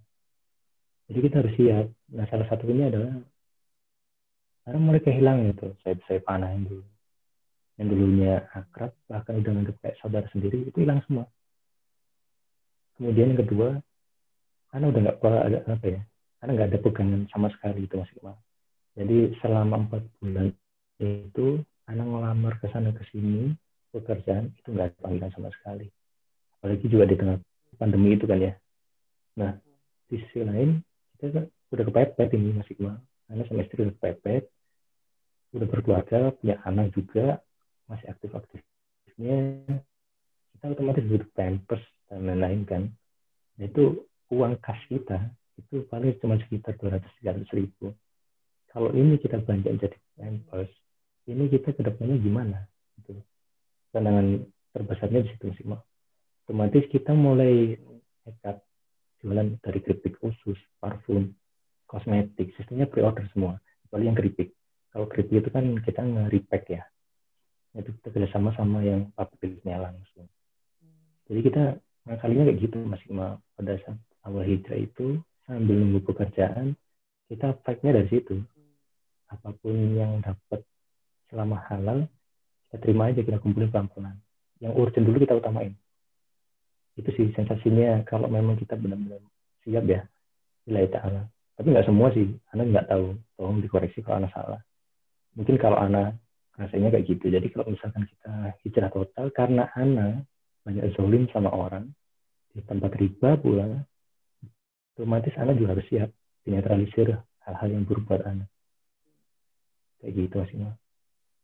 Jadi 1.11 1.19
kita 1.27 1.37
harus 1.43 1.55
siap. 1.59 1.87
Nah 2.15 2.25
salah 2.31 2.47
satunya 2.49 2.89
adalah 2.89 3.19
karena 4.65 4.79
mulai 4.79 5.03
kehilangan 5.03 5.47
itu 5.57 5.69
saya 5.83 5.97
saya 6.07 6.21
panah 6.23 6.53
yang 6.53 6.69
dulu 6.69 6.85
yang 7.81 7.89
dulunya 7.89 8.33
akrab 8.53 8.93
bahkan 9.09 9.41
udah 9.41 9.51
nganggap 9.57 9.77
kayak 9.81 9.97
saudara 10.05 10.29
sendiri 10.31 10.69
itu 10.69 10.85
hilang 10.85 11.01
semua. 11.09 11.25
Kemudian 13.01 13.33
yang 13.33 13.41
kedua, 13.41 13.81
karena 14.69 14.87
udah 14.93 15.01
nggak 15.01 15.19
ada 15.25 15.59
apa 15.65 15.87
ya, 15.89 16.01
karena 16.37 16.51
nggak 16.53 16.69
ada 16.69 16.79
pegangan 16.85 17.23
sama 17.33 17.49
sekali 17.49 17.89
itu 17.89 17.97
masih 17.97 18.37
Jadi 19.01 19.19
selama 19.41 19.89
empat 19.89 20.05
bulan 20.21 20.53
itu 21.01 21.65
anak 21.91 22.07
ngelamar 22.07 22.55
ke 22.63 22.67
sana 22.71 22.95
ke 22.95 23.03
sini 23.11 23.53
pekerjaan 23.91 24.55
itu 24.55 24.71
nggak 24.71 25.03
ada 25.03 25.27
sama 25.35 25.51
sekali. 25.51 25.91
Apalagi 26.59 26.87
juga 26.87 27.05
di 27.11 27.17
tengah 27.19 27.37
pandemi 27.77 28.15
itu 28.15 28.25
kan 28.31 28.39
ya. 28.39 28.55
Nah 29.37 29.59
di 30.07 30.17
sisi 30.23 30.47
lain 30.47 30.79
kita 31.19 31.35
kan 31.35 31.45
udah 31.75 31.85
kepepet 31.91 32.29
ini 32.39 32.55
masih 32.55 32.75
cuma 32.79 33.03
anak 33.27 33.51
sama 33.51 33.67
istri 33.67 33.83
udah 33.83 33.95
kepepet. 33.99 34.47
Udah 35.51 35.67
berkeluarga 35.67 36.31
punya 36.39 36.63
anak 36.63 36.95
juga 36.95 37.43
masih 37.91 38.07
aktif 38.07 38.31
aktifnya 38.31 39.67
kita 40.61 40.77
otomatis 40.77 41.09
butuh 41.09 41.31
pampers 41.33 41.85
dan 42.13 42.29
lain-lain 42.29 42.61
kan. 42.69 42.83
Nah, 43.57 43.65
itu 43.65 44.05
uang 44.29 44.61
kas 44.61 44.77
kita 44.93 45.33
itu 45.57 45.89
paling 45.89 46.13
cuma 46.21 46.37
sekitar 46.37 46.77
200-300 46.77 47.49
ribu. 47.57 47.97
Kalau 48.69 48.93
ini 48.93 49.17
kita 49.17 49.41
belanja 49.41 49.73
jadi 49.81 49.99
pampers 50.21 50.69
ini 51.29 51.51
kita 51.51 51.77
ke 51.77 51.83
depannya 51.85 52.17
gimana? 52.17 52.59
Gitu. 53.01 53.21
Pandangan 53.93 54.47
terbesarnya 54.73 55.21
di 55.27 55.29
situ 55.35 55.53
sih 55.59 55.67
mak. 55.67 55.83
Otomatis 56.47 56.87
kita 56.89 57.13
mulai 57.13 57.77
nekat 58.25 58.63
jualan 59.21 59.61
dari 59.61 59.79
keripik 59.85 60.17
khusus 60.19 60.57
parfum 60.81 61.35
kosmetik 61.91 62.55
sistemnya 62.55 62.87
pre-order 62.87 63.27
semua 63.35 63.59
kecuali 63.87 64.07
yang 64.07 64.17
keripik. 64.17 64.55
Kalau 64.95 65.07
keripik 65.11 65.43
itu 65.43 65.51
kan 65.51 65.65
kita 65.83 66.01
nge-repack 66.07 66.65
ya. 66.71 66.83
Itu 67.75 67.91
kita 67.99 68.09
kerjasama 68.15 68.55
sama 68.55 68.83
yang 68.83 69.11
pabrik 69.15 69.63
langsung. 69.67 70.27
Jadi 71.31 71.41
kita 71.47 71.79
ngakalinya 72.07 72.51
kayak 72.51 72.59
gitu 72.59 72.79
masih 72.83 73.09
pada 73.55 73.75
saat 73.87 73.99
awal 74.27 74.43
hijrah 74.43 74.79
itu 74.79 75.23
sambil 75.47 75.79
nunggu 75.79 76.03
pekerjaan 76.07 76.75
kita 77.31 77.55
fight-nya 77.63 78.03
dari 78.03 78.09
situ. 78.11 78.43
Apa 79.31 79.55
pun 79.55 79.95
yang 79.95 80.19
dapat 80.23 80.67
selama 81.31 81.63
halal 81.71 82.05
kita 82.69 82.77
terima 82.83 83.11
aja 83.11 83.23
kita 83.23 83.39
kumpulin 83.39 83.71
pelan-pelan. 83.71 84.19
Yang 84.61 84.73
urgent 84.77 85.05
dulu 85.07 85.17
kita 85.23 85.35
utamain. 85.39 85.73
Itu 86.99 87.11
sih 87.17 87.33
sensasinya 87.33 88.05
kalau 88.05 88.29
memang 88.29 88.59
kita 88.61 88.77
benar-benar 88.77 89.23
siap 89.65 89.87
ya 89.87 90.05
nilai 90.69 90.91
ta'ala 90.91 91.25
tapi 91.61 91.77
nggak 91.77 91.93
semua 91.93 92.09
sih. 92.17 92.25
Anak 92.57 92.73
nggak 92.73 92.89
tahu. 92.89 93.21
Tolong 93.37 93.61
dikoreksi 93.61 94.01
kalau 94.01 94.25
anak 94.25 94.33
salah. 94.33 94.61
Mungkin 95.37 95.61
kalau 95.61 95.77
Ana 95.77 96.17
rasanya 96.57 96.89
kayak 96.89 97.05
gitu. 97.05 97.29
Jadi 97.29 97.53
kalau 97.53 97.69
misalkan 97.69 98.09
kita 98.09 98.57
hijrah 98.65 98.89
total 98.89 99.29
karena 99.29 99.69
Ana 99.77 100.25
banyak 100.65 100.97
zolim 100.97 101.29
sama 101.29 101.53
orang 101.53 101.93
di 102.57 102.65
tempat 102.65 102.97
riba 102.97 103.37
pula 103.37 103.85
otomatis 104.97 105.37
Ana 105.37 105.53
juga 105.53 105.77
harus 105.77 105.85
siap 105.93 106.09
dinetralisir 106.49 107.13
hal-hal 107.45 107.69
yang 107.69 107.85
buruk 107.85 108.09
buat 108.09 108.25
Ana 108.25 108.49
kayak 110.01 110.17
gitu 110.17 110.41
Ima. 110.57 110.73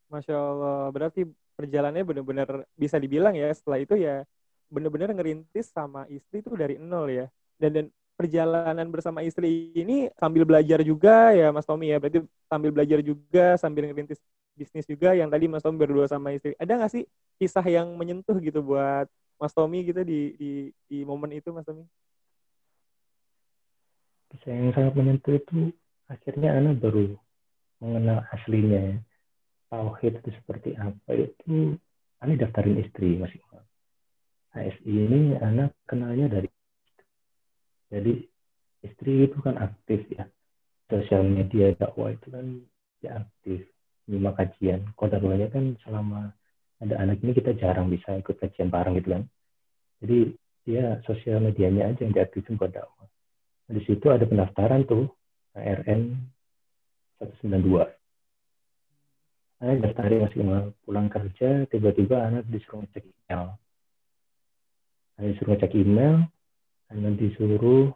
Masya 0.06 0.34
Allah, 0.38 0.86
berarti 0.94 1.26
perjalanannya 1.58 2.04
benar-benar 2.06 2.48
bisa 2.78 3.00
dibilang 3.00 3.34
ya 3.34 3.50
setelah 3.50 3.80
itu 3.80 3.96
ya 3.98 4.22
benar-benar 4.70 5.10
ngerintis 5.14 5.72
sama 5.72 6.06
istri 6.12 6.44
itu 6.44 6.54
dari 6.54 6.78
nol 6.78 7.10
ya. 7.10 7.26
Dan 7.58 7.70
dan 7.72 7.86
perjalanan 8.16 8.86
bersama 8.88 9.20
istri 9.26 9.72
ini 9.74 10.08
sambil 10.16 10.46
belajar 10.46 10.80
juga 10.86 11.34
ya 11.34 11.50
Mas 11.50 11.66
Tommy 11.66 11.90
ya. 11.90 11.98
Berarti 11.98 12.22
sambil 12.46 12.70
belajar 12.70 12.98
juga 13.02 13.58
sambil 13.58 13.90
ngerintis 13.90 14.22
bisnis 14.56 14.86
juga 14.88 15.12
yang 15.12 15.28
tadi 15.28 15.50
Mas 15.50 15.64
Tommy 15.64 15.82
berdua 15.82 16.06
sama 16.06 16.30
istri. 16.32 16.54
Ada 16.56 16.78
nggak 16.78 16.92
sih 16.92 17.04
kisah 17.42 17.66
yang 17.66 17.90
menyentuh 17.98 18.38
gitu 18.38 18.62
buat 18.62 19.10
Mas 19.36 19.52
Tommy 19.52 19.82
gitu 19.84 20.06
di 20.06 20.38
di 20.38 20.50
di 20.86 20.98
momen 21.02 21.34
itu 21.34 21.50
Mas 21.50 21.66
Tommy? 21.66 21.82
Kisah 24.30 24.50
yang 24.54 24.70
sangat 24.70 24.92
menyentuh 24.94 25.34
itu 25.34 25.74
akhirnya 26.06 26.54
Ana 26.54 26.72
baru 26.78 27.18
mengenal 27.82 28.24
aslinya 28.32 28.80
ya 28.80 28.96
tauhid 29.70 30.22
itu 30.22 30.30
seperti 30.42 30.74
apa? 30.78 31.10
Itu 31.14 31.76
Ani 32.24 32.40
daftarin 32.40 32.80
istri 32.80 33.20
masih 33.20 33.40
HSI 34.56 34.88
ini 34.88 35.36
anak 35.36 35.76
kenalnya 35.84 36.32
dari 36.32 36.48
jadi 37.92 38.24
istri 38.80 39.28
itu 39.28 39.36
kan 39.44 39.60
aktif 39.60 40.08
ya. 40.08 40.24
Sosial 40.88 41.28
media 41.28 41.76
dakwah 41.76 42.16
itu 42.16 42.32
kan 42.32 42.64
ya 43.04 43.20
aktif. 43.20 43.68
Lima 44.08 44.32
kajian. 44.32 44.96
Kodarulahnya 44.96 45.52
kan 45.52 45.76
selama 45.84 46.32
ada 46.80 46.94
anak 46.96 47.20
ini 47.20 47.36
kita 47.36 47.52
jarang 47.60 47.92
bisa 47.92 48.16
ikut 48.16 48.40
kajian 48.40 48.72
bareng 48.72 48.96
gitu 48.96 49.12
kan. 49.12 49.22
Jadi 50.00 50.18
dia 50.64 50.98
sosial 51.04 51.44
medianya 51.44 51.92
aja 51.92 52.00
yang 52.08 52.16
diaktifin 52.16 52.56
buat 52.56 52.72
dakwah. 52.72 53.06
Di 53.68 53.82
situ 53.84 54.08
ada 54.08 54.24
pendaftaran 54.24 54.88
tuh 54.88 55.04
ARN 55.52 56.16
192 57.20 58.05
anak 59.60 59.96
dari 59.96 60.16
masih 60.20 60.40
mau 60.44 60.68
pulang 60.84 61.08
kerja 61.08 61.64
tiba-tiba 61.72 62.28
anak 62.28 62.44
disuruh 62.52 62.84
ngecek 62.84 63.04
email. 63.08 63.56
Anak 65.16 65.28
disuruh 65.32 65.50
ngecek 65.56 65.72
email 65.80 66.16
anak 66.92 67.14
disuruh 67.18 67.90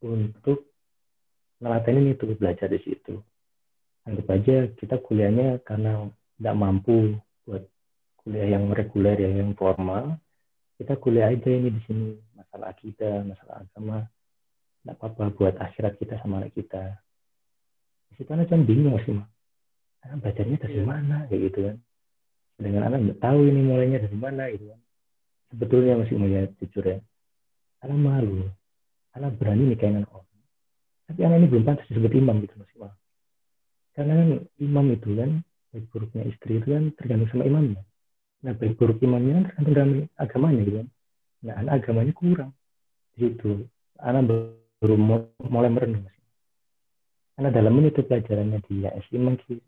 untuk 0.00 0.66
ngelatenin 1.60 2.16
itu 2.16 2.32
belajar 2.34 2.66
di 2.72 2.80
situ. 2.80 3.20
Anggap 4.08 4.26
aja 4.32 4.56
kita 4.80 4.96
kuliahnya 4.98 5.60
karena 5.62 6.08
tidak 6.40 6.56
mampu 6.56 7.20
buat 7.44 7.62
kuliah 8.24 8.56
yang 8.56 8.72
reguler 8.72 9.16
ya 9.20 9.30
yang 9.44 9.52
formal 9.52 10.16
kita 10.80 10.96
kuliah 10.96 11.28
aja 11.28 11.52
ini 11.52 11.68
di 11.68 11.80
sini. 11.84 12.16
Masalah 12.32 12.72
akidah 12.72 13.20
masalah 13.28 13.62
agama 13.62 14.08
tidak 14.80 14.96
apa-apa 14.96 15.24
buat 15.36 15.54
akhirat 15.60 16.00
kita 16.00 16.16
sama 16.24 16.40
anak 16.40 16.56
kita. 16.56 16.96
Di 18.10 18.24
situ 18.24 18.30
anak 18.32 18.48
kan 18.48 18.64
bingung 18.64 18.96
sih 19.04 19.12
mah 19.12 19.28
belajarnya 20.04 20.56
dari 20.60 20.76
yeah. 20.80 20.86
mana? 20.86 21.16
Kayak 21.28 21.40
gitu 21.50 21.58
kan. 21.68 21.76
Dengan 22.60 22.82
anak 22.92 22.98
nggak 23.04 23.20
tahu 23.24 23.40
ini 23.48 23.60
mulainya 23.64 23.98
dari 24.04 24.16
mana 24.16 24.44
gitu 24.52 24.64
kan. 24.72 24.80
Sebetulnya 25.50 25.94
masih 26.00 26.14
mulai 26.16 26.48
jujur 26.60 26.84
ya. 26.84 26.98
Anak 27.84 27.98
malu. 27.98 28.48
Anak 29.16 29.36
berani 29.36 29.74
nikahin 29.74 30.00
anak 30.00 30.12
orang. 30.12 30.40
Tapi 31.10 31.20
anak 31.26 31.36
ini 31.42 31.46
belum 31.50 31.64
pantas 31.66 31.86
disebut 31.90 32.12
imam 32.14 32.38
gitu 32.44 32.54
masih 32.56 32.76
malu 32.78 33.00
karena 34.00 34.12
kan 34.16 34.30
imam 34.62 34.86
itu 34.94 35.08
kan 35.12 35.30
baik 35.70 35.84
buruknya 35.92 36.22
istri 36.30 36.56
itu 36.56 36.68
kan 36.72 36.84
tergantung 36.96 37.28
sama 37.30 37.44
imamnya. 37.46 37.82
Nah 38.40 38.52
baik 38.56 38.78
buruk 38.78 38.98
imamnya 39.02 39.52
kan 39.52 39.62
tergantung 39.66 40.08
dalam 40.08 40.16
agamanya 40.18 40.60
gitu 40.64 40.76
kan. 40.80 40.88
Nah 41.44 41.54
anak 41.60 41.72
agamanya 41.82 42.12
kurang. 42.14 42.50
Di 43.12 43.28
situ 43.28 43.68
anak 44.00 44.22
baru 44.80 44.96
mulai 45.44 45.70
merenung 45.70 46.06
masih 46.06 46.19
karena 47.40 47.56
dalam 47.56 47.80
itu 47.80 48.04
pelajarannya 48.04 48.60
di 48.68 48.84
IASI 48.84 49.16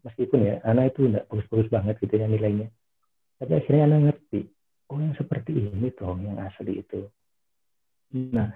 meskipun 0.04 0.44
ya 0.44 0.60
anak 0.68 0.92
itu 0.92 1.08
enggak 1.08 1.24
bagus-bagus 1.32 1.72
banget 1.72 1.96
gitu 2.04 2.20
ya 2.20 2.28
nilainya. 2.28 2.68
Tapi 3.40 3.52
akhirnya 3.56 3.88
anak 3.88 4.00
ngerti 4.12 4.44
oh 4.92 5.00
yang 5.00 5.16
seperti 5.16 5.56
ini 5.56 5.88
toh 5.96 6.12
yang 6.20 6.36
asli 6.36 6.84
itu. 6.84 7.08
Nah 8.12 8.52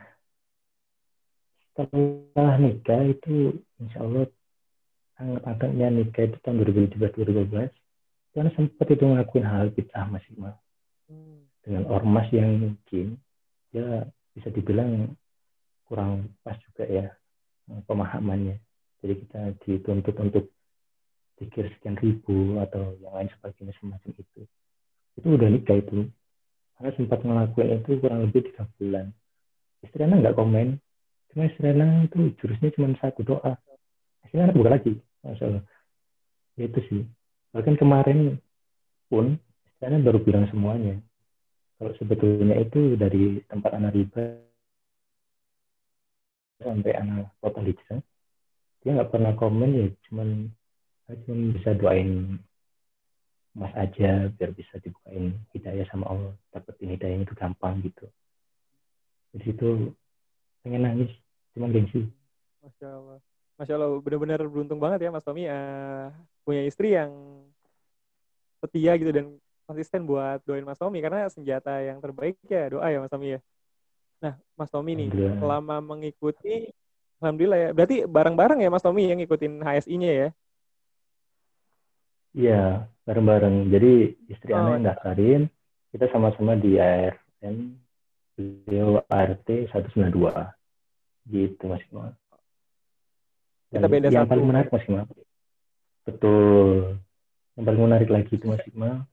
setelah 1.73 2.61
nikah 2.61 3.09
itu 3.09 3.57
insya 3.81 4.05
Allah 4.05 4.29
angkat-angkatnya 5.17 5.87
nikah 5.97 6.23
itu 6.29 6.37
tahun 6.45 6.57
2017 6.69 7.17
2012 7.17 7.73
karena 8.37 8.51
sempat 8.53 8.87
itu 8.93 9.01
ngelakuin 9.01 9.49
hal 9.49 9.73
bid'ah 9.73 10.13
masih 10.13 10.37
mah 10.37 10.61
dengan 11.65 11.89
ormas 11.89 12.29
yang 12.37 12.53
mungkin 12.53 13.17
ya 13.73 14.05
bisa 14.37 14.53
dibilang 14.53 15.17
kurang 15.89 16.37
pas 16.45 16.61
juga 16.69 16.85
ya 16.85 17.17
pemahamannya 17.89 18.66
jadi 19.07 19.15
kita 19.23 19.41
dituntut 19.63 20.17
untuk 20.19 20.51
pikir 21.39 21.71
sekian 21.79 21.95
ribu 21.95 22.59
atau 22.59 22.99
yang 22.99 23.15
lain 23.15 23.31
sebagainya 23.39 23.71
semacam 23.79 24.11
itu. 24.19 24.41
Itu 25.15 25.27
udah 25.31 25.47
nikah 25.47 25.79
itu. 25.79 26.11
Karena 26.75 26.91
sempat 26.99 27.23
ngelakuin 27.23 27.87
itu 27.87 28.03
kurang 28.03 28.27
lebih 28.27 28.51
tiga 28.51 28.67
bulan. 28.75 29.15
Istri 29.87 30.11
anak 30.11 30.27
nggak 30.27 30.37
komen. 30.43 30.83
Cuma 31.31 31.47
istri 31.47 31.71
anak 31.71 32.11
itu 32.11 32.35
jurusnya 32.43 32.75
cuma 32.75 32.99
satu 32.99 33.23
doa. 33.23 33.55
Akhirnya 34.27 34.51
anak 34.51 34.59
buka 34.59 34.71
lagi 34.75 34.93
masalah. 35.23 35.63
Ya 36.59 36.67
itu 36.67 36.81
sih. 36.91 37.03
Bahkan 37.55 37.79
kemarin 37.79 38.43
pun 39.07 39.39
istri 39.71 39.85
anak 39.87 40.03
baru 40.03 40.19
bilang 40.19 40.51
semuanya. 40.51 40.99
Kalau 41.79 41.95
sebetulnya 41.95 42.59
itu 42.59 42.99
dari 42.99 43.39
tempat 43.47 43.71
anak 43.71 43.95
riba 43.95 44.43
sampai 46.59 46.93
anak 46.99 47.31
kota 47.45 47.61
hijrah 47.63 48.01
dia 48.87 48.95
nggak 48.95 49.11
pernah 49.11 49.35
komen 49.35 49.71
ya 49.75 49.87
cuman 50.07 50.47
cuman 51.27 51.59
bisa 51.59 51.75
doain 51.75 52.39
mas 53.51 53.75
aja 53.75 54.31
biar 54.31 54.55
bisa 54.55 54.79
dibukain 54.79 55.35
hidayah 55.51 55.83
sama 55.91 56.07
Allah. 56.07 56.35
Dapetin 56.55 56.95
hidayahnya 56.95 57.27
itu 57.27 57.35
gampang 57.35 57.83
gitu. 57.83 58.07
Di 59.35 59.43
situ 59.43 59.91
pengen 60.63 60.87
nangis 60.87 61.11
cuman 61.59 61.75
gengsi. 61.75 62.07
Masya 62.63 62.95
Allah 62.95 63.19
masya 63.57 63.75
Allah 63.75 63.91
benar-benar 64.05 64.41
beruntung 64.45 64.77
banget 64.77 65.09
ya 65.09 65.11
mas 65.11 65.25
Tommy 65.25 65.49
uh, 65.49 66.13
punya 66.45 66.63
istri 66.69 66.93
yang 66.93 67.11
setia 68.61 68.93
gitu 69.01 69.11
dan 69.11 69.27
konsisten 69.65 70.05
buat 70.05 70.45
doain 70.45 70.63
mas 70.63 70.77
Tommy 70.77 71.01
karena 71.01 71.27
senjata 71.27 71.81
yang 71.81 71.99
terbaik 71.99 72.37
ya 72.47 72.71
doa 72.71 72.87
ya 72.87 73.03
mas 73.03 73.11
Tommy 73.11 73.35
ya. 73.35 73.41
Nah 74.21 74.39
mas 74.55 74.71
Tommy 74.71 74.95
nih 74.95 75.09
selama 75.41 75.81
mengikuti 75.81 76.71
Alhamdulillah 77.21 77.59
ya. 77.59 77.71
Berarti 77.73 77.97
bareng-bareng 78.05 78.61
ya 78.61 78.69
Mas 78.69 78.85
Tommy 78.85 79.09
yang 79.09 79.19
ngikutin 79.21 79.65
HSI-nya 79.65 80.11
ya? 80.13 80.29
Iya, 82.37 82.63
bareng-bareng. 83.09 83.73
Jadi 83.73 83.93
istri 84.29 84.53
oh. 84.53 84.61
Ana 84.61 84.77
yang 84.77 84.85
daftarin, 84.85 85.43
kita 85.97 86.13
sama-sama 86.13 86.53
di 86.61 86.77
ARN, 86.77 87.81
beliau 88.37 89.01
ART 89.09 89.49
192. 89.49 90.53
Gitu 91.27 91.63
Mas 91.67 91.83
Ima. 91.91 92.13
kita 93.67 93.91
beda 93.91 94.09
yang 94.15 94.25
satu. 94.25 94.33
paling 94.37 94.47
menarik 94.47 94.69
Mas 94.71 94.85
Ima. 94.87 95.03
Betul. 96.05 97.01
Yang 97.57 97.65
paling 97.65 97.83
menarik 97.83 98.11
lagi 98.13 98.33
itu 98.37 98.47
Mas 98.47 98.65
Ima, 98.69 99.09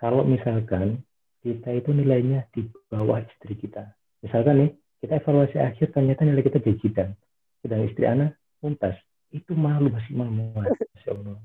kalau 0.00 0.24
misalkan 0.24 1.04
kita 1.44 1.70
itu 1.76 1.92
nilainya 1.92 2.48
di 2.50 2.66
bawah 2.88 3.20
istri 3.20 3.54
kita. 3.60 3.92
Misalkan 4.24 4.58
nih, 4.58 4.70
kita 5.04 5.20
evaluasi 5.20 5.60
akhir 5.60 5.92
ternyata 5.94 6.24
nilai 6.24 6.42
kita 6.42 6.58
jajidan 6.64 7.14
sedang 7.66 7.82
istri 7.82 8.06
anak 8.06 8.38
mumtaz 8.62 8.94
itu 9.34 9.52
malu 9.58 9.90
masih 9.90 10.14
malu. 10.14 10.54
Masya 10.54 11.10
Allah. 11.18 11.36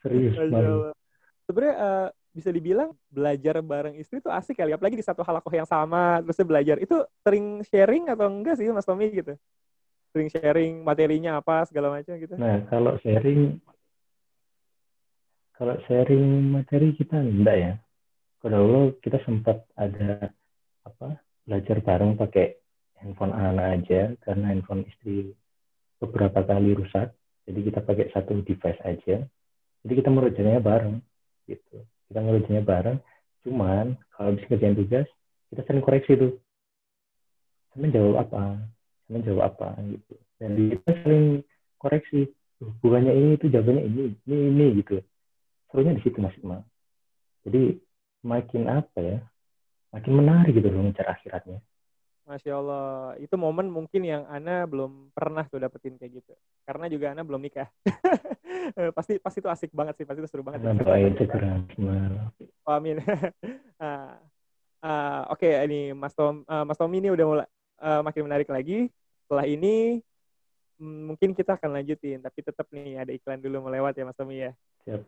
Serius 0.00 0.34
malu. 0.48 0.96
Sebenarnya 1.44 1.76
uh, 1.76 2.08
bisa 2.32 2.48
dibilang 2.48 2.96
belajar 3.12 3.60
bareng 3.60 4.00
istri 4.00 4.24
itu 4.24 4.32
asik 4.32 4.56
kali 4.56 4.72
apalagi 4.72 4.96
di 4.96 5.04
satu 5.04 5.20
halakoh 5.20 5.52
yang 5.52 5.68
sama 5.68 6.24
terusnya 6.24 6.46
belajar. 6.48 6.76
Itu 6.80 7.04
sering 7.20 7.60
sharing 7.68 8.08
atau 8.08 8.32
enggak 8.32 8.56
sih 8.56 8.68
mas 8.72 8.88
Tommy 8.88 9.12
gitu? 9.12 9.36
Sering 10.16 10.28
sharing 10.32 10.72
materinya 10.80 11.36
apa 11.44 11.68
segala 11.68 11.92
macam 11.92 12.16
gitu? 12.16 12.32
Nah 12.40 12.64
kalau 12.72 12.96
sharing 13.04 13.60
kalau 15.52 15.76
sharing 15.84 16.54
materi 16.54 16.96
kita 16.96 17.20
enggak 17.20 17.56
ya. 17.60 17.72
Kalau 18.38 18.94
kita 19.02 19.18
sempat 19.26 19.66
ada 19.74 20.30
apa 20.86 21.18
belajar 21.42 21.82
bareng 21.82 22.14
pakai 22.14 22.54
handphone 23.00 23.34
anak 23.34 23.82
aja 23.82 24.14
karena 24.26 24.54
handphone 24.54 24.86
istri 24.86 25.32
beberapa 25.98 26.42
kali 26.46 26.74
rusak 26.74 27.14
jadi 27.48 27.60
kita 27.64 27.80
pakai 27.80 28.12
satu 28.12 28.44
device 28.44 28.76
aja. 28.84 29.24
Jadi 29.86 29.92
kita 29.94 30.12
merujaknya 30.12 30.60
bareng 30.60 31.00
gitu. 31.48 31.80
Kita 32.12 32.20
merujaknya 32.20 32.60
bareng 32.60 32.98
cuman 33.46 33.96
kalau 34.12 34.36
bisa 34.36 34.46
kerjaan 34.50 34.76
tugas 34.76 35.08
kita 35.48 35.64
sering 35.64 35.80
koreksi 35.80 36.12
tuh. 36.18 36.32
Sama 37.72 37.88
jawab 37.88 38.28
apa 38.28 38.60
sama 39.08 39.18
jawab 39.24 39.42
apa 39.54 39.68
gitu. 39.88 40.14
Dan 40.36 40.50
kita 40.76 40.90
sering 41.06 41.24
koreksi 41.80 42.28
hubungannya 42.60 43.14
ini 43.14 43.30
itu 43.38 43.46
jawabannya 43.48 43.82
ini 43.86 44.02
ini 44.28 44.36
ini 44.52 44.66
gitu. 44.84 45.00
Serunya 45.72 45.96
di 45.96 46.02
situ 46.04 46.20
mas 46.20 46.36
Iqmal 46.36 46.66
jadi 47.48 47.80
makin 48.20 48.62
apa 48.68 48.98
ya 49.00 49.18
makin 49.94 50.12
menarik 50.20 50.52
gitu 50.52 50.68
loh 50.68 50.84
mengejar 50.84 51.08
akhiratnya 51.16 51.64
Masya 52.28 52.60
Allah, 52.60 53.16
itu 53.16 53.32
momen 53.40 53.72
mungkin 53.72 54.04
yang 54.04 54.28
Ana 54.28 54.68
belum 54.68 55.08
pernah 55.16 55.48
tuh 55.48 55.64
dapetin 55.64 55.96
kayak 55.96 56.20
gitu. 56.20 56.36
Karena 56.68 56.84
juga 56.92 57.16
Ana 57.16 57.24
belum 57.24 57.40
nikah. 57.40 57.72
pasti 58.96 59.16
pasti 59.16 59.40
itu 59.40 59.48
asik 59.48 59.72
banget 59.72 59.96
sih, 59.96 60.04
pasti 60.04 60.20
itu 60.20 60.28
seru 60.28 60.44
banget. 60.44 60.60
Nah, 60.60 60.76
doain 60.76 61.16
segera 61.16 61.56
oh, 62.68 62.76
Amin. 62.76 63.00
uh, 63.00 63.08
uh, 64.84 65.22
Oke, 65.32 65.48
okay, 65.48 65.64
ini 65.64 65.96
Mas 65.96 66.12
Tom, 66.12 66.44
uh, 66.44 66.68
Mas 66.68 66.76
Tommy 66.76 67.00
ini 67.00 67.08
udah 67.08 67.24
mulai 67.24 67.48
uh, 67.80 68.04
makin 68.04 68.28
menarik 68.28 68.52
lagi. 68.52 68.92
Setelah 69.24 69.48
ini 69.48 70.04
mm, 70.76 71.00
mungkin 71.08 71.32
kita 71.32 71.56
akan 71.56 71.80
lanjutin, 71.80 72.20
tapi 72.20 72.44
tetap 72.44 72.68
nih 72.68 73.08
ada 73.08 73.12
iklan 73.16 73.40
dulu 73.40 73.72
melewat 73.72 73.96
ya 73.96 74.04
Mas 74.04 74.20
Tommy 74.20 74.44
ya. 74.44 74.52
Siap. 74.84 75.00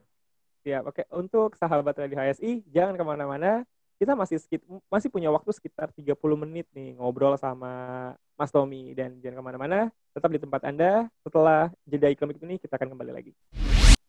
Siap. 0.65 0.83
Oke, 0.89 1.05
okay. 1.05 1.07
untuk 1.13 1.53
sahabat 1.61 2.01
Radio 2.01 2.17
HSI, 2.17 2.65
jangan 2.73 2.97
ke 2.97 3.05
mana-mana 3.05 3.61
kita 4.01 4.17
masih 4.17 4.41
sekit, 4.41 4.65
masih 4.89 5.13
punya 5.13 5.29
waktu 5.29 5.53
sekitar 5.53 5.93
30 5.93 6.17
menit 6.41 6.65
nih 6.73 6.97
ngobrol 6.97 7.37
sama 7.37 8.17
Mas 8.33 8.49
Tommy 8.49 8.97
dan 8.97 9.21
jangan 9.21 9.37
ke 9.37 9.43
mana-mana 9.45 9.79
tetap 10.17 10.33
di 10.33 10.41
tempat 10.41 10.65
Anda. 10.65 11.13
Setelah 11.21 11.69
jeda 11.85 12.09
iklan 12.09 12.33
ini 12.33 12.57
kita 12.57 12.81
akan 12.81 12.97
kembali 12.97 13.13
lagi. 13.13 13.37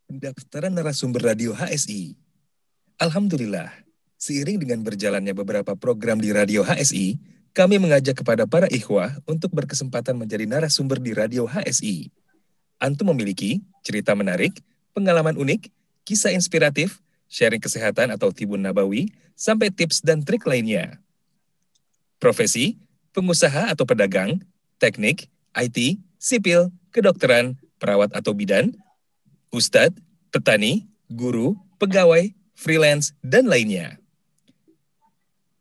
Pendaftaran 0.08 0.72
narasumber 0.72 1.36
radio 1.36 1.52
HSI 1.52 2.16
Alhamdulillah 3.04 3.68
seiring 4.16 4.64
dengan 4.64 4.80
berjalannya 4.80 5.36
beberapa 5.36 5.76
program 5.76 6.24
di 6.24 6.32
radio 6.32 6.64
HSI 6.64 7.20
kami 7.52 7.76
mengajak 7.76 8.24
kepada 8.24 8.48
para 8.48 8.72
ikhwah 8.72 9.20
untuk 9.28 9.52
berkesempatan 9.52 10.16
menjadi 10.16 10.48
narasumber 10.48 11.04
di 11.04 11.12
radio 11.12 11.44
HSI 11.44 12.08
Antum 12.82 13.14
memiliki 13.14 13.62
cerita 13.86 14.18
menarik, 14.18 14.58
pengalaman 14.98 15.38
unik, 15.38 15.70
kisah 16.02 16.34
inspiratif, 16.34 16.98
sharing 17.32 17.64
kesehatan 17.64 18.12
atau 18.12 18.36
tibun 18.36 18.60
nabawi, 18.60 19.08
sampai 19.40 19.72
tips 19.72 20.04
dan 20.04 20.20
trik 20.20 20.44
lainnya. 20.44 21.00
Profesi, 22.20 22.76
pengusaha 23.16 23.72
atau 23.72 23.88
pedagang, 23.88 24.44
teknik, 24.78 25.32
IT, 25.56 25.96
sipil, 26.20 26.68
kedokteran, 26.92 27.56
perawat 27.80 28.12
atau 28.12 28.36
bidan, 28.36 28.76
ustadz, 29.50 29.96
petani, 30.30 30.92
guru, 31.08 31.56
pegawai, 31.80 32.36
freelance, 32.54 33.16
dan 33.24 33.48
lainnya. 33.48 33.96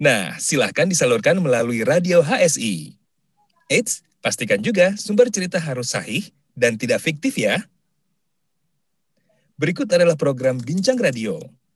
Nah, 0.03 0.37
silahkan 0.43 0.91
disalurkan 0.91 1.39
melalui 1.39 1.87
radio 1.87 2.21
HSI. 2.21 2.99
Eits, 3.71 4.03
pastikan 4.19 4.59
juga 4.59 4.99
sumber 4.99 5.31
cerita 5.31 5.63
harus 5.63 5.95
sahih 5.95 6.35
dan 6.59 6.75
tidak 6.75 6.99
fiktif 6.99 7.39
ya. 7.39 7.63
Berikut 9.61 9.87
adalah 9.93 10.17
program 10.17 10.57
Bincang 10.57 10.97
Radio 10.97 11.60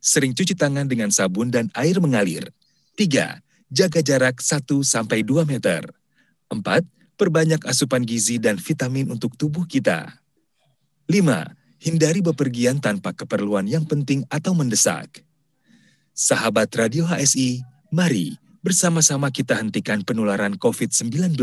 sering 0.00 0.32
cuci 0.32 0.56
tangan 0.56 0.88
dengan 0.88 1.12
sabun 1.12 1.52
dan 1.52 1.68
air 1.76 2.00
mengalir. 2.00 2.48
3. 2.96 3.38
Jaga 3.70 4.00
jarak 4.02 4.42
1-2 4.42 4.82
meter. 5.46 5.86
4. 6.50 6.58
Perbanyak 7.14 7.62
asupan 7.68 8.02
gizi 8.02 8.40
dan 8.40 8.56
vitamin 8.56 9.12
untuk 9.12 9.36
tubuh 9.36 9.68
kita. 9.68 10.18
5. 11.06 11.52
Hindari 11.80 12.20
bepergian 12.20 12.80
tanpa 12.80 13.12
keperluan 13.12 13.68
yang 13.68 13.84
penting 13.84 14.24
atau 14.32 14.56
mendesak. 14.56 15.22
Sahabat 16.16 16.68
Radio 16.76 17.08
HSI, 17.08 17.64
mari 17.88 18.36
bersama-sama 18.60 19.32
kita 19.32 19.56
hentikan 19.56 20.04
penularan 20.04 20.56
COVID-19. 20.60 21.36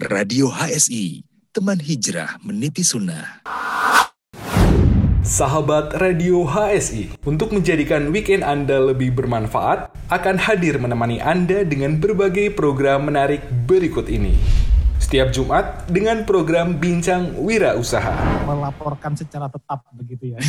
Radio 0.00 0.50
HSI, 0.50 1.22
teman 1.54 1.78
hijrah 1.78 2.40
meniti 2.42 2.82
sunnah. 2.82 3.44
Sahabat 5.20 6.00
Radio 6.00 6.48
HSI, 6.48 7.20
untuk 7.28 7.52
menjadikan 7.52 8.08
weekend 8.08 8.40
Anda 8.40 8.80
lebih 8.80 9.12
bermanfaat, 9.12 9.92
akan 10.08 10.40
hadir 10.40 10.80
menemani 10.80 11.20
Anda 11.20 11.60
dengan 11.60 12.00
berbagai 12.00 12.56
program 12.56 13.04
menarik 13.04 13.44
berikut 13.68 14.08
ini. 14.08 14.32
Setiap 14.96 15.28
Jumat 15.28 15.84
dengan 15.92 16.24
program 16.24 16.80
Bincang 16.80 17.36
Wira 17.36 17.76
Usaha. 17.76 18.16
Melaporkan 18.48 19.12
secara 19.12 19.52
tetap 19.52 19.84
begitu 19.92 20.32
ya. 20.32 20.40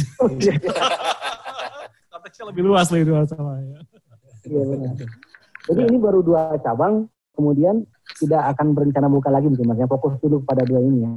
Konteksnya 2.07 2.55
lebih 2.55 2.63
luas 2.63 2.87
lagi 2.95 3.03
dua 3.03 3.27
sama 3.27 3.59
ya. 3.59 3.75
Iya 4.47 4.63
benar. 4.71 4.95
Jadi 5.67 5.81
ini 5.83 5.97
baru 5.99 6.23
dua 6.23 6.55
cabang, 6.63 7.11
kemudian 7.35 7.83
tidak 8.23 8.55
akan 8.55 8.71
berencana 8.71 9.11
buka 9.11 9.35
lagi 9.35 9.51
mungkin 9.51 9.67
mas. 9.67 9.83
Ya, 9.83 9.87
fokus 9.91 10.15
dulu 10.23 10.47
pada 10.47 10.63
dua 10.63 10.79
ini 10.79 11.03
ya. 11.03 11.11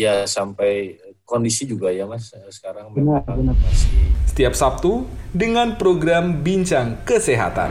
Ya 0.00 0.14
sampai 0.24 0.96
kondisi 1.30 1.62
juga 1.62 1.94
ya 1.94 2.10
mas 2.10 2.34
sekarang 2.50 2.90
benar, 2.90 3.22
benar. 3.22 3.54
masih 3.54 4.10
setiap 4.26 4.58
Sabtu 4.58 5.06
dengan 5.30 5.78
program 5.78 6.42
bincang 6.42 6.98
kesehatan 7.06 7.70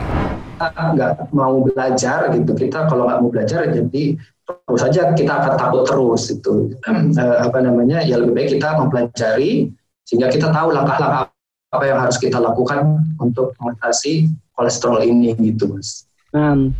nggak 0.96 1.28
mau 1.36 1.60
belajar 1.60 2.32
gitu 2.32 2.56
kita 2.56 2.88
kalau 2.88 3.04
nggak 3.04 3.20
mau 3.20 3.28
belajar 3.28 3.68
jadi 3.68 4.16
terus 4.48 4.80
saja 4.80 5.12
kita 5.12 5.32
akan 5.44 5.54
takut 5.60 5.84
terus 5.84 6.32
itu 6.32 6.72
eh, 7.20 7.36
apa 7.44 7.60
namanya 7.60 8.00
ya 8.00 8.16
lebih 8.16 8.32
baik 8.32 8.56
kita 8.56 8.80
mempelajari 8.80 9.68
sehingga 10.08 10.32
kita 10.32 10.48
tahu 10.48 10.72
langkah-langkah 10.72 11.28
apa 11.70 11.84
yang 11.86 12.02
harus 12.02 12.18
kita 12.18 12.42
lakukan 12.42 12.98
untuk 13.22 13.54
mengatasi 13.62 14.26
kolesterol 14.58 15.06
ini 15.06 15.38
gitu 15.38 15.70
mas. 15.70 16.10
Um. 16.34 16.74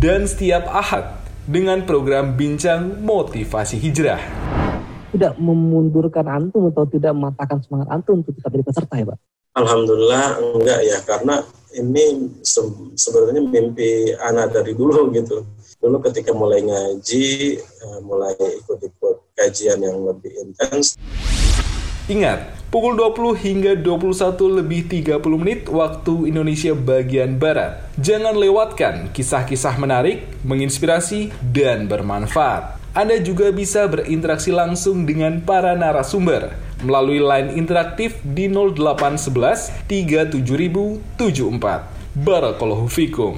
Dan 0.00 0.24
setiap 0.24 0.68
ahad 0.68 1.20
dengan 1.48 1.84
program 1.84 2.36
bincang 2.36 3.04
motivasi 3.04 3.80
hijrah 3.80 4.20
tidak 5.12 5.36
memundurkan 5.40 6.26
antum 6.28 6.68
atau 6.68 6.84
tidak 6.88 7.12
mematahkan 7.16 7.64
semangat 7.64 7.88
antum 7.92 8.20
untuk 8.20 8.36
tetap 8.36 8.50
jadi 8.52 8.64
peserta 8.64 8.94
ya 8.96 9.06
Pak? 9.08 9.18
Alhamdulillah 9.58 10.26
enggak 10.54 10.80
ya 10.86 10.98
karena 11.02 11.34
ini 11.74 12.30
se 12.46 12.62
sebenarnya 12.94 13.42
mimpi 13.44 14.14
anak 14.18 14.54
dari 14.54 14.72
dulu 14.76 15.08
gitu. 15.18 15.44
Dulu 15.78 16.02
ketika 16.10 16.34
mulai 16.34 16.58
ngaji, 16.66 17.54
eh, 17.62 17.98
mulai 18.02 18.34
ikut-ikut 18.34 19.30
kajian 19.38 19.78
yang 19.78 20.02
lebih 20.02 20.34
intens. 20.42 20.98
Ingat, 22.08 22.50
pukul 22.72 22.96
20 22.96 23.36
hingga 23.36 23.72
21 23.76 24.58
lebih 24.58 24.88
30 24.88 25.22
menit 25.36 25.68
waktu 25.68 26.32
Indonesia 26.32 26.72
bagian 26.72 27.36
Barat. 27.36 27.84
Jangan 28.00 28.32
lewatkan 28.32 29.12
kisah-kisah 29.12 29.76
menarik, 29.76 30.24
menginspirasi, 30.40 31.30
dan 31.52 31.84
bermanfaat. 31.84 32.77
Anda 32.96 33.20
juga 33.20 33.52
bisa 33.52 33.84
berinteraksi 33.84 34.48
langsung 34.48 35.04
dengan 35.04 35.44
para 35.44 35.76
narasumber 35.76 36.56
melalui 36.80 37.20
line 37.20 37.52
interaktif 37.52 38.16
di 38.24 38.48
0811 38.48 39.84
37074. 39.84 41.84
Barakallahu 42.16 42.88
fikum. 42.88 43.36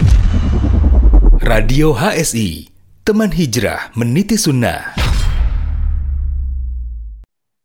Radio 1.43 1.91
HSI, 1.91 2.71
teman 3.03 3.35
hijrah 3.35 3.91
meniti 3.99 4.39
sunnah. 4.39 4.95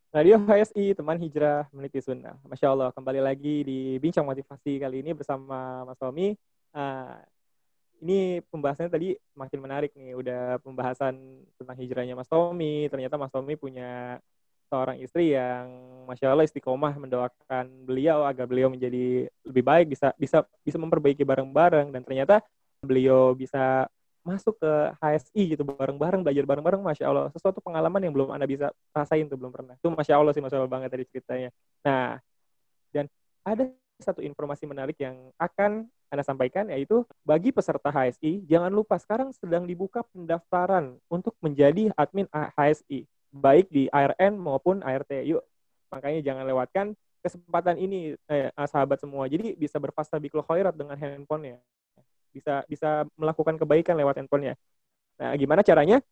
Radio 0.09 0.41
HSI, 0.41 0.97
teman 0.97 1.21
hijrah 1.21 1.69
meniti 1.69 2.01
sunnah. 2.01 2.33
Masya 2.49 2.73
Allah, 2.73 2.89
kembali 2.97 3.21
lagi 3.21 3.61
di 3.61 4.01
Bincang 4.01 4.25
Motivasi 4.25 4.81
kali 4.81 5.05
ini 5.05 5.13
bersama 5.13 5.85
Mas 5.85 6.01
Tommy. 6.01 6.33
Uh, 6.73 7.13
ini 8.05 8.45
pembahasannya 8.53 8.93
tadi 8.93 9.17
makin 9.33 9.59
menarik 9.65 9.91
nih. 9.97 10.13
Udah 10.13 10.61
pembahasan 10.61 11.41
tentang 11.57 11.77
hijrahnya 11.81 12.13
Mas 12.13 12.29
Tommy. 12.29 12.85
Ternyata 12.93 13.17
Mas 13.17 13.33
Tommy 13.33 13.57
punya 13.57 14.21
seorang 14.69 15.01
istri 15.01 15.33
yang 15.33 15.65
masya 16.05 16.33
Allah 16.33 16.45
istiqomah 16.45 16.93
mendoakan 16.97 17.65
beliau 17.85 18.25
agar 18.25 18.45
beliau 18.45 18.69
menjadi 18.69 19.29
lebih 19.45 19.63
baik 19.65 19.85
bisa 19.93 20.13
bisa 20.17 20.45
bisa 20.65 20.77
memperbaiki 20.81 21.21
bareng-bareng 21.21 21.93
dan 21.93 22.01
ternyata 22.01 22.41
beliau 22.81 23.33
bisa 23.37 23.85
masuk 24.25 24.57
ke 24.57 24.73
HSI 24.97 25.53
gitu 25.53 25.61
bareng-bareng 25.61 26.25
belajar 26.25 26.45
bareng-bareng 26.49 26.81
masya 26.81 27.05
Allah 27.13 27.29
sesuatu 27.29 27.61
pengalaman 27.61 28.01
yang 28.01 28.13
belum 28.13 28.33
anda 28.33 28.49
bisa 28.49 28.73
rasain 28.89 29.29
tuh 29.29 29.37
belum 29.37 29.53
pernah 29.53 29.77
itu 29.77 29.85
masya 29.93 30.17
Allah 30.17 30.33
sih 30.33 30.41
masya 30.41 30.57
Allah 30.57 30.71
banget 30.73 30.89
tadi 30.89 31.05
ceritanya 31.13 31.53
nah 31.85 32.17
dan 32.89 33.05
ada 33.45 33.69
satu 34.01 34.25
informasi 34.25 34.65
menarik 34.65 34.97
yang 34.97 35.29
akan 35.37 35.85
anda 36.15 36.25
sampaikan 36.25 36.71
yaitu 36.71 37.03
bagi 37.27 37.51
peserta 37.51 37.91
HSI 37.91 38.47
jangan 38.47 38.71
lupa 38.71 38.95
sekarang 38.95 39.35
sedang 39.35 39.67
dibuka 39.67 40.01
pendaftaran 40.15 40.95
untuk 41.11 41.35
menjadi 41.43 41.91
admin 41.99 42.25
HSI 42.31 43.05
baik 43.35 43.67
di 43.67 43.91
ARN 43.91 44.39
maupun 44.39 44.79
ART 44.81 45.11
yuk 45.27 45.43
makanya 45.91 46.23
jangan 46.23 46.47
lewatkan 46.47 46.85
kesempatan 47.19 47.75
ini 47.77 48.15
eh, 48.31 48.49
sahabat 48.55 49.03
semua 49.03 49.27
jadi 49.27 49.53
bisa 49.59 49.75
berfastabikul 49.77 50.41
khairat 50.47 50.73
dengan 50.73 50.95
handphonenya 50.95 51.59
bisa 52.35 52.67
bisa 52.67 53.07
melakukan 53.15 53.55
kebaikan 53.55 53.95
lewat 53.95 54.19
handphonenya. 54.19 54.59
Nah, 55.15 55.31
gimana 55.39 55.63
caranya? 55.63 56.03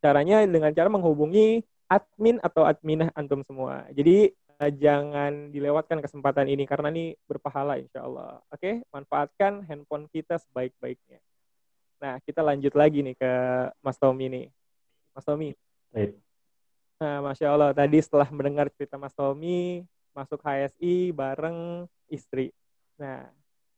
Caranya 0.00 0.48
dengan 0.48 0.72
cara 0.72 0.88
menghubungi 0.88 1.60
admin 1.92 2.40
atau 2.40 2.64
adminah 2.64 3.12
antum 3.12 3.44
semua. 3.44 3.84
Jadi 3.92 4.32
jangan 4.70 5.50
dilewatkan 5.50 5.98
kesempatan 5.98 6.46
ini 6.46 6.68
karena 6.68 6.92
ini 6.92 7.16
berpahala 7.26 7.80
insya 7.80 8.04
Allah. 8.04 8.38
Oke, 8.52 8.84
manfaatkan 8.92 9.64
handphone 9.66 10.06
kita 10.12 10.38
sebaik-baiknya. 10.38 11.18
Nah, 12.02 12.18
kita 12.22 12.44
lanjut 12.44 12.74
lagi 12.76 13.02
nih 13.02 13.16
ke 13.16 13.32
Mas 13.80 13.98
Tommy 13.98 14.26
nih. 14.28 14.46
Mas 15.16 15.24
Tommy. 15.24 15.56
Nah, 17.00 17.18
Masya 17.24 17.48
Allah, 17.50 17.70
tadi 17.74 17.98
setelah 17.98 18.28
mendengar 18.30 18.70
cerita 18.70 18.94
Mas 19.00 19.16
Tommy, 19.16 19.82
masuk 20.12 20.38
HSI 20.44 21.10
bareng 21.10 21.88
istri. 22.06 22.52
Nah, 23.00 23.26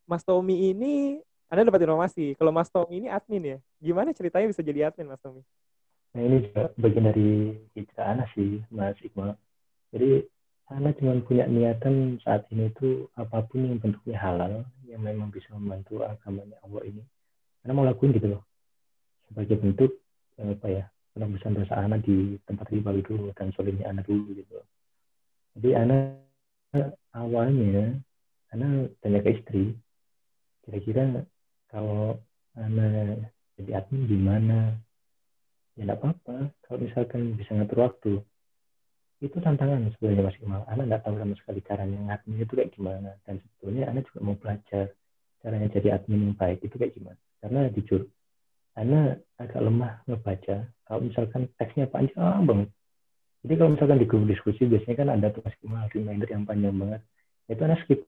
Mas 0.04 0.26
Tommy 0.26 0.74
ini 0.74 1.22
anda 1.48 1.70
dapat 1.70 1.86
informasi 1.86 2.34
kalau 2.34 2.50
Mas 2.50 2.66
Tommy 2.66 3.04
ini 3.04 3.08
admin 3.08 3.44
ya. 3.44 3.58
Gimana 3.78 4.10
ceritanya 4.10 4.50
bisa 4.50 4.58
jadi 4.64 4.90
admin 4.90 5.06
Mas 5.06 5.22
Tommy? 5.22 5.46
Nah 6.14 6.22
ini 6.22 6.36
juga 6.50 6.70
bagian 6.78 7.06
dari 7.10 7.58
hijrah 7.78 8.06
Ana 8.10 8.24
sih 8.34 8.58
Mas 8.74 8.98
Iqbal. 8.98 9.38
Jadi 9.94 10.26
Ana 10.72 10.96
cuma 10.96 11.12
punya 11.20 11.44
niatan 11.44 12.16
saat 12.24 12.48
ini 12.48 12.72
itu 12.72 13.04
apa 13.20 13.44
pun 13.44 13.68
yang 13.68 13.76
bentuknya 13.76 14.16
halal 14.16 14.64
yang 14.88 15.04
memang 15.04 15.28
bisa 15.28 15.52
membantu 15.52 16.00
agamanya 16.00 16.56
Allah 16.64 16.82
ini. 16.88 17.02
Ana 17.64 17.76
mau 17.76 17.84
lakuin 17.84 18.16
gitu 18.16 18.32
loh. 18.32 18.42
Sebagai 19.28 19.60
bentuk 19.60 19.90
eh, 20.40 20.56
apa 20.56 20.66
ya 20.72 20.84
penembusan 21.12 21.52
dosa 21.52 21.76
Ana 21.76 22.00
di 22.00 22.40
tempat 22.48 22.72
riba 22.72 22.96
itu 22.96 23.28
dan 23.36 23.52
solidnya 23.52 23.92
Ana 23.92 24.00
dulu 24.00 24.32
gitu. 24.32 24.56
Jadi 25.60 25.68
Ana 25.76 25.96
awalnya 27.12 28.00
Ana 28.50 28.88
tanya 29.04 29.20
ke 29.20 29.30
istri 29.36 29.76
kira-kira 30.64 31.28
kalau 31.68 32.16
anak 32.56 33.34
jadi 33.58 33.82
admin 33.82 34.08
gimana 34.08 34.58
ya 35.74 35.86
tidak 35.86 35.98
apa-apa 36.00 36.36
kalau 36.64 36.78
misalkan 36.80 37.34
bisa 37.34 37.50
ngatur 37.54 37.78
waktu 37.82 38.12
itu 39.24 39.36
tantangan 39.40 39.88
sebenarnya 39.96 40.28
Mas 40.28 40.36
Iqmal 40.36 40.62
anak 40.68 40.84
nggak 40.84 41.02
tahu 41.08 41.14
sama 41.16 41.34
sekali 41.40 41.60
caranya 41.64 41.98
ngadmin 42.12 42.44
itu 42.44 42.52
kayak 42.52 42.70
gimana. 42.76 43.10
Dan 43.24 43.40
sebetulnya 43.40 43.84
anak 43.88 44.02
juga 44.12 44.20
mau 44.20 44.36
belajar 44.36 44.86
caranya 45.40 45.68
jadi 45.72 45.88
admin 45.96 46.20
yang 46.28 46.34
baik 46.36 46.60
itu 46.60 46.76
kayak 46.76 46.92
gimana. 46.92 47.20
Karena 47.40 47.60
jujur 47.72 48.04
anak 48.76 49.24
agak 49.40 49.60
lemah 49.64 49.92
ngebaca. 50.04 50.56
Kalau 50.84 51.00
misalkan 51.00 51.48
teksnya 51.56 51.88
panjang 51.88 52.44
banget 52.44 52.68
jadi 53.44 53.60
kalau 53.60 53.76
misalkan 53.76 54.00
di 54.00 54.08
grup 54.08 54.24
diskusi 54.24 54.64
biasanya 54.64 54.96
kan 54.96 55.08
ada 55.12 55.28
tuh 55.28 55.44
Mas 55.44 55.52
Iqmal 55.60 55.92
reminder 55.92 56.28
yang 56.32 56.48
panjang 56.48 56.74
banget. 56.80 57.00
Itu 57.44 57.60
anak 57.68 57.84
skip. 57.84 58.00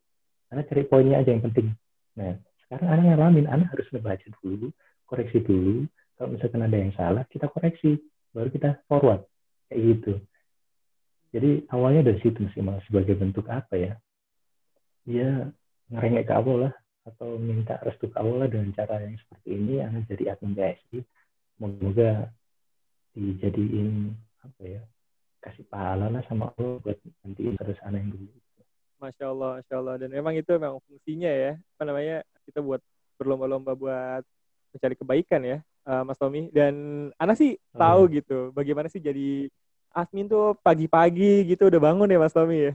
Anak 0.49 0.73
cari 0.73 0.83
poinnya 0.89 1.21
aja 1.21 1.29
yang 1.29 1.45
penting. 1.45 1.77
Nah 2.17 2.41
sekarang 2.65 2.89
anak 2.89 3.05
ngalamin, 3.13 3.45
anak 3.45 3.69
harus 3.77 3.85
ngebaca 3.93 4.27
dulu, 4.41 4.73
koreksi 5.05 5.45
dulu. 5.45 5.85
Kalau 6.17 6.33
misalkan 6.33 6.65
ada 6.65 6.77
yang 6.81 6.93
salah, 6.97 7.29
kita 7.29 7.53
koreksi, 7.53 8.01
baru 8.33 8.49
kita 8.49 8.81
forward. 8.89 9.29
Kayak 9.69 9.81
gitu. 9.85 10.13
Jadi 11.35 11.67
awalnya 11.71 12.13
dari 12.13 12.19
situ 12.23 12.47
sih 12.55 12.63
mas 12.63 12.83
sebagai 12.87 13.19
bentuk 13.19 13.47
apa 13.51 13.75
ya? 13.75 13.95
Ya 15.07 15.51
ngerengek 15.91 16.31
ke 16.31 16.35
Allah 16.35 16.57
lah 16.69 16.75
atau 17.07 17.39
minta 17.39 17.79
restu 17.87 18.11
ke 18.11 18.19
Allah 18.19 18.51
dengan 18.51 18.75
cara 18.75 18.99
yang 18.99 19.15
seperti 19.19 19.49
ini, 19.55 19.75
anak 19.83 20.11
jadi 20.11 20.35
admin 20.35 20.59
PSI. 20.59 20.99
Moga-moga 21.57 22.29
dijadiin 23.17 24.13
apa 24.45 24.63
ya 24.63 24.83
kasih 25.47 25.65
pahala 25.71 26.11
lah 26.11 26.23
sama 26.27 26.51
Allah 26.59 26.83
buat 26.83 26.99
nanti 27.23 27.55
terus 27.55 27.79
anak 27.87 28.03
yang 28.03 28.11
dulu. 28.19 28.27
Masya 28.99 29.25
Allah, 29.31 29.51
Masya 29.63 29.75
Allah. 29.79 29.95
Dan 30.01 30.09
memang 30.11 30.35
itu 30.35 30.51
memang 30.57 30.81
fungsinya 30.89 31.31
ya, 31.31 31.53
apa 31.55 31.83
namanya, 31.87 32.17
kita 32.49 32.59
buat 32.65 32.81
berlomba-lomba 33.21 33.73
buat 33.77 34.23
mencari 34.75 34.95
kebaikan 34.99 35.41
ya, 35.45 35.59
uh, 35.87 36.03
Mas 36.03 36.19
Tommy. 36.19 36.49
Dan 36.51 37.09
Ana 37.21 37.37
sih 37.39 37.55
hmm. 37.55 37.79
tahu 37.79 38.03
gitu, 38.11 38.39
bagaimana 38.57 38.91
sih 38.91 38.99
jadi 38.99 39.47
admin 39.97 40.29
tuh 40.29 40.53
pagi-pagi 40.61 41.49
gitu 41.49 41.73
udah 41.73 41.81
bangun 41.81 42.13
ya 42.13 42.21
Mas 42.21 42.37
Tommy 42.37 42.69
ya. 42.69 42.73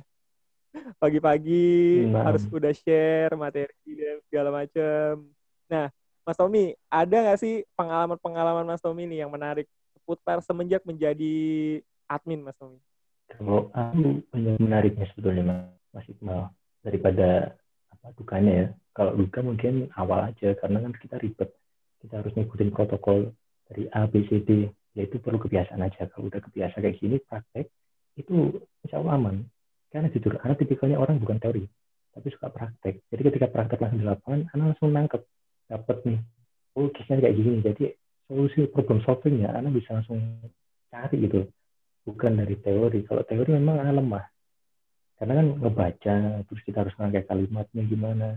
Pagi-pagi 0.98 1.66
hmm. 2.10 2.18
harus 2.18 2.44
udah 2.50 2.74
share 2.74 3.38
materi 3.38 3.92
dan 3.94 4.18
segala 4.26 4.50
macam. 4.50 5.30
Nah, 5.70 5.94
Mas 6.26 6.38
Tommy, 6.38 6.74
ada 6.90 7.14
nggak 7.14 7.38
sih 7.38 7.62
pengalaman-pengalaman 7.78 8.66
Mas 8.66 8.82
Tommy 8.82 9.06
nih 9.06 9.22
yang 9.22 9.30
menarik 9.30 9.70
seputar 9.94 10.42
semenjak 10.42 10.82
menjadi 10.82 11.36
admin 12.10 12.42
Mas 12.42 12.58
Tommy? 12.58 12.82
Kalau 13.30 13.70
aku 13.72 14.26
banyak 14.34 14.58
menariknya 14.58 15.06
sebetulnya 15.14 15.70
Mas 15.94 16.08
Iqbal 16.10 16.50
daripada 16.82 17.56
apa 17.94 18.08
dukanya 18.18 18.52
ya. 18.52 18.68
Kalau 18.92 19.16
duka 19.16 19.40
mungkin 19.40 19.88
awal 19.96 20.34
aja 20.34 20.52
karena 20.58 20.84
kan 20.84 20.94
kita 20.98 21.16
ribet. 21.22 21.54
Kita 22.02 22.20
harus 22.20 22.34
ngikutin 22.34 22.74
protokol 22.74 23.30
dari 23.70 23.88
A, 23.94 24.10
B, 24.10 24.26
C, 24.28 24.42
D. 24.42 24.68
Ya 24.92 25.08
itu 25.08 25.18
perlu 25.24 25.40
kebiasaan 25.40 25.80
aja. 25.80 26.08
Kalau 26.12 26.28
udah 26.28 26.42
kebiasa 26.44 26.84
kayak 26.84 27.00
gini 27.00 27.18
praktek 27.24 27.72
itu 28.20 28.60
insya 28.84 29.00
Allah 29.00 29.16
aman. 29.18 29.36
Karena 29.92 30.08
jujur, 30.08 30.40
anak 30.40 30.56
tipikalnya 30.64 30.96
orang 30.96 31.20
bukan 31.20 31.36
teori, 31.36 31.68
tapi 32.16 32.28
suka 32.32 32.48
praktek. 32.48 33.04
Jadi 33.12 33.22
ketika 33.28 33.52
praktek 33.52 33.84
langsung 33.84 34.00
di 34.00 34.08
lapangan, 34.08 34.48
anak 34.56 34.66
langsung 34.72 34.90
nangkep, 34.96 35.22
dapat 35.68 35.98
nih, 36.08 36.20
oh 36.80 36.88
kisahnya 36.96 37.28
kayak 37.28 37.36
gini. 37.36 37.60
Jadi 37.60 37.84
solusi 38.24 38.72
problem 38.72 39.04
solvingnya, 39.04 39.52
anak 39.52 39.76
bisa 39.76 40.00
langsung 40.00 40.20
cari 40.88 41.28
gitu. 41.28 41.44
Bukan 42.08 42.40
dari 42.40 42.56
teori. 42.64 43.04
Kalau 43.04 43.28
teori 43.28 43.52
memang 43.52 43.84
anak 43.84 43.96
lemah 44.00 44.26
karena 45.22 45.38
kan 45.38 45.48
ngebaca 45.54 46.16
terus 46.50 46.62
kita 46.66 46.82
harus 46.82 46.98
ngangkat 46.98 47.30
kalimatnya 47.30 47.86
gimana 47.86 48.30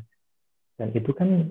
dan 0.77 0.93
itu 0.93 1.17
kan 1.17 1.49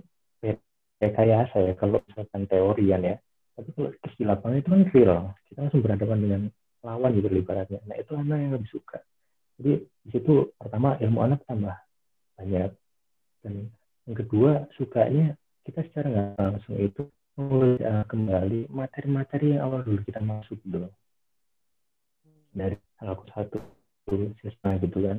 kayak 1.02 1.50
saya 1.50 1.74
kalau 1.74 2.06
misalkan 2.06 2.46
teorian 2.46 3.02
ya 3.02 3.16
tapi 3.54 3.70
kalau 3.78 3.90
terus 4.02 4.16
di 4.18 4.26
lapangan 4.26 4.58
itu 4.58 4.70
kan 4.74 4.82
real 4.90 5.20
kita 5.46 5.60
langsung 5.62 5.82
berhadapan 5.86 6.20
dengan 6.20 6.42
lawan 6.84 7.16
gitu 7.16 7.28
ibaratnya. 7.32 7.80
Nah 7.86 7.96
itu 7.96 8.12
anak 8.18 8.38
yang 8.42 8.54
lebih 8.58 8.70
suka. 8.74 9.00
Jadi 9.62 9.74
di 9.86 10.10
situ 10.10 10.52
pertama 10.58 10.98
ilmu 10.98 11.20
anak 11.22 11.46
tambah 11.46 11.78
banyak. 12.36 12.72
Dan 13.46 13.70
yang 14.10 14.18
kedua 14.18 14.66
sukanya 14.76 15.38
kita 15.64 15.86
secara 15.88 16.08
nggak 16.10 16.42
langsung 16.42 16.76
itu 16.82 17.08
mengulik 17.38 17.82
kembali 18.10 18.60
materi-materi 18.74 19.58
yang 19.58 19.70
awal 19.70 19.82
dulu 19.86 20.02
kita 20.06 20.22
masuk 20.22 20.60
dulu 20.66 20.90
dari 22.54 22.78
halaku 23.02 23.24
satu 23.34 23.58
siswa 24.42 24.70
gitu 24.82 24.98
kan. 25.08 25.18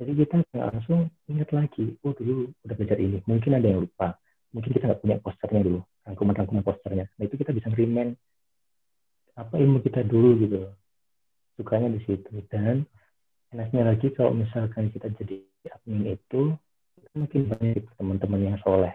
Jadi 0.00 0.12
kita 0.24 0.34
nggak 0.40 0.66
langsung 0.72 1.12
ingat 1.28 1.50
lagi 1.52 1.94
oh 2.00 2.16
dulu 2.16 2.48
udah 2.64 2.74
belajar 2.74 2.98
ini. 2.98 3.20
Mungkin 3.28 3.54
ada 3.54 3.66
yang 3.68 3.84
lupa. 3.84 4.16
Mungkin 4.56 4.72
kita 4.72 4.88
nggak 4.88 5.00
punya 5.04 5.16
posternya 5.20 5.60
dulu 5.62 5.80
rangkuman-rangkuman 6.08 6.64
posternya. 6.64 7.06
Nah 7.20 7.22
itu 7.28 7.36
kita 7.36 7.52
bisa 7.52 7.68
remind 7.76 8.16
apa 9.36 9.54
ilmu 9.60 9.84
kita 9.84 10.02
dulu 10.02 10.40
gitu 10.40 10.58
sukanya 11.60 11.92
di 11.92 12.00
situ. 12.08 12.32
Dan 12.48 12.88
enaknya 13.52 13.92
lagi 13.92 14.08
kalau 14.16 14.32
misalkan 14.32 14.88
kita 14.88 15.12
jadi 15.20 15.44
admin 15.68 16.16
itu 16.16 16.56
mungkin 17.12 17.50
banyak 17.50 17.84
teman-teman 18.00 18.40
yang 18.40 18.58
soleh 18.64 18.94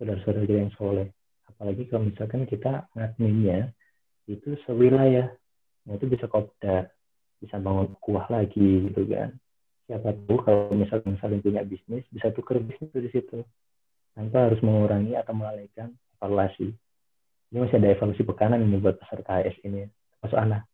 saudara-saudara 0.00 0.48
yang 0.48 0.72
soleh. 0.74 1.12
Apalagi 1.50 1.86
kalau 1.86 2.08
misalkan 2.08 2.48
kita 2.48 2.88
adminnya 2.96 3.70
itu 4.24 4.56
sewilayah 4.64 5.28
nah 5.84 6.00
itu 6.00 6.08
bisa 6.08 6.24
kopdar 6.32 6.88
bisa 7.44 7.60
bangun 7.60 7.92
kuah 8.00 8.24
lagi 8.32 8.88
gitu 8.88 9.04
kan. 9.04 9.36
Siapa 9.84 10.16
tahu 10.16 10.40
kalau 10.40 10.72
misalnya 10.72 11.12
saling 11.20 11.44
punya 11.44 11.60
bisnis 11.60 12.08
bisa 12.08 12.32
tuker 12.32 12.56
bisnis 12.56 12.88
di 12.88 13.10
situ. 13.12 13.44
Tanpa 14.14 14.48
harus 14.48 14.62
mengurangi 14.62 15.18
atau 15.18 15.34
melalaikan 15.34 15.92
evaluasi 16.24 16.72
ini 17.54 17.62
masih 17.62 17.78
ada 17.78 17.94
evaluasi 17.94 18.22
pekanan 18.26 18.66
ini 18.66 18.82
buat 18.82 18.98
peserta 18.98 19.38
HS 19.38 19.62
ini. 19.62 19.86
Masuk 20.18 20.34
anak 20.34 20.66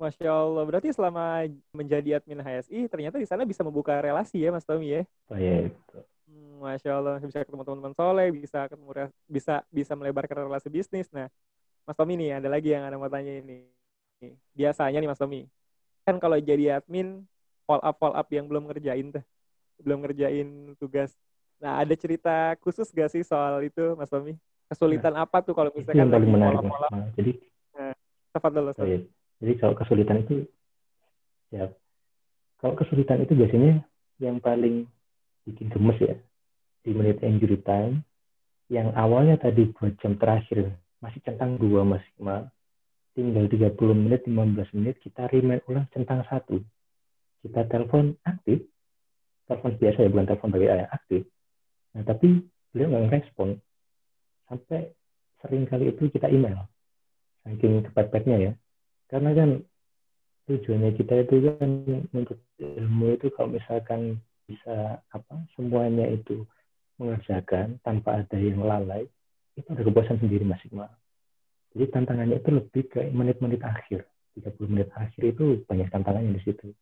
Masya 0.00 0.32
Allah, 0.32 0.64
berarti 0.66 0.88
selama 0.90 1.46
menjadi 1.70 2.18
admin 2.18 2.42
HSI, 2.42 2.90
ternyata 2.90 3.22
di 3.22 3.28
sana 3.28 3.46
bisa 3.46 3.62
membuka 3.62 3.94
relasi 4.02 4.42
ya, 4.42 4.50
Mas 4.50 4.66
Tommy 4.66 4.98
ya? 4.98 5.02
Oh 5.30 5.38
iya, 5.38 5.70
itu. 5.70 5.98
Hmm, 6.26 6.58
Masya 6.58 6.90
Allah, 6.90 7.22
bisa 7.22 7.44
ketemu 7.46 7.62
teman-teman 7.62 7.94
soleh, 7.94 8.34
bisa 8.34 8.66
ketemu 8.66 8.90
bisa 9.30 9.62
bisa 9.70 9.92
melebarkan 9.94 10.50
relasi 10.50 10.66
bisnis. 10.66 11.06
Nah, 11.14 11.30
Mas 11.86 11.94
Tommy 11.94 12.18
nih, 12.18 12.42
ada 12.42 12.50
lagi 12.50 12.74
yang 12.74 12.82
ada 12.82 12.98
mau 12.98 13.06
tanya 13.06 13.30
ini. 13.30 13.70
Biasanya 14.58 14.98
nih, 14.98 15.10
Mas 15.12 15.22
Tommy, 15.22 15.46
kan 16.02 16.18
kalau 16.18 16.34
jadi 16.42 16.82
admin 16.82 17.22
follow 17.62 17.84
up 17.86 17.94
follow 18.02 18.18
up 18.18 18.26
yang 18.34 18.50
belum 18.50 18.74
ngerjain 18.74 19.14
tuh. 19.14 19.24
Belum 19.78 20.02
ngerjain 20.02 20.74
tugas. 20.82 21.14
Nah 21.62 21.78
ada 21.78 21.94
cerita 21.94 22.58
khusus 22.58 22.90
gak 22.90 23.14
sih 23.14 23.22
soal 23.22 23.62
itu 23.62 23.94
Mas 23.94 24.10
Tommy 24.10 24.34
kesulitan 24.72 25.14
nah, 25.14 25.28
apa 25.28 25.44
tuh 25.44 25.54
kalau 25.54 25.70
misalkan 25.76 26.00
yang 26.00 26.10
paling 26.10 26.30
menarik 26.32 26.58
-up? 26.64 26.72
Nah, 26.88 27.06
jadi 27.14 27.32
nah, 27.76 28.48
dulu, 28.48 28.70
oh, 28.72 28.86
iya. 28.88 28.98
jadi 29.44 29.52
kalau 29.60 29.74
kesulitan 29.76 30.16
itu 30.24 30.34
ya 31.52 31.68
kalau 32.58 32.74
kesulitan 32.74 33.20
itu 33.20 33.36
biasanya 33.36 33.84
yang 34.18 34.40
paling 34.40 34.88
bikin 35.44 35.68
gemes 35.68 35.98
ya 36.00 36.16
di 36.82 36.90
menit 36.96 37.20
injury 37.20 37.60
time 37.60 38.00
yang 38.72 38.88
awalnya 38.96 39.36
tadi 39.36 39.68
buat 39.76 39.94
jam 40.00 40.16
terakhir 40.16 40.72
masih 41.04 41.20
centang 41.20 41.60
dua 41.60 41.84
maksimal 41.84 42.48
tinggal 43.12 43.44
30 43.44 43.76
menit 43.92 44.24
15 44.24 44.76
menit 44.76 44.96
kita 45.04 45.28
remind 45.28 45.60
ulang 45.68 45.86
centang 45.92 46.24
satu. 46.28 46.60
Kita 47.44 47.68
telepon 47.68 48.16
aktif. 48.24 48.64
Telepon 49.44 49.72
biasa 49.76 49.98
ya 50.00 50.08
bukan 50.08 50.26
telepon 50.30 50.50
bagi 50.54 50.68
ayah 50.70 50.88
aktif. 50.88 51.22
Nah 51.92 52.02
tapi 52.08 52.40
beliau 52.72 52.88
nggak 52.88 53.12
respon 53.20 53.60
sampai 54.52 54.92
sering 55.40 55.64
kali 55.64 55.96
itu 55.96 56.12
kita 56.12 56.28
email 56.28 56.68
saking 57.48 57.88
kepepetnya 57.88 58.36
ya 58.36 58.52
karena 59.08 59.32
kan 59.32 59.50
tujuannya 60.46 60.92
kita 61.00 61.24
itu 61.24 61.34
kan 61.56 61.70
untuk 62.12 62.38
ilmu 62.60 63.16
itu 63.16 63.32
kalau 63.32 63.48
misalkan 63.56 64.20
bisa 64.44 65.00
apa 65.08 65.34
semuanya 65.56 66.04
itu 66.12 66.44
mengerjakan 67.00 67.80
tanpa 67.80 68.20
ada 68.20 68.36
yang 68.36 68.60
lalai 68.60 69.08
itu 69.56 69.68
ada 69.68 69.84
kepuasan 69.84 70.16
sendiri 70.20 70.44
masing-masing. 70.48 71.00
Jadi 71.72 71.84
tantangannya 71.88 72.36
itu 72.40 72.50
lebih 72.52 72.82
ke 72.88 73.00
menit-menit 73.12 73.60
akhir. 73.64 74.04
30 74.36 74.72
menit 74.72 74.88
akhir 74.96 75.22
itu 75.24 75.60
banyak 75.68 75.88
tantangannya 75.92 76.36
di 76.36 76.42
situ. 76.44 76.72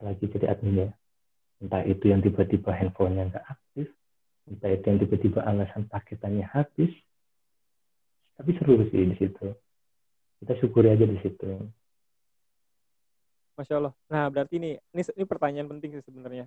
Selagi 0.00 0.24
jadi 0.32 0.52
admin 0.52 0.88
ya. 0.88 0.90
Entah 1.60 1.84
itu 1.88 2.12
yang 2.12 2.20
tiba-tiba 2.20 2.68
handphonenya 2.72 3.32
nggak 3.32 3.46
aktif, 3.48 3.88
entah 4.46 4.70
itu 4.70 4.84
yang 4.86 4.98
tiba-tiba 5.02 5.40
alasan 5.42 5.86
paketannya 5.90 6.46
habis. 6.46 6.90
Tapi 8.36 8.50
seru 8.56 8.84
sih 8.88 9.10
di 9.10 9.16
situ. 9.18 9.46
Kita 10.42 10.52
syukuri 10.60 10.92
aja 10.92 11.08
di 11.08 11.18
situ. 11.24 11.48
Masya 13.56 13.80
Allah. 13.80 13.94
Nah, 14.12 14.28
berarti 14.28 14.60
ini, 14.60 14.76
ini, 14.92 15.02
ini 15.16 15.24
pertanyaan 15.24 15.68
penting 15.72 15.96
sih 15.96 16.04
sebenarnya 16.04 16.44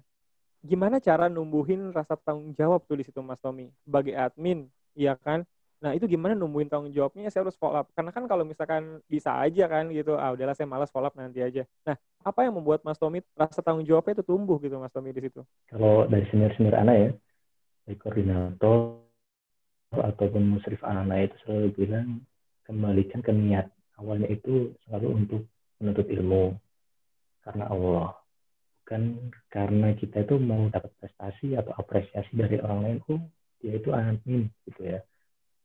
gimana 0.59 0.99
cara 0.99 1.31
numbuhin 1.31 1.95
rasa 1.95 2.19
tanggung 2.19 2.51
jawab 2.55 2.83
tuh 2.83 2.99
di 2.99 3.07
situ 3.07 3.23
Mas 3.23 3.39
Tommy 3.39 3.71
sebagai 3.87 4.11
admin, 4.15 4.67
ya 4.91 5.15
kan? 5.15 5.47
Nah 5.79 5.95
itu 5.95 6.11
gimana 6.11 6.35
numbuhin 6.35 6.67
tanggung 6.67 6.91
jawabnya? 6.91 7.31
Saya 7.31 7.47
harus 7.47 7.55
follow 7.55 7.79
up. 7.79 7.87
Karena 7.95 8.11
kan 8.11 8.27
kalau 8.27 8.43
misalkan 8.43 8.99
bisa 9.07 9.31
aja 9.39 9.71
kan 9.71 9.87
gitu, 9.95 10.19
ah 10.19 10.35
udahlah 10.35 10.51
saya 10.51 10.67
malas 10.67 10.91
follow 10.91 11.07
up 11.07 11.15
nanti 11.15 11.39
aja. 11.39 11.63
Nah 11.87 11.95
apa 12.19 12.43
yang 12.43 12.59
membuat 12.59 12.83
Mas 12.83 12.99
Tommy 12.99 13.23
rasa 13.39 13.63
tanggung 13.63 13.87
jawabnya 13.87 14.19
itu 14.19 14.25
tumbuh 14.27 14.59
gitu 14.59 14.75
Mas 14.75 14.91
Tommy 14.91 15.15
di 15.15 15.23
situ? 15.23 15.39
Kalau 15.71 16.03
dari 16.11 16.27
senior-senior 16.27 16.75
anak 16.75 16.95
ya, 16.99 17.09
koordinator 17.97 18.99
ataupun 19.95 20.57
musrif 20.57 20.81
anak 20.85 21.33
itu 21.33 21.35
selalu 21.45 21.67
bilang 21.73 22.07
kembalikan 22.67 23.25
ke 23.25 23.33
niat. 23.33 23.73
Awalnya 23.97 24.29
itu 24.29 24.77
selalu 24.85 25.07
untuk 25.25 25.41
menuntut 25.81 26.07
ilmu 26.07 26.55
karena 27.41 27.65
Allah. 27.67 28.13
Bukan 28.83 29.33
karena 29.53 29.93
kita 29.97 30.25
itu 30.25 30.37
mau 30.37 30.69
dapat 30.69 30.93
prestasi 31.01 31.57
atau 31.57 31.73
apresiasi 31.77 32.33
dari 32.33 32.57
orang 32.61 32.79
lain 32.85 32.97
oh 33.09 33.21
dia 33.59 33.75
itu 33.75 33.89
admin 33.93 34.49
gitu 34.69 34.81
ya. 34.81 34.99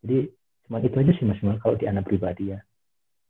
Jadi 0.05 0.29
cuma 0.65 0.81
itu 0.81 0.97
aja 0.97 1.13
sih 1.17 1.25
mas 1.29 1.41
kalau 1.61 1.77
di 1.77 1.87
anak 1.89 2.09
pribadi 2.09 2.53
ya. 2.53 2.61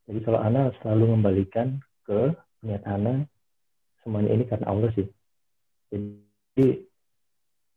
Jadi 0.06 0.20
kalau 0.22 0.40
anak 0.40 0.76
selalu 0.82 1.14
membalikan 1.16 1.80
ke 2.04 2.34
niat 2.64 2.82
anak 2.84 3.28
semuanya 4.04 4.30
ini 4.34 4.44
karena 4.48 4.66
Allah 4.68 4.90
sih. 4.96 5.06
Jadi 5.92 6.84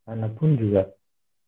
anak 0.07 0.31
pun 0.39 0.55
juga 0.55 0.87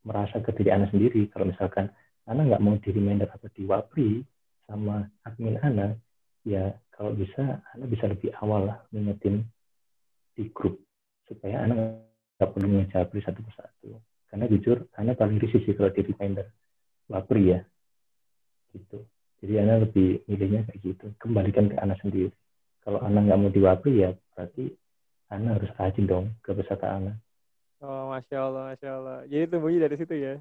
merasa 0.04 0.40
ke 0.40 0.52
anak 0.70 0.92
sendiri. 0.92 1.28
Kalau 1.32 1.50
misalkan 1.50 1.92
anak 2.30 2.44
nggak 2.54 2.64
mau 2.64 2.76
di 2.78 2.90
reminder 2.94 3.28
atau 3.30 3.50
diwapri 3.52 4.22
sama 4.70 5.10
admin 5.26 5.58
anak 5.66 5.98
ya 6.46 6.72
kalau 6.94 7.12
bisa 7.18 7.60
anak 7.74 7.88
bisa 7.90 8.06
lebih 8.06 8.30
awal 8.40 8.70
lah 8.70 8.80
di 8.94 10.44
grup 10.54 10.78
supaya 11.26 11.66
anak 11.66 12.06
nggak 12.38 12.50
perlu 12.54 12.68
ngejabri 12.70 13.20
satu 13.26 13.42
persatu 13.44 13.98
karena 14.30 14.46
jujur 14.46 14.86
anak 14.96 15.18
paling 15.18 15.42
risih 15.42 15.60
sih 15.66 15.74
kalau 15.74 15.90
di 15.90 16.06
reminder 16.06 16.48
wapri 17.10 17.58
ya. 17.58 17.60
Gitu. 18.70 19.02
Jadi 19.42 19.54
anak 19.58 19.90
lebih 19.90 20.22
milihnya 20.30 20.70
kayak 20.70 20.80
gitu. 20.86 21.06
Kembalikan 21.18 21.72
ke 21.72 21.76
anak 21.82 21.98
sendiri. 22.06 22.30
Kalau 22.86 23.02
anak 23.02 23.26
nggak 23.26 23.40
mau 23.42 23.50
diwapri 23.50 24.06
ya 24.06 24.14
berarti 24.38 24.70
anak 25.34 25.62
harus 25.62 25.72
rajin 25.82 26.06
dong 26.06 26.26
ke 26.46 26.54
peserta 26.54 26.94
anak 26.94 27.18
oh 27.84 28.12
masya 28.12 28.38
allah 28.44 28.64
masya 28.72 28.90
allah. 28.96 29.18
Jadi 29.28 29.44
itu 29.48 29.56
bunyi 29.60 29.78
dari 29.80 29.96
situ 30.00 30.16
ya? 30.16 30.36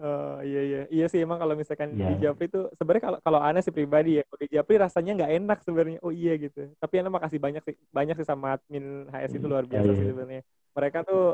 Oh 0.00 0.40
iya 0.40 0.60
iya. 0.64 0.80
Iya 0.88 1.06
sih 1.12 1.20
emang 1.20 1.36
kalau 1.36 1.52
misalkan 1.52 1.92
yeah. 1.92 2.16
di 2.16 2.24
Japri 2.24 2.48
itu 2.48 2.64
sebenarnya 2.80 3.04
kalau 3.12 3.18
kalau 3.20 3.40
aneh 3.44 3.60
sih 3.60 3.74
pribadi 3.74 4.20
ya. 4.20 4.22
Kalau 4.24 4.40
di 4.40 4.48
Japri 4.48 4.74
rasanya 4.80 5.12
nggak 5.20 5.32
enak 5.36 5.58
sebenarnya. 5.60 5.98
Oh 6.00 6.12
iya 6.12 6.32
gitu. 6.40 6.72
Tapi 6.80 6.94
aneh 7.04 7.12
makasih 7.12 7.36
banyak 7.36 7.62
sih. 7.64 7.76
Banyak 7.92 8.16
sih 8.16 8.26
sama 8.26 8.56
admin 8.56 9.04
HS 9.12 9.36
itu 9.36 9.46
luar 9.48 9.68
biasa 9.68 9.92
yeah, 9.92 9.96
sih 9.96 10.04
iya. 10.08 10.10
sebenarnya. 10.16 10.42
Mereka 10.72 10.98
tuh 11.04 11.24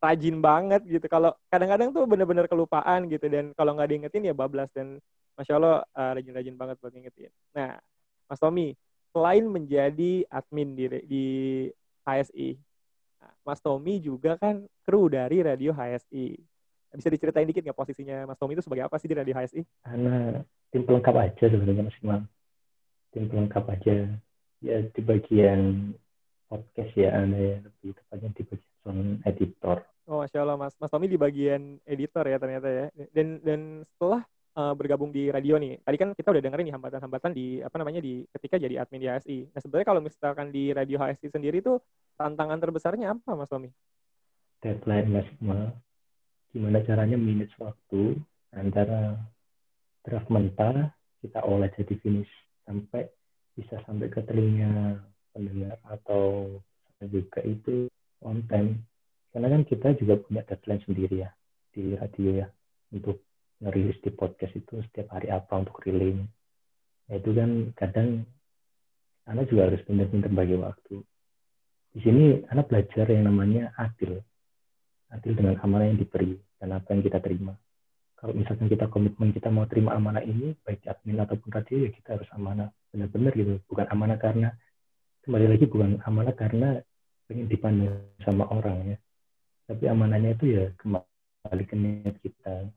rajin 0.00 0.36
banget 0.40 0.82
gitu. 0.88 1.06
Kalau 1.06 1.36
kadang-kadang 1.52 1.88
tuh 1.92 2.04
bener-bener 2.08 2.48
kelupaan 2.48 3.12
gitu. 3.12 3.26
Dan 3.28 3.52
kalau 3.52 3.76
nggak 3.76 3.88
diingetin 3.92 4.24
ya 4.24 4.32
bablas. 4.32 4.72
Dan 4.72 4.96
masya 5.36 5.60
Allah 5.60 5.84
uh, 5.92 6.12
rajin-rajin 6.16 6.56
banget 6.56 6.76
buat 6.80 6.92
ngingetin. 6.96 7.32
Nah 7.52 7.76
Mas 8.24 8.40
Tommy 8.40 8.72
selain 9.12 9.44
menjadi 9.44 10.24
admin 10.32 10.72
di 10.72 10.84
di 11.04 11.24
HSI 12.08 12.56
Mas 13.42 13.62
Tommy 13.62 13.98
juga 14.02 14.38
kan 14.38 14.66
kru 14.86 15.10
dari 15.10 15.42
radio 15.42 15.74
HSI 15.74 16.52
bisa 16.92 17.08
diceritain 17.08 17.48
dikit 17.48 17.64
nggak 17.64 17.76
posisinya 17.76 18.28
Mas 18.28 18.36
Tommy 18.36 18.52
itu 18.52 18.64
sebagai 18.64 18.84
apa 18.84 19.00
sih 19.00 19.08
di 19.08 19.16
Radio 19.16 19.32
HSI? 19.32 19.60
Karena 19.84 20.44
tim 20.68 20.84
pelengkap 20.84 21.14
aja 21.16 21.44
sebenarnya 21.48 21.84
Mas 21.88 21.98
Imam. 22.04 22.22
Tim 23.12 23.24
pelengkap 23.28 23.64
aja. 23.72 23.96
Ya 24.62 24.76
di 24.84 25.00
bagian 25.02 25.90
podcast 26.46 26.92
ya, 26.94 27.16
Anda 27.16 27.38
ya 27.40 27.56
lebih 27.64 27.98
tepatnya 27.98 28.28
di 28.36 28.42
bagian 28.46 28.98
editor. 29.24 29.78
Oh, 30.06 30.20
masya 30.20 30.44
Allah 30.44 30.60
Mas. 30.60 30.76
Mas 30.76 30.92
Tommy 30.92 31.08
di 31.08 31.18
bagian 31.18 31.80
editor 31.88 32.24
ya 32.28 32.36
ternyata 32.36 32.68
ya. 32.68 32.86
Dan 33.10 33.40
dan 33.40 33.60
setelah 33.88 34.22
uh, 34.56 34.74
bergabung 34.76 35.10
di 35.12 35.28
radio 35.32 35.56
nih. 35.56 35.80
Tadi 35.80 35.96
kan 35.96 36.08
kita 36.12 36.32
udah 36.32 36.42
dengerin 36.42 36.66
nih 36.68 36.74
hambatan-hambatan 36.76 37.30
di 37.32 37.46
apa 37.60 37.76
namanya 37.80 38.00
di 38.00 38.24
ketika 38.32 38.56
jadi 38.60 38.82
admin 38.84 39.00
di 39.02 39.08
HSI. 39.08 39.38
Nah 39.52 39.60
sebenarnya 39.60 39.88
kalau 39.88 40.00
misalkan 40.04 40.48
di 40.52 40.72
radio 40.72 40.96
HSI 41.00 41.28
sendiri 41.32 41.64
tuh 41.64 41.80
tantangan 42.16 42.58
terbesarnya 42.60 43.16
apa 43.16 43.30
Mas 43.34 43.48
Tommy? 43.48 43.70
Deadline 44.62 45.08
Mas 45.10 45.28
gimana 46.52 46.84
caranya 46.84 47.16
manage 47.16 47.56
waktu 47.56 48.20
antara 48.52 49.16
draft 50.04 50.28
mentah 50.28 50.92
kita 51.24 51.40
olah 51.40 51.72
jadi 51.72 51.96
finish 52.04 52.28
sampai 52.68 53.08
bisa 53.56 53.80
sampai 53.88 54.12
ke 54.12 54.20
telinga 54.28 55.00
pendengar 55.32 55.80
atau 55.88 56.60
juga 57.08 57.40
itu 57.42 57.88
on 58.22 58.44
time 58.46 58.84
karena 59.32 59.48
kan 59.48 59.62
kita 59.64 59.88
juga 59.96 60.20
punya 60.20 60.44
deadline 60.44 60.84
sendiri 60.84 61.24
ya 61.24 61.30
di 61.72 61.96
radio 61.96 62.44
ya 62.44 62.48
untuk 62.92 63.24
ngerilis 63.62 63.98
di 64.02 64.10
podcast 64.10 64.52
itu 64.58 64.82
setiap 64.90 65.14
hari 65.14 65.30
apa 65.30 65.54
untuk 65.54 65.78
rilis 65.86 66.18
nah, 67.06 67.14
itu 67.16 67.30
kan 67.32 67.50
kadang 67.78 68.08
anak 69.30 69.46
juga 69.46 69.70
harus 69.70 69.80
pintar-pintar 69.86 70.34
bagi 70.34 70.58
waktu 70.58 70.94
di 71.94 72.00
sini 72.02 72.24
anak 72.50 72.68
belajar 72.68 73.06
yang 73.06 73.30
namanya 73.30 73.70
adil 73.78 74.18
adil 75.12 75.32
dengan 75.36 75.60
amanah 75.60 75.92
yang 75.92 76.00
diberi 76.00 76.40
dan 76.56 76.72
apa 76.72 76.96
yang 76.96 77.04
kita 77.04 77.20
terima. 77.20 77.52
Kalau 78.16 78.32
misalkan 78.38 78.70
kita 78.70 78.86
komitmen 78.88 79.34
kita 79.34 79.50
mau 79.50 79.66
terima 79.66 79.98
amanah 79.98 80.22
ini, 80.22 80.54
baik 80.62 80.86
admin 80.86 81.20
ataupun 81.20 81.50
radio, 81.52 81.76
ya 81.84 81.90
kita 81.90 82.08
harus 82.16 82.28
amanah 82.32 82.70
benar-benar 82.94 83.34
gitu. 83.34 83.58
Bukan 83.66 83.86
amanah 83.90 84.16
karena, 84.16 84.54
kembali 85.26 85.46
lagi 85.50 85.64
bukan 85.66 85.98
amanah 86.06 86.34
karena 86.38 86.78
ingin 87.28 87.46
dipandang 87.50 87.98
sama 88.22 88.46
orang 88.46 88.94
ya. 88.94 88.96
Tapi 89.66 89.84
amanahnya 89.90 90.38
itu 90.38 90.44
ya 90.54 90.70
kembali 90.78 91.64
ke 91.66 91.74
niat 91.74 92.16
kita. 92.22 92.70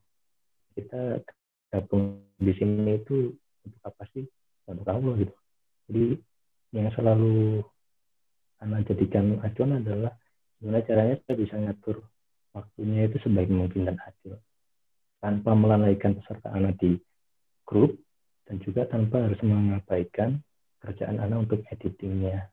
Kita 0.76 1.24
gabung 1.72 2.22
di 2.36 2.52
sini 2.54 3.00
itu 3.00 3.32
untuk 3.64 3.82
apa 3.88 4.04
sih? 4.12 4.28
Untuk 4.68 4.86
Allah 4.86 5.14
gitu. 5.18 5.36
Jadi 5.88 6.06
yang 6.76 6.92
selalu 6.94 7.64
anak 8.60 8.88
jadikan 8.92 9.40
acuan 9.46 9.80
adalah 9.80 10.12
gimana 10.60 10.84
caranya 10.84 11.16
kita 11.24 11.34
bisa 11.38 11.56
ngatur 11.60 12.04
waktunya 12.56 13.08
itu 13.08 13.20
sebaik 13.22 13.52
mungkin 13.52 13.88
dan 13.88 14.00
adil 14.00 14.40
tanpa 15.20 15.52
melalaikan 15.54 16.16
peserta 16.16 16.52
anak 16.56 16.80
di 16.80 16.96
grup 17.68 17.96
dan 18.48 18.62
juga 18.64 18.88
tanpa 18.88 19.26
harus 19.28 19.40
mengabaikan 19.44 20.40
kerjaan 20.80 21.20
anak 21.20 21.50
untuk 21.50 21.60
editingnya 21.68 22.48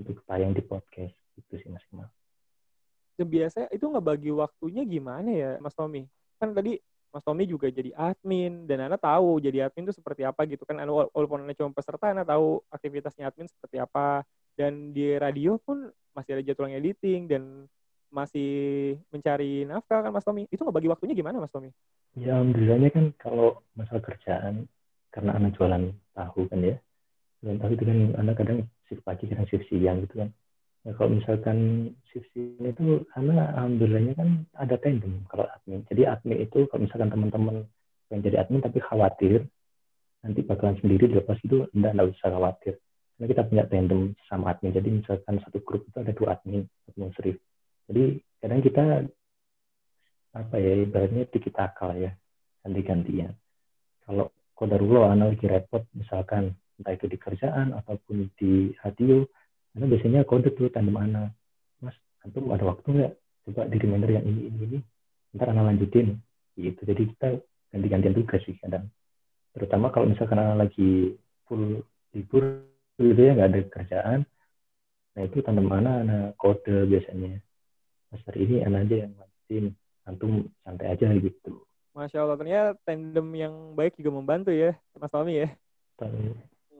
untuk 0.00 0.20
tayang 0.24 0.56
di 0.56 0.64
podcast 0.64 1.12
itu 1.36 1.54
sih 1.60 1.68
mas. 1.68 1.84
Dan 3.16 3.28
biasanya 3.32 3.68
itu 3.72 3.84
nggak 3.84 4.06
bagi 4.06 4.28
waktunya 4.32 4.84
gimana 4.84 5.30
ya 5.32 5.50
Mas 5.60 5.72
Tommy? 5.72 6.04
Kan 6.36 6.52
tadi 6.52 6.76
Mas 7.14 7.24
Tommy 7.24 7.48
juga 7.48 7.70
jadi 7.72 7.90
admin 7.96 8.68
dan 8.68 8.86
Ana 8.86 9.00
tahu 9.00 9.40
jadi 9.40 9.66
admin 9.66 9.88
itu 9.88 9.96
seperti 9.96 10.22
apa 10.26 10.44
gitu 10.44 10.62
kan. 10.68 10.78
Ana 10.82 10.92
walaupun 10.92 11.46
Ana 11.46 11.54
cuma 11.56 11.72
peserta, 11.72 12.12
Ana 12.12 12.26
tahu 12.26 12.60
aktivitasnya 12.68 13.30
admin 13.30 13.48
seperti 13.48 13.80
apa. 13.80 14.26
Dan 14.56 14.96
di 14.96 15.16
radio 15.16 15.60
pun 15.60 15.88
masih 16.16 16.40
ada 16.40 16.42
jadwal 16.44 16.72
editing 16.72 17.28
dan 17.28 17.42
masih 18.08 18.96
mencari 19.12 19.68
nafkah 19.68 20.00
kan 20.00 20.12
Mas 20.12 20.24
Tommy. 20.24 20.48
Itu 20.48 20.64
nggak 20.64 20.76
bagi 20.76 20.88
waktunya 20.88 21.14
gimana 21.16 21.42
Mas 21.42 21.52
Tommy? 21.52 21.68
Ya 22.16 22.40
alhamdulillahnya 22.40 22.88
kan 22.88 23.12
kalau 23.20 23.60
masalah 23.76 24.00
kerjaan 24.00 24.64
karena 25.12 25.36
anak 25.36 25.56
jualan 25.60 25.92
tahu 26.16 26.48
kan 26.48 26.60
ya. 26.64 26.76
Jualan 27.44 27.58
tahu 27.60 27.70
itu 27.76 27.84
kan 27.84 27.98
anak 28.16 28.34
kadang 28.40 28.58
shift 28.88 29.04
pagi 29.04 29.28
kadang 29.28 29.44
shift 29.48 29.68
siang 29.68 30.00
gitu 30.08 30.24
kan. 30.24 30.28
Nah, 30.86 30.94
kalau 30.94 31.18
misalkan 31.18 31.90
shift 32.06 32.30
siang 32.30 32.62
itu 32.62 33.02
anak 33.18 33.58
alhamdulillahnya 33.58 34.14
kan 34.14 34.46
ada 34.54 34.78
tandem 34.78 35.26
kalau 35.26 35.42
admin. 35.50 35.82
Jadi 35.90 36.06
admin 36.06 36.38
itu 36.46 36.70
kalau 36.70 36.86
misalkan 36.86 37.10
teman-teman 37.10 37.66
yang 38.14 38.20
jadi 38.22 38.46
admin 38.46 38.62
tapi 38.62 38.78
khawatir 38.78 39.50
nanti 40.22 40.46
bakalan 40.46 40.78
sendiri 40.78 41.10
dilepas 41.10 41.42
itu 41.42 41.66
enggak 41.74 41.90
enggak 41.90 42.08
usah 42.14 42.30
khawatir. 42.30 42.74
Karena 43.18 43.26
kita 43.34 43.42
punya 43.50 43.64
tandem 43.66 44.00
sama 44.30 44.54
admin. 44.54 44.78
Jadi 44.78 44.88
misalkan 45.02 45.42
satu 45.42 45.58
grup 45.66 45.82
itu 45.90 45.98
ada 45.98 46.14
dua 46.14 46.38
admin, 46.38 46.62
admin 46.86 47.10
serif. 47.18 47.34
Jadi 47.90 48.22
kadang 48.38 48.62
kita 48.62 48.84
apa 50.38 50.54
ya 50.62 50.72
ibaratnya 50.86 51.26
dikit 51.26 51.54
akal 51.58 51.98
ya 51.98 52.14
ganti-gantian. 52.62 53.34
Kalau 54.06 54.30
kodarullah 54.54 55.18
anak 55.18 55.34
lagi 55.34 55.46
repot 55.50 55.82
misalkan 55.98 56.54
entah 56.78 56.94
itu 56.94 57.10
di 57.10 57.18
kerjaan 57.18 57.74
ataupun 57.74 58.30
di 58.38 58.70
radio, 58.86 59.26
karena 59.76 59.92
biasanya 59.92 60.20
kode 60.24 60.56
tuh 60.56 60.72
tandem 60.72 60.96
anak, 60.96 61.36
mas 61.84 61.92
antum 62.24 62.48
ada 62.48 62.64
waktu 62.64 62.88
nggak 62.96 63.12
coba 63.44 63.68
di 63.68 63.76
reminder 63.76 64.08
yang 64.08 64.24
ini 64.24 64.48
ini 64.48 64.58
ini, 64.64 64.78
ntar 65.36 65.52
anak 65.52 65.68
lanjutin 65.68 66.16
gitu. 66.56 66.80
Jadi 66.80 67.12
kita 67.12 67.36
ganti-gantian 67.76 68.16
tugas 68.16 68.40
sih 68.48 68.56
kadang. 68.56 68.88
Terutama 69.52 69.92
kalau 69.92 70.08
misalkan 70.08 70.40
anak 70.40 70.64
lagi 70.64 71.12
full 71.44 71.84
libur 72.16 72.64
gitu 72.96 73.20
ya 73.20 73.36
nggak 73.36 73.52
ada 73.52 73.60
kerjaan, 73.68 74.20
nah 75.12 75.22
itu 75.28 75.44
tandem 75.44 75.68
anak 75.68 76.08
anak 76.08 76.24
kode 76.40 76.88
biasanya. 76.88 77.36
Mas 78.08 78.24
hari 78.24 78.48
ini 78.48 78.64
anak 78.64 78.88
aja 78.88 78.96
yang 79.04 79.12
lanjutin 79.12 79.64
antum 80.08 80.48
santai 80.64 80.88
aja 80.96 81.12
gitu. 81.20 81.52
Masya 81.92 82.24
Allah, 82.24 82.40
ternyata 82.40 82.80
tandem 82.88 83.28
yang 83.36 83.76
baik 83.76 84.00
juga 84.00 84.08
membantu 84.08 84.56
ya, 84.56 84.72
Mas 84.96 85.12
Tommy 85.12 85.44
ya. 85.44 85.48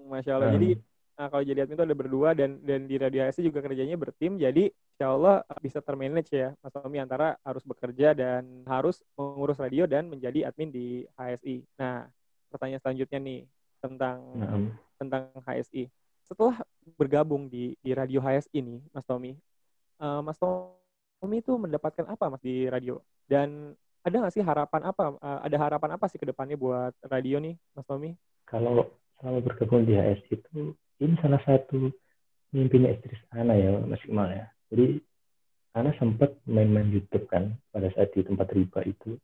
Masya 0.09 0.33
Allah. 0.33 0.49
Hmm. 0.49 0.57
Jadi 0.57 0.71
nah, 1.17 1.27
kalau 1.33 1.43
jadi 1.45 1.65
admin 1.65 1.77
itu 1.77 1.85
ada 1.85 1.97
berdua 1.97 2.31
dan 2.37 2.61
dan 2.63 2.85
di 2.85 2.97
radio 3.01 3.25
HSI 3.27 3.49
juga 3.49 3.65
kerjanya 3.65 3.97
bertim. 3.97 4.37
Jadi 4.37 4.69
Insya 4.97 5.13
Allah 5.13 5.45
bisa 5.61 5.85
termanage 5.85 6.33
ya, 6.33 6.57
Mas 6.65 6.73
Tommy 6.73 6.97
antara 7.01 7.37
harus 7.45 7.61
bekerja 7.65 8.17
dan 8.17 8.65
harus 8.65 9.05
mengurus 9.17 9.61
radio 9.61 9.85
dan 9.85 10.09
menjadi 10.09 10.49
admin 10.49 10.73
di 10.73 11.05
HSI. 11.17 11.65
Nah, 11.77 12.09
pertanyaan 12.49 12.81
selanjutnya 12.81 13.19
nih 13.21 13.41
tentang 13.81 14.19
Nah, 14.37 14.57
tentang 14.97 15.29
HSI. 15.45 15.89
Setelah 16.25 16.65
bergabung 16.97 17.49
di 17.53 17.77
di 17.85 17.93
radio 17.93 18.25
HSI 18.25 18.59
nih, 18.65 18.81
Mas 18.93 19.05
Tommy, 19.05 19.37
eh, 20.01 20.21
Mas 20.25 20.41
Tommy 20.41 21.45
itu 21.45 21.53
mendapatkan 21.61 22.09
apa 22.09 22.33
Mas 22.33 22.41
di 22.41 22.65
radio? 22.73 23.01
Dan 23.29 23.77
ada 24.07 24.17
nggak 24.23 24.33
sih 24.33 24.45
harapan 24.45 24.83
apa? 24.89 25.19
eh, 25.21 25.41
ada 25.51 25.57
harapan 25.61 25.91
apa 26.01 26.07
sih 26.09 26.17
ke 26.17 26.25
depannya 26.25 26.57
buat 26.57 26.93
radio 27.05 27.37
nih, 27.41 27.57
Mas 27.77 27.85
Tommy? 27.89 28.17
kalau 28.47 28.87
selama 29.19 29.43
bergabung 29.43 29.83
di 29.85 29.99
HS 29.99 30.23
itu 30.31 30.73
ini 31.01 31.15
salah 31.21 31.41
satu 31.45 31.93
mimpinya 32.57 32.89
istri 32.93 33.17
Ana 33.35 33.53
ya 33.57 33.77
Mas 33.85 34.01
Iqmal 34.05 34.33
ya. 34.33 34.47
Jadi 34.73 35.01
Ana 35.77 35.93
sempat 36.01 36.33
main-main 36.49 36.89
YouTube 36.89 37.29
kan 37.29 37.53
pada 37.69 37.93
saat 37.93 38.17
di 38.17 38.25
tempat 38.25 38.49
riba 38.57 38.81
itu. 38.89 39.21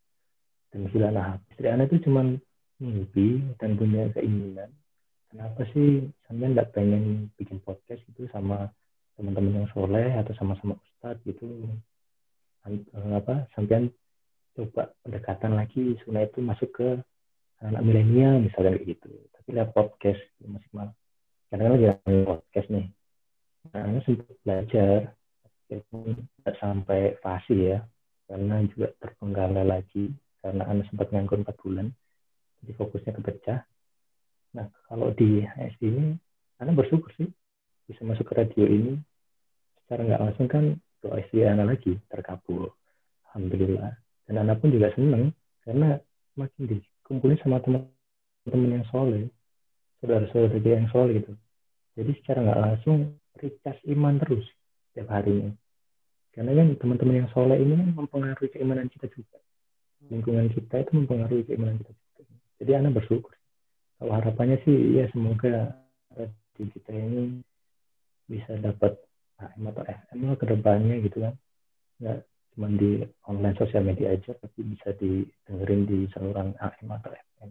Dan 0.72 0.88
gila 0.92 1.08
nah 1.12 1.40
istri 1.48 1.68
Ana 1.68 1.88
itu 1.88 2.00
cuma 2.04 2.28
mimpi 2.76 3.40
dan 3.56 3.80
punya 3.80 4.12
keinginan. 4.12 4.68
Kenapa 5.32 5.64
sih 5.72 6.12
sampean 6.28 6.52
nggak 6.52 6.76
pengen 6.76 7.32
bikin 7.40 7.56
podcast 7.64 8.04
itu 8.04 8.28
sama 8.28 8.68
teman-teman 9.16 9.64
yang 9.64 9.68
soleh 9.72 10.12
atau 10.12 10.36
sama-sama 10.36 10.76
ustadz 10.76 11.24
gitu? 11.24 11.48
Eh, 12.68 12.84
apa 13.16 13.48
sampean 13.56 13.88
coba 14.52 14.92
pendekatan 15.00 15.56
lagi 15.56 15.96
sunnah 16.04 16.28
itu 16.28 16.44
masuk 16.44 16.68
ke 16.76 16.88
anak 17.64 17.80
milenial 17.80 18.44
misalnya 18.44 18.76
kayak 18.76 19.00
gitu. 19.00 19.08
Tapi 19.32 19.48
lihat 19.56 19.72
podcast 19.72 20.20
gitu, 20.36 20.52
masih 20.52 20.68
mal 20.76 20.92
karena 21.52 21.68
lagi 21.68 21.84
rame 21.84 22.24
podcast 22.24 22.68
nih. 22.72 22.86
Nah 23.76 23.84
ini 23.84 24.00
sempat 24.08 24.36
belajar. 24.40 25.12
Tidak 25.68 26.56
sampai 26.56 27.20
fasih 27.20 27.76
ya. 27.76 27.78
Karena 28.24 28.64
juga 28.72 28.88
terpenggalah 28.96 29.60
lagi. 29.60 30.16
Karena 30.40 30.64
anak 30.64 30.88
sempat 30.88 31.12
nganggur 31.12 31.44
4 31.44 31.52
bulan. 31.60 31.92
Jadi 32.64 32.72
fokusnya 32.72 33.12
kepecah 33.20 33.60
nah 34.52 34.68
kalau 34.84 35.08
di 35.16 35.40
HSD 35.40 35.80
ini 35.88 36.12
anak 36.60 36.84
bersyukur 36.84 37.08
sih 37.16 37.24
bisa 37.84 38.00
masuk 38.00 38.32
ke 38.32 38.36
radio 38.36 38.64
ini. 38.64 38.96
Secara 39.84 40.08
nggak 40.08 40.22
langsung 40.24 40.48
kan 40.48 40.64
doa 41.04 41.20
istri 41.20 41.44
anak 41.44 41.76
lagi 41.76 42.00
terkabul. 42.08 42.72
Alhamdulillah. 43.28 43.92
Dan 44.24 44.40
anak 44.40 44.56
pun 44.64 44.72
juga 44.72 44.88
seneng. 44.96 45.36
Karena 45.68 46.00
makin 46.32 46.64
dikumpulin 46.64 47.36
sama 47.44 47.60
teman-teman 47.60 48.80
yang 48.80 48.88
soleh. 48.88 49.28
Saudara-saudara 50.00 50.80
yang 50.80 50.88
soleh 50.88 51.20
gitu 51.20 51.36
jadi 51.92 52.12
secara 52.20 52.38
nggak 52.40 52.60
langsung 52.60 52.98
recharge 53.36 53.82
iman 53.92 54.16
terus 54.20 54.44
setiap 54.90 55.08
harinya. 55.12 55.52
Karena 56.32 56.56
kan 56.56 56.68
teman-teman 56.80 57.16
yang 57.24 57.30
soleh 57.36 57.60
ini 57.60 57.76
kan 57.76 57.88
mempengaruhi 57.92 58.48
keimanan 58.48 58.88
kita 58.88 59.08
juga. 59.12 59.36
Lingkungan 60.08 60.48
kita 60.52 60.80
itu 60.80 60.92
mempengaruhi 60.96 61.44
keimanan 61.44 61.76
kita 61.84 61.92
juga. 61.92 62.22
Jadi 62.64 62.70
anak 62.72 62.92
bersyukur. 62.96 63.32
Kalau 64.00 64.12
harapannya 64.16 64.56
sih 64.64 64.96
ya 64.96 65.06
semoga 65.12 65.76
radio 66.16 66.64
kita 66.72 66.90
ini 66.90 67.44
bisa 68.26 68.56
dapat 68.58 68.96
AM 69.38 69.68
atau 69.68 69.84
FM 69.84 70.18
lah 70.32 70.36
ke 70.40 70.46
gitu 71.04 71.18
kan. 71.20 71.34
Nggak 72.00 72.18
cuma 72.52 72.68
di 72.68 72.90
online 73.28 73.56
sosial 73.56 73.84
media 73.84 74.12
aja 74.12 74.32
tapi 74.36 74.60
bisa 74.64 74.92
didengerin 74.96 75.88
di 75.88 75.98
saluran 76.16 76.56
AM 76.56 76.88
atau 76.96 77.12
FM 77.12 77.48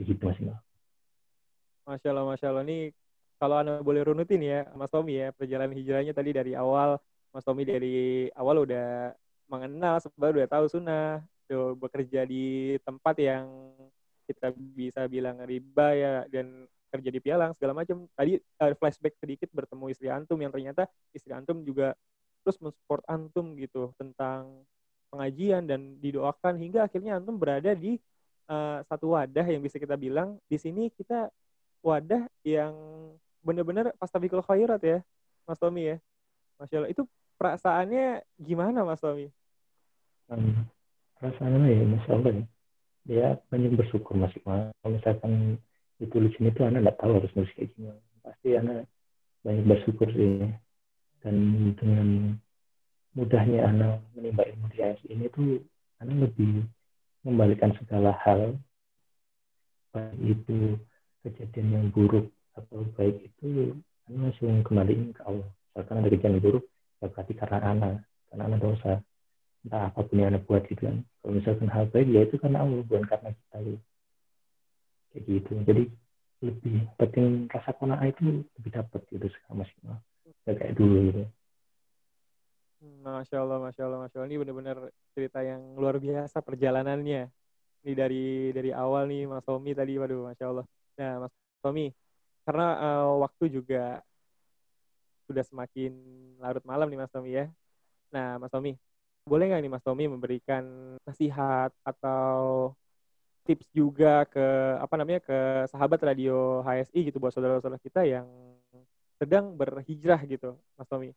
gitu 0.00 0.24
mas. 0.24 0.40
Masya 1.86 2.08
Allah, 2.12 2.24
Masya 2.28 2.46
Allah. 2.50 2.64
Ini 2.66 2.78
kalau 3.36 3.60
Anda 3.60 3.84
boleh 3.84 4.02
runutin 4.04 4.40
ya, 4.40 4.64
Mas 4.72 4.88
Tommy 4.88 5.20
ya, 5.20 5.28
perjalanan 5.32 5.76
hijrahnya 5.76 6.16
tadi 6.16 6.32
dari 6.32 6.52
awal, 6.56 6.96
Mas 7.32 7.44
Tommy 7.44 7.68
dari 7.68 8.28
awal 8.32 8.64
udah 8.64 9.12
mengenal, 9.52 10.00
sebab 10.00 10.40
udah 10.40 10.48
tahu 10.48 10.64
sunnah, 10.72 11.20
udah 11.46 11.76
bekerja 11.76 12.24
di 12.24 12.76
tempat 12.82 13.14
yang 13.20 13.44
kita 14.26 14.50
bisa 14.56 15.04
bilang 15.06 15.38
riba 15.44 15.88
ya, 15.94 16.14
dan 16.32 16.64
kerja 16.88 17.10
di 17.12 17.20
pialang, 17.20 17.52
segala 17.52 17.76
macam. 17.76 18.08
Tadi 18.16 18.40
uh, 18.40 18.72
flashback 18.74 19.20
sedikit 19.20 19.52
bertemu 19.52 19.84
istri 19.92 20.08
Antum, 20.08 20.40
yang 20.40 20.50
ternyata 20.50 20.88
istri 21.12 21.36
Antum 21.36 21.60
juga 21.60 21.92
terus 22.40 22.56
mensupport 22.58 23.04
Antum 23.04 23.52
gitu, 23.60 23.92
tentang 24.00 24.64
pengajian 25.12 25.68
dan 25.68 26.00
didoakan, 26.00 26.56
hingga 26.56 26.88
akhirnya 26.88 27.20
Antum 27.20 27.36
berada 27.36 27.76
di 27.76 28.00
uh, 28.48 28.80
satu 28.88 29.12
wadah 29.12 29.44
yang 29.44 29.60
bisa 29.60 29.76
kita 29.76 29.94
bilang, 29.94 30.40
di 30.48 30.56
sini 30.56 30.88
kita 30.88 31.28
wadah 31.84 32.26
yang 32.42 32.74
benar-benar 33.46 33.94
pastabikul 34.02 34.42
khairat 34.42 34.82
ya, 34.82 34.98
Mas 35.46 35.62
Tommy 35.62 35.94
ya. 35.94 35.96
Masya 36.58 36.82
Allah. 36.82 36.90
Itu 36.90 37.06
perasaannya 37.38 38.26
gimana 38.42 38.82
Mas 38.82 38.98
Tommy? 38.98 39.30
Hmm, 40.26 40.66
perasaannya 41.22 41.70
ya 41.70 41.84
masya 41.86 42.12
Allah 42.18 42.32
ya 42.34 42.44
dia 43.06 43.26
banyak 43.48 43.78
bersyukur 43.78 44.18
mas 44.18 44.34
kalau 44.42 44.74
misalkan 44.90 45.62
ditulisin 46.02 46.50
itu 46.50 46.60
anak 46.66 46.82
nggak 46.82 46.98
tahu 46.98 47.22
harus 47.22 47.30
nulis 47.38 47.54
kayak 47.54 47.70
gimana 47.78 48.02
pasti 48.26 48.58
anak 48.58 48.90
banyak 49.46 49.64
bersyukur 49.64 50.10
sih 50.10 50.50
dan 51.22 51.36
dengan 51.78 52.08
mudahnya 53.14 53.70
anak 53.70 54.02
menimba 54.18 54.42
ilmu 54.44 54.66
di 54.74 54.78
AS 54.82 54.98
ini 55.06 55.30
tuh 55.30 55.62
anak 56.02 56.28
lebih 56.28 56.66
membalikan 57.22 57.70
segala 57.78 58.12
hal 58.26 58.58
baik 59.94 60.18
itu 60.20 60.76
kejadian 61.22 61.66
yang 61.72 61.86
buruk 61.94 62.26
atau 62.56 62.82
baik 62.96 63.28
itu 63.28 63.76
anak 64.08 64.32
langsung 64.32 64.64
kembaliin 64.64 65.12
ke 65.12 65.22
Allah 65.22 65.48
misalkan 65.76 66.00
ada 66.00 66.08
kejadian 66.08 66.40
buruk 66.40 66.64
ya 67.04 67.06
berarti 67.12 67.32
karena 67.36 67.58
anak 67.60 67.94
karena 68.32 68.42
anak 68.48 68.60
dosa 68.64 68.92
entah 69.66 69.82
apa 69.90 70.00
pun 70.06 70.16
yang 70.16 70.30
anak 70.32 70.42
buat 70.48 70.62
gitu 70.70 70.82
kan 70.88 70.96
kalau 71.20 71.32
misalkan 71.36 71.68
hal 71.68 71.84
baik 71.92 72.08
ya 72.08 72.20
itu 72.24 72.36
karena 72.40 72.62
Allah 72.64 72.80
bukan 72.86 73.04
karena 73.04 73.28
kita 73.34 73.56
gitu. 73.60 73.80
kayak 75.12 75.22
gitu 75.28 75.52
jadi 75.66 75.82
lebih 76.36 76.76
penting 77.00 77.26
rasa 77.48 77.70
kona'ah 77.76 78.06
itu 78.08 78.44
lebih 78.60 78.70
dapat 78.72 79.00
gitu 79.10 79.26
sekarang 79.26 79.64
masih 79.64 79.76
ya 80.46 80.52
kayak 80.54 80.74
dulu 80.78 80.98
gitu 81.12 81.24
Masya 82.86 83.42
Allah, 83.42 83.58
Masya 83.62 83.82
Allah, 83.88 83.98
Masya 84.04 84.16
Allah. 84.20 84.28
Ini 84.30 84.36
benar-benar 84.42 84.78
cerita 85.16 85.40
yang 85.42 85.74
luar 85.80 85.96
biasa 85.98 86.38
perjalanannya. 86.44 87.26
Ini 87.82 87.92
dari 87.96 88.50
dari 88.52 88.70
awal 88.70 89.10
nih 89.10 89.26
Mas 89.26 89.42
Tommy 89.42 89.72
tadi, 89.72 89.96
waduh 89.96 90.28
Masya 90.28 90.44
Allah. 90.50 90.66
Nah 91.00 91.12
Mas 91.26 91.32
Tommy, 91.64 91.90
karena 92.46 92.66
uh, 92.78 93.26
waktu 93.26 93.50
juga 93.50 93.98
sudah 95.26 95.42
semakin 95.42 95.92
larut 96.38 96.62
malam 96.62 96.86
nih 96.86 96.98
Mas 97.02 97.10
Tommy 97.10 97.34
ya. 97.34 97.50
Nah 98.14 98.38
Mas 98.38 98.54
Tommy, 98.54 98.78
boleh 99.26 99.50
nggak 99.50 99.62
nih 99.66 99.72
Mas 99.74 99.82
Tommy 99.82 100.06
memberikan 100.06 100.62
nasihat 101.02 101.74
atau 101.82 102.70
tips 103.42 103.66
juga 103.74 104.22
ke 104.30 104.46
apa 104.78 104.94
namanya 104.94 105.18
ke 105.22 105.66
sahabat 105.70 105.98
radio 106.02 106.62
HSI 106.62 107.10
gitu 107.10 107.18
buat 107.18 107.34
saudara-saudara 107.34 107.82
kita 107.82 108.06
yang 108.06 108.26
sedang 109.18 109.58
berhijrah 109.58 110.22
gitu, 110.30 110.54
Mas 110.78 110.86
Tommy. 110.86 111.10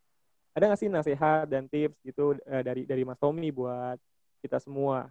Ada 0.50 0.66
nggak 0.66 0.80
sih 0.82 0.90
nasihat 0.90 1.46
dan 1.46 1.70
tips 1.70 1.94
gitu 2.02 2.34
uh, 2.34 2.62
dari 2.66 2.82
dari 2.90 3.06
Mas 3.06 3.22
Tommy 3.22 3.54
buat 3.54 3.98
kita 4.42 4.58
semua? 4.58 5.06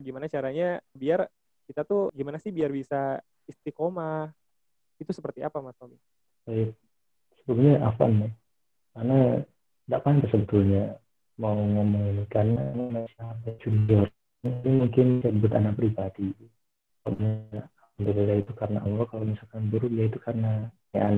Gimana 0.00 0.24
caranya 0.32 0.80
biar 0.96 1.28
kita 1.68 1.84
tuh 1.84 2.08
gimana 2.16 2.40
sih 2.40 2.48
biar 2.48 2.72
bisa 2.72 3.20
istiqomah? 3.44 4.32
Itu 4.98 5.10
seperti 5.14 5.46
apa 5.46 5.62
Mas 5.62 5.78
Tommy? 5.78 5.96
Baik, 6.44 6.74
sebelumnya 7.42 7.86
apa 7.86 8.04
nih? 8.06 8.32
Karena 8.92 9.18
tidak 9.86 10.02
pantas 10.04 10.30
sebetulnya 10.34 10.84
mau 11.38 11.54
ngomong 11.54 12.04
ini 12.12 12.24
karena 12.28 12.74
sampai 13.14 13.54
junior. 13.62 14.10
Ini 14.42 14.70
mungkin 14.70 15.22
sebut 15.22 15.52
anak 15.54 15.78
pribadi. 15.78 16.34
Alhamdulillah 17.06 18.38
itu 18.38 18.52
karena 18.54 18.78
Allah 18.82 19.06
kalau 19.10 19.26
misalkan 19.26 19.70
buruk 19.70 19.90
ya 19.90 20.06
itu 20.06 20.18
karena 20.22 20.70
ya 20.94 21.10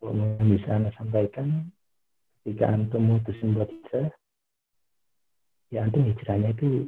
kalau 0.00 0.12
mau 0.12 0.46
bisa 0.46 0.68
anda 0.72 0.92
sampaikan 0.96 1.68
ketika 2.44 2.70
antum 2.70 3.02
mutusin 3.04 3.58
buat 3.58 3.68
hijrah 3.68 4.08
ya 5.74 5.82
antum 5.82 6.06
hijrahnya 6.06 6.54
itu 6.54 6.86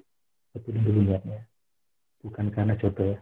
betul 0.54 0.78
dulu 0.78 1.18
bukan 2.22 2.46
karena 2.54 2.78
jodoh 2.78 3.12
ya 3.12 3.18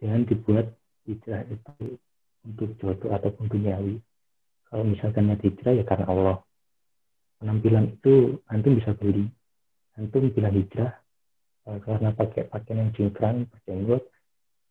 jangan 0.00 0.24
dibuat 0.24 0.66
hijrah 1.06 1.46
itu 1.46 1.98
untuk 2.46 2.74
jodoh 2.78 3.10
ataupun 3.14 3.50
duniawi. 3.50 3.98
Kalau 4.66 4.84
misalkan 4.86 5.30
niat 5.30 5.42
hijrah 5.42 5.72
ya 5.78 5.84
karena 5.86 6.06
Allah. 6.10 6.38
Penampilan 7.36 7.96
itu 7.98 8.40
antum 8.50 8.74
bisa 8.78 8.96
beli. 8.96 9.28
Antum 9.98 10.28
bilang 10.32 10.54
hijrah 10.54 10.92
uh, 11.68 11.78
karena 11.82 12.10
pakai 12.12 12.48
pakaian 12.48 12.86
yang 12.86 12.90
cingkrang 12.96 13.46
berjenggot 13.50 14.02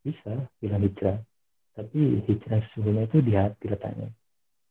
bisa 0.04 0.50
bilang 0.60 0.82
hijrah. 0.84 1.18
Tapi 1.76 2.24
hijrah 2.28 2.60
sesungguhnya 2.70 3.08
itu 3.08 3.18
di 3.24 3.34
hati 3.36 3.66
letaknya. 3.68 4.10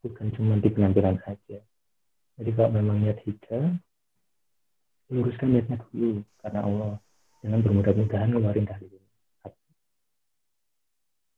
Bukan 0.04 0.26
cuma 0.36 0.60
di 0.60 0.68
penampilan 0.68 1.20
saja. 1.24 1.58
Jadi 2.34 2.50
kalau 2.52 2.70
memang 2.72 3.00
niat 3.00 3.20
hijrah 3.24 3.72
luruskan 5.12 5.52
niatnya 5.52 5.78
dulu 5.88 6.24
karena 6.40 6.60
Allah. 6.64 6.94
Jangan 7.44 7.60
bermudah-mudahan 7.60 8.28
ngeluarin 8.32 8.64
dari 8.64 8.88
ini 8.88 9.03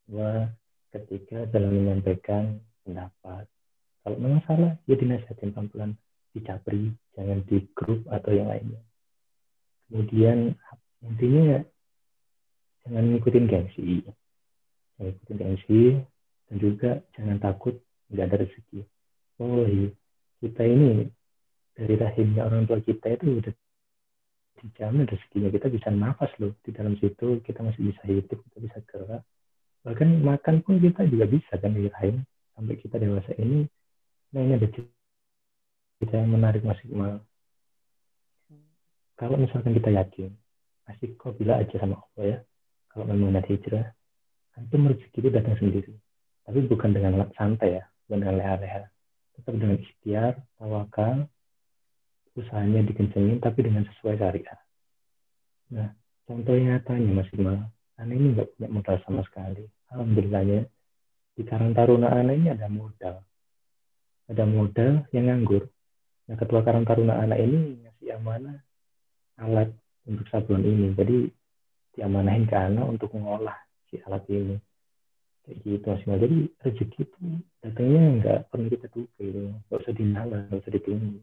Wah, 0.06 0.46
ketika 0.94 1.50
dalam 1.50 1.74
menyampaikan 1.74 2.62
pendapat. 2.86 3.50
Kalau 4.06 4.16
memang 4.22 4.38
salah 4.46 4.78
ya 4.86 4.94
dinasihatin 4.94 5.50
pelan-pelan 5.50 5.98
di 6.30 6.40
Capri, 6.46 6.94
jangan 7.18 7.42
di 7.42 7.58
grup 7.74 8.06
atau 8.06 8.30
yang 8.30 8.46
lainnya. 8.46 8.78
Kemudian 9.90 10.54
intinya 11.02 11.58
jangan 12.86 13.04
ngikutin 13.10 13.46
gengsi, 13.50 14.06
jangan 14.94 15.04
ngikutin 15.10 15.36
gengsi 15.42 15.82
dan 16.46 16.56
juga 16.62 16.90
jangan 17.18 17.36
takut 17.42 17.74
nggak 18.14 18.26
ada 18.30 18.36
rezeki. 18.46 18.80
Oh 19.42 19.66
iya, 19.66 19.90
kita 20.38 20.62
ini 20.62 21.10
dari 21.74 21.94
rahimnya 21.98 22.46
orang 22.46 22.70
tua 22.70 22.78
kita 22.78 23.10
itu 23.18 23.42
udah 23.42 23.54
dijamin 24.62 25.10
rezekinya. 25.10 25.50
Kita 25.50 25.66
bisa 25.66 25.90
nafas 25.90 26.30
loh 26.38 26.54
di 26.62 26.70
dalam 26.70 26.94
situ. 27.02 27.42
Kita 27.42 27.66
masih 27.66 27.90
bisa 27.90 28.02
hidup 28.06 28.38
kita 28.46 28.58
bisa 28.62 28.78
gerak 28.86 29.26
bahkan 29.86 30.18
makan 30.18 30.66
pun 30.66 30.82
kita 30.82 31.06
juga 31.06 31.30
bisa 31.30 31.54
kan 31.62 31.70
rahim 31.70 32.26
sampai 32.58 32.74
kita 32.82 32.98
dewasa 32.98 33.30
ini 33.38 33.70
nah 34.34 34.42
ini 34.42 34.58
ada 34.58 34.66
kita 36.02 36.18
menarik 36.26 36.66
maksimal 36.66 37.22
kalau 39.14 39.38
misalkan 39.38 39.78
kita 39.78 39.94
yakin 39.94 40.34
masih 40.90 41.14
kok 41.14 41.38
bila 41.40 41.58
aja 41.58 41.72
sama 41.82 41.98
Allah 41.98 42.24
ya. 42.36 42.38
Kalau 42.92 43.08
memang 43.08 43.32
nanti 43.32 43.56
hijrah 43.56 43.90
itu 44.60 44.76
rezeki 44.76 45.18
itu 45.24 45.28
datang 45.32 45.56
sendiri. 45.56 45.92
Tapi 46.44 46.68
bukan 46.68 46.92
dengan 46.92 47.24
santai 47.32 47.80
ya 47.80 47.84
bukan 48.06 48.18
dengan 48.22 48.36
leha-leha. 48.44 48.92
Tetap 49.40 49.56
dengan 49.56 49.80
ikhtiar 49.80 50.36
tawakal 50.60 51.26
usahanya 52.36 52.84
dikencengin 52.84 53.40
tapi 53.40 53.64
dengan 53.64 53.88
sesuai 53.88 54.20
syariat 54.20 54.60
nah 55.72 55.90
contoh 56.28 56.54
nyatanya 56.54 57.10
Mas 57.10 57.28
Iqbal 57.32 57.58
ini 58.06 58.36
nggak 58.36 58.48
punya 58.54 58.68
modal 58.70 58.96
sama 59.02 59.24
sekali 59.26 59.66
alhamdulillahnya 59.96 60.68
di 61.36 61.42
Karang 61.48 61.72
Taruna 61.72 62.12
aneh 62.12 62.36
ini 62.36 62.48
ada 62.52 62.68
modal 62.68 63.24
ada 64.28 64.44
modal 64.44 65.08
yang 65.16 65.32
nganggur 65.32 65.72
Nah, 66.26 66.34
ketua 66.34 66.60
Karang 66.66 66.82
Taruna 66.82 67.22
Anak 67.22 67.38
ini 67.38 67.86
ngasih 67.86 68.18
amanah 68.18 68.58
alat 69.38 69.70
untuk 70.10 70.26
sablon 70.26 70.66
ini. 70.66 70.90
Jadi 70.98 71.30
diamanahin 71.94 72.50
ke 72.50 72.56
anak 72.58 72.82
untuk 72.82 73.14
mengolah 73.14 73.54
si 73.86 74.02
alat 74.02 74.26
ini. 74.26 74.58
Kayak 75.46 75.56
gitu 75.62 75.86
Mas 75.86 76.02
Jadi 76.02 76.38
rezeki 76.66 77.00
itu 77.06 77.22
datangnya 77.62 78.02
nggak 78.18 78.38
perlu 78.50 78.66
kita 78.66 78.86
duga 78.90 79.22
gitu. 79.22 79.40
Nggak 79.54 79.78
usah 79.78 79.94
dinala, 79.94 80.38
nggak 80.50 80.60
usah 80.66 80.72
ditunggu. 80.74 81.18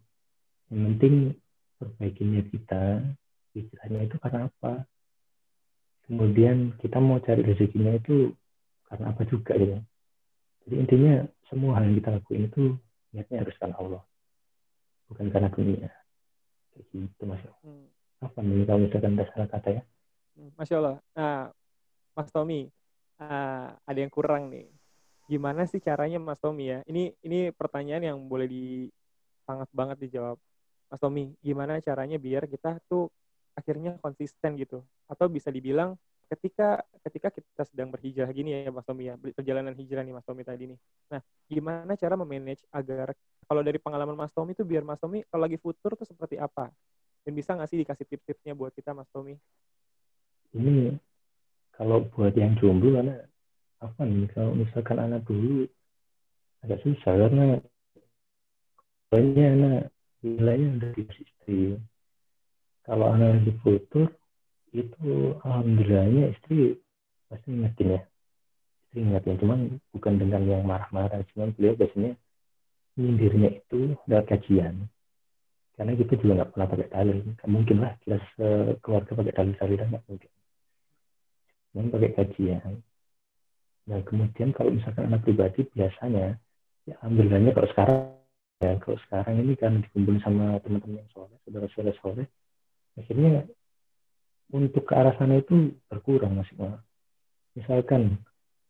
Yang 0.71 0.79
penting 0.87 1.15
perbaikinya 1.75 2.41
kita, 2.47 2.83
pikirannya 3.51 4.01
itu 4.07 4.15
karena 4.23 4.47
apa. 4.47 4.73
Kemudian 6.07 6.79
kita 6.79 7.03
mau 7.03 7.19
cari 7.19 7.43
rezekinya 7.43 7.99
itu 7.99 8.31
karena 8.93 9.09
apa 9.09 9.25
juga 9.25 9.57
gitu. 9.57 9.73
Jadi 10.63 10.75
intinya 10.77 11.13
semua 11.49 11.81
hal 11.81 11.89
yang 11.89 11.97
kita 11.97 12.09
lakuin 12.13 12.45
itu 12.45 12.61
niatnya 13.09 13.41
harus 13.41 13.55
karena 13.57 13.75
Allah 13.81 14.03
bukan 15.09 15.27
karena 15.33 15.49
dunia. 15.49 15.89
Kayak 16.73 16.85
gitu 16.93 17.23
mas. 17.25 17.41
Hmm. 17.65 17.89
apa 18.23 18.39
nih 18.39 18.63
kalau 18.63 18.79
misalkan 18.87 19.19
ada 19.19 19.25
salah 19.33 19.49
kata 19.51 19.69
ya? 19.73 19.81
Hmm, 20.37 20.49
masya 20.55 20.75
Allah 20.79 20.97
nah 21.11 21.51
mas 22.15 22.29
Tommy 22.31 22.71
uh, 23.17 23.67
ada 23.83 23.99
yang 23.99 24.13
kurang 24.13 24.53
nih. 24.53 24.69
Gimana 25.25 25.65
sih 25.65 25.81
caranya 25.81 26.21
mas 26.21 26.37
Tommy 26.37 26.69
ya? 26.69 26.79
Ini 26.85 27.17
ini 27.25 27.49
pertanyaan 27.51 28.13
yang 28.13 28.17
boleh 28.29 28.45
di 28.45 28.87
sangat 29.43 29.67
banget 29.73 29.97
dijawab. 30.07 30.37
Mas 30.87 31.01
Tommy 31.01 31.33
gimana 31.41 31.81
caranya 31.81 32.21
biar 32.21 32.45
kita 32.45 32.77
tuh 32.85 33.09
akhirnya 33.57 33.97
konsisten 33.99 34.55
gitu? 34.55 34.85
Atau 35.09 35.27
bisa 35.27 35.49
dibilang 35.49 35.97
ketika 36.31 36.81
ketika 37.03 37.27
kita 37.33 37.63
sedang 37.67 37.89
berhijrah 37.91 38.29
gini 38.31 38.65
ya 38.65 38.71
Mas 38.71 38.87
Tommy 38.87 39.11
ya 39.11 39.15
perjalanan 39.19 39.75
hijrah 39.75 40.03
nih 40.05 40.15
Mas 40.15 40.25
Tommy 40.25 40.43
tadi 40.47 40.71
nih. 40.71 40.79
Nah 41.11 41.21
gimana 41.47 41.93
cara 41.99 42.15
memanage 42.15 42.63
agar 42.71 43.11
kalau 43.45 43.61
dari 43.61 43.77
pengalaman 43.77 44.15
Mas 44.15 44.31
Tommy 44.31 44.55
itu 44.55 44.63
biar 44.63 44.81
Mas 44.87 44.99
Tommy 45.01 45.21
kalau 45.27 45.43
lagi 45.45 45.59
futur 45.59 45.93
tuh 45.99 46.07
seperti 46.07 46.39
apa? 46.39 46.71
Dan 47.23 47.35
bisa 47.35 47.55
nggak 47.55 47.69
sih 47.71 47.79
dikasih 47.79 48.05
tips-tipsnya 48.07 48.53
buat 48.55 48.71
kita 48.75 48.91
Mas 48.91 49.07
Tommy? 49.11 49.35
Ini 50.53 50.95
kalau 51.73 52.05
buat 52.13 52.33
yang 52.37 52.53
jomblo 52.61 52.99
karena 52.99 53.17
apa 53.81 54.01
nih 54.07 54.29
kalau 54.31 54.55
misalkan 54.55 54.97
anak 55.01 55.25
dulu 55.27 55.67
agak 56.63 56.79
susah 56.87 57.13
karena 57.27 57.59
banyak 59.11 59.47
anak 59.59 59.81
nilainya 60.23 60.67
udah 60.79 60.89
di 60.95 61.03
istri 61.03 61.61
kalau 62.87 63.11
anak 63.11 63.39
lagi 63.39 63.53
futur 63.59 64.07
itu 64.73 65.37
alhamdulillahnya 65.45 66.33
istri 66.33 66.81
pasti 67.29 67.47
ngingetin 67.53 67.97
ya. 67.97 68.01
Istri 68.89 68.97
ngingetin 69.05 69.35
cuman 69.39 69.59
bukan 69.93 70.13
dengan 70.17 70.41
yang 70.49 70.63
marah-marah 70.65 71.21
cuman 71.33 71.53
beliau 71.53 71.77
biasanya 71.77 72.17
nyindirnya 72.97 73.49
itu 73.61 73.93
dari 74.09 74.25
kajian. 74.25 74.89
Karena 75.73 75.93
kita 75.97 76.13
juga 76.21 76.31
nggak 76.41 76.51
pernah 76.53 76.67
pakai 76.69 76.87
dalil 76.89 77.17
nggak 77.21 77.49
mungkin 77.49 77.77
lah 77.81 77.91
kita 78.01 78.17
keluarga 78.81 79.11
pakai 79.13 79.33
dalil 79.33 79.77
dan 79.77 79.87
nggak 79.93 80.05
mungkin. 80.09 80.31
Cuman 81.69 81.85
pakai 81.93 82.11
kajian. 82.17 82.71
Nah 83.89 83.99
kemudian 84.05 84.49
kalau 84.51 84.73
misalkan 84.73 85.09
anak 85.09 85.21
pribadi 85.21 85.65
biasanya 85.69 86.37
ya 86.89 86.93
alhamdulillahnya 87.01 87.51
kalau 87.55 87.69
sekarang 87.71 87.97
ya 88.63 88.71
kalau 88.79 88.97
sekarang 89.07 89.35
ini 89.43 89.53
kan 89.59 89.83
dikumpulin 89.83 90.21
sama 90.23 90.59
teman-teman 90.63 91.03
yang 91.03 91.09
soleh 91.11 91.35
saudara-saudara 91.43 91.95
soleh 91.99 92.27
akhirnya 92.95 93.47
untuk 94.53 94.85
ke 94.85 94.93
arah 94.93 95.17
sana 95.17 95.41
itu 95.41 95.73
berkurang 95.89 96.37
mas 96.37 96.49
misalkan 97.57 98.21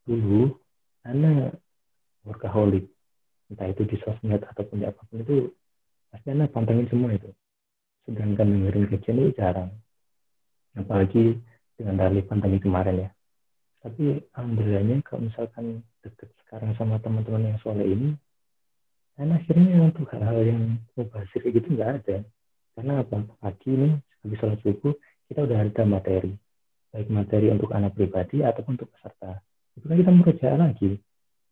dulu 0.07 0.55
anak 1.03 1.59
workaholic. 2.23 2.87
Entah 3.51 3.67
itu 3.69 3.83
di 3.85 3.99
sosmed 4.01 4.41
ataupun 4.41 4.81
di 4.81 4.85
apa 4.87 5.03
pun 5.03 5.21
itu 5.21 5.51
pasti 6.07 6.31
anak 6.31 6.55
pantengin 6.55 6.87
semua 6.87 7.11
itu. 7.11 7.29
Sedangkan 8.07 8.47
dengerin 8.47 8.87
kajian 8.89 9.19
itu 9.19 9.31
jarang. 9.35 9.71
Apalagi 10.79 11.37
dengan 11.75 11.99
dari 11.99 12.23
pantengin 12.23 12.63
kemarin 12.63 13.03
ya. 13.07 13.09
Tapi 13.83 14.23
alhamdulillahnya 14.31 15.03
kalau 15.03 15.27
misalkan 15.27 15.83
deket 15.99 16.31
sekarang 16.43 16.71
sama 16.79 17.03
teman-teman 17.03 17.51
yang 17.51 17.59
soleh 17.59 17.83
ini 17.83 18.15
dan 19.19 19.35
akhirnya 19.35 19.91
untuk 19.91 20.07
hal-hal 20.09 20.39
yang 20.41 20.79
mubazir 20.95 21.43
gitu 21.43 21.67
nggak 21.67 22.01
ada. 22.01 22.17
Karena 22.73 23.03
apa? 23.03 23.27
Pagi 23.37 23.69
ini 23.69 23.89
habis 24.23 24.39
sholat 24.39 24.59
subuh 24.63 24.95
kita 25.33 25.49
udah 25.49 25.57
ada 25.65 25.83
materi 25.89 26.33
baik 26.93 27.09
materi 27.09 27.49
untuk 27.49 27.73
anak 27.73 27.97
pribadi 27.97 28.45
ataupun 28.45 28.77
untuk 28.77 28.93
peserta 28.93 29.41
itu 29.73 29.85
kan 29.89 29.97
kita 29.97 30.11
merujuk 30.13 30.45
lagi 30.45 30.91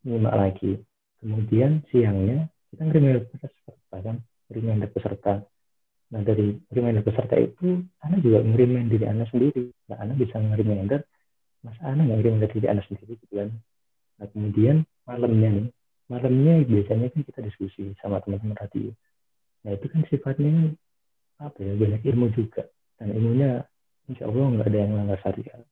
nyimak 0.05 0.35
lagi 0.37 0.71
kemudian 1.17 1.81
siangnya 1.89 2.45
kita 2.69 2.81
ngirim 2.85 3.25
peserta 3.25 3.97
kan 3.97 4.21
ngirim 4.53 4.85
peserta 4.93 5.41
Nah 6.11 6.21
dari 6.27 6.59
reminder 6.75 7.03
peserta 7.07 7.39
itu, 7.39 7.87
Anda 8.03 8.19
juga 8.19 8.43
nge-remind 8.43 8.91
diri 8.91 9.07
Anda 9.07 9.23
sendiri. 9.31 9.71
Nah 9.87 9.97
Anda 10.03 10.13
bisa 10.19 10.35
nge-reminder, 10.35 10.99
masa 11.63 11.81
Anda 11.87 12.03
nggak 12.03 12.17
nge-reminder 12.19 12.49
diri 12.51 12.67
Anda 12.67 12.83
sendiri 12.83 13.15
gitu 13.15 13.31
kan. 13.31 13.49
Nah 14.19 14.27
kemudian 14.35 14.83
malamnya 15.07 15.49
nih, 15.55 15.67
malamnya 16.11 16.53
biasanya 16.67 17.07
kan 17.15 17.21
kita 17.23 17.39
diskusi 17.47 17.95
sama 18.03 18.19
teman-teman 18.19 18.59
radio. 18.59 18.91
Nah 19.63 19.71
itu 19.71 19.85
kan 19.87 20.01
sifatnya 20.11 20.75
apa 21.39 21.57
ya, 21.63 21.73
banyak 21.79 22.01
ilmu 22.03 22.27
juga. 22.35 22.67
Dan 22.99 23.15
ilmunya 23.15 23.63
insya 24.11 24.27
Allah 24.27 24.45
nggak 24.59 24.67
ada 24.67 24.79
yang 24.83 24.93
langgar 24.99 25.17
syariat. 25.23 25.63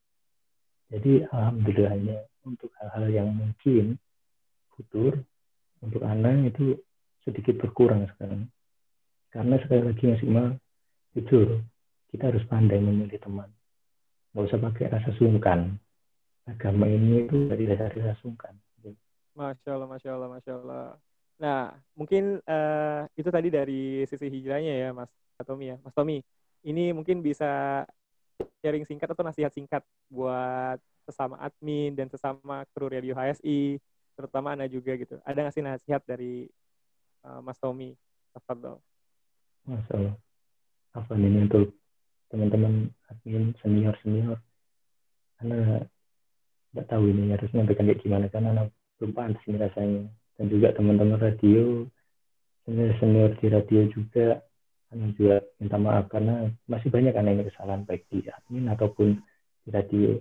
Jadi 0.89 1.27
alhamdulillahnya 1.27 2.17
untuk 2.47 2.71
hal-hal 2.79 3.05
yang 3.11 3.29
mungkin 3.35 3.99
futur 4.73 5.19
untuk 5.83 6.01
anak 6.07 6.55
itu 6.55 6.79
sedikit 7.27 7.59
berkurang 7.61 8.07
sekarang 8.15 8.47
karena 9.29 9.61
sekali 9.61 9.81
lagi 9.85 10.03
Mas 10.09 10.21
Iqmal, 10.25 10.47
jujur, 11.13 11.61
kita 12.09 12.33
harus 12.33 12.41
pandai 12.49 12.81
memilih 12.81 13.21
teman. 13.21 13.49
Nggak 14.33 14.45
usah 14.49 14.59
pakai 14.61 14.85
rasa 14.89 15.11
sungkan. 15.21 15.77
Agama 16.49 16.89
ini 16.89 17.29
itu 17.29 17.45
dari 17.45 17.69
rasa 17.69 18.17
sungkan. 18.25 18.57
Masya 19.37 19.69
Allah, 19.77 19.87
Masya 19.87 20.09
Allah, 20.17 20.29
Masya 20.33 20.53
Allah. 20.57 20.85
Nah, 21.39 21.71
mungkin 21.95 22.41
uh, 22.43 23.05
itu 23.15 23.29
tadi 23.29 23.47
dari 23.53 24.03
sisi 24.09 24.27
hijrahnya 24.27 24.73
ya, 24.75 24.89
Mas 24.91 25.13
Tommy 25.45 25.71
ya. 25.71 25.77
Mas 25.85 25.93
Tommy, 25.93 26.19
ini 26.65 26.91
mungkin 26.91 27.21
bisa 27.21 27.85
sharing 28.59 28.85
singkat 28.87 29.09
atau 29.11 29.23
nasihat 29.23 29.51
singkat 29.51 29.83
buat 30.11 30.79
sesama 31.07 31.41
admin 31.41 31.97
dan 31.97 32.07
sesama 32.11 32.67
kru 32.75 32.91
radio 32.91 33.17
HSI, 33.17 33.81
terutama 34.13 34.53
Anda 34.53 34.69
juga 34.69 34.93
gitu. 34.95 35.17
Ada 35.25 35.47
nggak 35.47 35.55
sih 35.55 35.65
nasihat 35.65 36.01
dari 36.05 36.45
uh, 37.25 37.41
Mas 37.41 37.57
Tommy? 37.57 37.97
Tafadol. 38.29 38.77
Masya 39.65 39.93
Allah. 39.97 40.15
Apa 40.93 41.13
ini 41.17 41.49
untuk 41.49 41.73
teman-teman 42.29 42.93
admin 43.09 43.57
senior 43.61 43.97
senior 44.05 44.37
karena 45.41 45.81
nggak 46.75 46.87
tahu 46.89 47.09
ini 47.09 47.33
harus 47.33 47.49
menyampaikan 47.55 47.89
kayak 47.89 48.01
gimana 48.05 48.25
kan 48.29 48.45
anak 48.45 48.69
belum 49.01 49.11
pantas 49.17 49.41
rasanya 49.49 50.05
dan 50.37 50.45
juga 50.51 50.75
teman-teman 50.77 51.17
radio 51.17 51.89
senior 52.67 52.93
senior 53.01 53.31
di 53.41 53.47
radio 53.49 53.81
juga 53.89 54.45
karena 54.89 55.05
juga 55.13 55.35
minta 55.61 55.77
maaf 55.77 56.05
karena 56.09 56.49
masih 56.65 56.89
banyak 56.89 57.13
anak 57.13 57.31
yang 57.37 57.47
kesalahan 57.53 57.83
baik 57.85 58.03
di 58.09 58.25
admin 58.25 58.65
ataupun 58.73 59.21
di 59.63 59.69
radio 59.69 60.17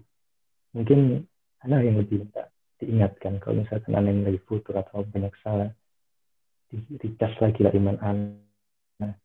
mungkin 0.76 1.24
anak 1.64 1.80
yang 1.88 1.96
lebih 1.98 2.28
minta 2.28 2.52
diingatkan. 2.78 3.40
Kalau 3.40 3.64
misalkan 3.64 3.96
anak 3.96 4.12
yang 4.12 4.24
lagi 4.28 4.40
futur 4.44 4.76
atau 4.76 5.02
banyak 5.08 5.32
salah 5.40 5.72
di, 6.68 6.76
di 7.00 7.08
lagi 7.16 7.60
lah 7.64 7.72
iman 7.72 7.96
anak 8.04 9.16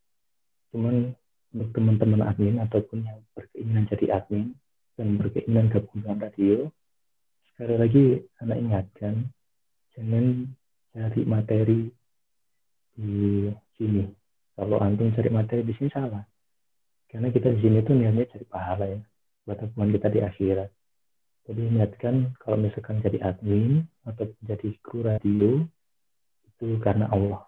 cuman 0.72 1.14
untuk 1.54 1.70
teman-teman 1.76 2.26
admin 2.26 2.58
ataupun 2.64 3.06
yang 3.06 3.20
berkeinginan 3.38 3.86
jadi 3.92 4.06
admin 4.18 4.58
dan 4.98 5.20
berkeinginan 5.20 5.70
gabung 5.70 6.02
dengan 6.02 6.18
radio 6.24 6.56
sekali 7.54 7.76
lagi 7.78 8.04
anak 8.42 8.58
ingatkan 8.58 9.14
jangan 9.94 10.50
cari 10.96 11.22
materi 11.28 11.82
di 12.98 13.50
sini 13.78 14.23
kalau 14.54 14.78
antum 14.82 15.10
cari 15.14 15.30
materi 15.34 15.62
di 15.66 15.74
sini 15.78 15.90
salah. 15.90 16.22
Karena 17.10 17.30
kita 17.30 17.54
di 17.54 17.60
sini 17.62 17.86
tuh 17.86 17.94
niatnya 17.94 18.26
cari 18.30 18.46
pahala 18.46 18.86
ya 18.90 19.02
buat 19.44 19.60
teman 19.60 19.92
kita 19.94 20.08
di 20.10 20.20
akhirat. 20.24 20.70
Jadi 21.44 21.62
ingatkan 21.76 22.32
kalau 22.40 22.56
misalkan 22.56 23.04
jadi 23.04 23.20
admin 23.20 23.84
atau 24.08 24.32
jadi 24.48 24.70
kru 24.80 25.04
radio 25.04 25.60
itu 26.48 26.80
karena 26.80 27.12
Allah. 27.12 27.44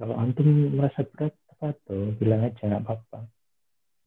Kalau 0.00 0.16
antum 0.16 0.48
merasa 0.72 1.04
berat 1.04 1.36
atau 1.60 2.16
bilang 2.16 2.48
aja 2.48 2.64
nggak 2.64 2.82
apa-apa. 2.88 3.28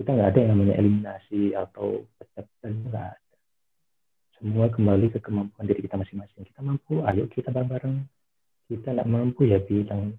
Kita 0.02 0.10
nggak 0.10 0.30
ada 0.34 0.40
yang 0.42 0.52
namanya 0.58 0.76
eliminasi 0.82 1.54
atau 1.54 2.02
pecah 2.18 2.50
dan 2.66 2.74
nggak 2.90 3.08
ada. 3.14 3.38
Semua 4.42 4.66
kembali 4.74 5.14
ke 5.14 5.20
kemampuan 5.22 5.70
diri 5.70 5.86
kita 5.86 6.02
masing-masing. 6.02 6.42
Kita 6.50 6.66
mampu 6.66 7.06
ayo 7.06 7.30
kita 7.30 7.54
bareng-bareng. 7.54 8.10
Kita 8.74 8.98
nggak 8.98 9.10
mampu 9.12 9.46
ya 9.54 9.62
bilang 9.62 10.18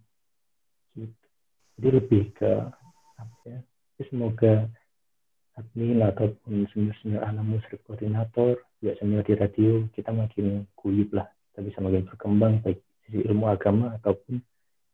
jadi 1.79 1.89
lebih 1.99 2.35
ke 2.35 2.51
apa 3.19 3.43
ya 3.47 3.61
semoga 4.11 4.67
admin 5.55 6.03
ataupun 6.03 6.67
senior-senior 6.75 7.23
anak 7.23 7.47
musrik 7.47 7.81
koordinator 7.87 8.59
juga 8.83 8.99
senior 8.99 9.23
di 9.23 9.35
radio 9.39 9.87
kita 9.95 10.11
makin 10.11 10.67
guyup 10.75 11.15
lah 11.15 11.31
kita 11.55 11.71
bisa 11.71 11.79
makin 11.79 12.03
berkembang 12.11 12.59
baik 12.67 12.83
sisi 13.07 13.23
ilmu 13.23 13.47
agama 13.47 13.95
ataupun 14.03 14.43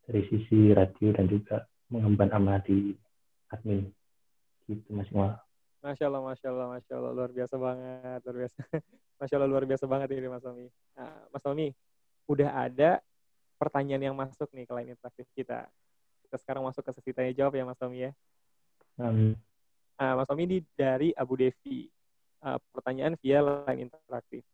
dari 0.05 0.23
sisi 0.28 0.74
radio 0.77 1.15
dan 1.16 1.31
juga 1.31 1.65
mengemban 1.89 2.28
amanah 2.35 2.62
di 2.66 2.93
admin 3.51 3.89
gitu 4.70 4.90
Mas 4.94 5.11
Iqbal. 5.11 5.35
Masya 5.81 6.12
Allah, 6.12 6.23
Masya 6.23 6.48
Allah, 6.52 6.66
Masya 6.77 6.93
Allah, 6.93 7.12
luar 7.16 7.31
biasa 7.32 7.55
banget, 7.57 8.20
luar 8.20 8.36
biasa. 8.44 8.59
Masya 9.20 9.35
Allah, 9.40 9.48
luar 9.48 9.65
biasa 9.65 9.85
banget 9.89 10.09
ini 10.12 10.28
Mas 10.28 10.44
Tommy. 10.44 10.69
Nah, 10.93 11.16
Mas 11.32 11.43
Tommy, 11.43 11.69
udah 12.28 12.51
ada 12.52 12.90
pertanyaan 13.57 14.12
yang 14.12 14.16
masuk 14.16 14.48
nih 14.52 14.69
ke 14.69 14.73
line 14.77 14.93
interaktif 14.93 15.27
kita. 15.32 15.73
Kita 16.31 16.39
sekarang 16.39 16.62
masuk 16.62 16.86
ke 16.86 16.94
sesi 16.94 17.11
tanya 17.11 17.35
jawab 17.35 17.59
ya 17.59 17.66
Mas 17.66 17.74
Tommy 17.74 18.07
ya. 18.07 18.11
Um. 19.02 19.35
Nah, 19.98 20.15
Mas 20.15 20.31
Tommy 20.31 20.47
ini 20.47 20.59
dari 20.78 21.11
Abu 21.19 21.35
Devi. 21.35 21.90
Uh, 22.39 22.57
pertanyaan 22.70 23.19
via 23.19 23.43
line 23.43 23.90
interaktif. 23.90 24.47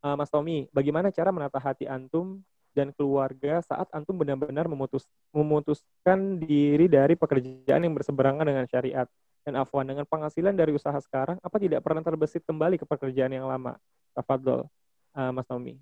Uh, 0.00 0.16
Mas 0.16 0.32
Tommy, 0.32 0.72
bagaimana 0.72 1.12
cara 1.12 1.28
menata 1.28 1.60
hati 1.60 1.84
antum 1.84 2.40
dan 2.72 2.96
keluarga 2.96 3.60
saat 3.60 3.88
antum 3.92 4.16
benar-benar 4.16 4.68
memutus, 4.68 5.04
memutuskan 5.36 6.40
diri 6.40 6.88
dari 6.88 7.12
pekerjaan 7.12 7.84
yang 7.84 7.92
berseberangan 7.92 8.48
dengan 8.48 8.64
syariat 8.68 9.08
dan 9.46 9.56
afwan 9.56 9.86
dengan 9.86 10.02
penghasilan 10.04 10.52
dari 10.52 10.74
usaha 10.74 10.98
sekarang 10.98 11.38
apa 11.38 11.56
tidak 11.62 11.80
pernah 11.80 12.02
terbesit 12.02 12.42
kembali 12.42 12.82
ke 12.82 12.84
pekerjaan 12.84 13.30
yang 13.30 13.46
lama 13.46 13.78
Tafadol 14.10 14.66
uh, 15.14 15.30
Mas 15.30 15.46
Tommy 15.46 15.78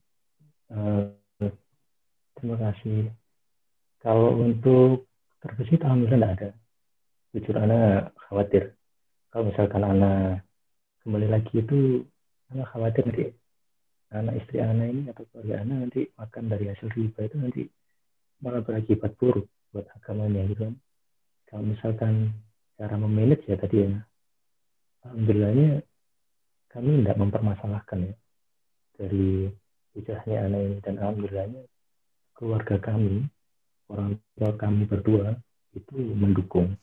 uh, 0.68 1.08
terima 2.36 2.60
kasih 2.60 3.08
kalau 4.04 4.36
untuk 4.36 5.08
terbesit 5.40 5.80
alhamdulillah 5.80 6.36
tidak 6.36 6.36
ada. 6.36 6.50
Jujur 7.32 7.56
anak 7.56 8.12
khawatir. 8.28 8.76
Kalau 9.32 9.48
misalkan 9.48 9.80
anak 9.80 10.44
kembali 11.00 11.28
lagi 11.32 11.54
itu 11.56 12.04
anak 12.52 12.68
khawatir 12.68 13.02
nanti 13.08 13.24
anak 14.12 14.34
istri 14.44 14.60
anak 14.60 14.92
ini 14.92 15.02
atau 15.08 15.24
keluarga 15.32 15.64
anak 15.64 15.76
nanti 15.88 16.00
makan 16.20 16.44
dari 16.52 16.64
hasil 16.68 16.88
riba 16.92 17.20
itu 17.24 17.36
nanti 17.40 17.62
malah 18.44 18.60
berakibat 18.60 19.16
buruk 19.16 19.48
buat 19.72 19.88
agamanya 19.96 20.52
gitu 20.52 20.68
kan. 20.68 20.76
Kalau 21.48 21.64
misalkan 21.64 22.14
cara 22.76 22.94
memanage 23.00 23.48
ya 23.48 23.56
tadi 23.56 23.88
ya, 23.88 24.04
alhamdulillahnya 25.08 25.80
kami 26.68 26.90
tidak 27.00 27.16
mempermasalahkan 27.24 27.98
ya. 28.12 28.14
Dari 29.00 29.48
hijrahnya 29.96 30.36
anak 30.44 30.60
ini 30.60 30.76
dan 30.84 30.94
alhamdulillahnya 31.00 31.62
keluarga 32.36 32.76
kami 32.78 33.32
orang 33.94 34.18
tua 34.34 34.50
kami 34.58 34.82
berdua 34.90 35.38
itu 35.74 35.94
mendukung 35.94 36.74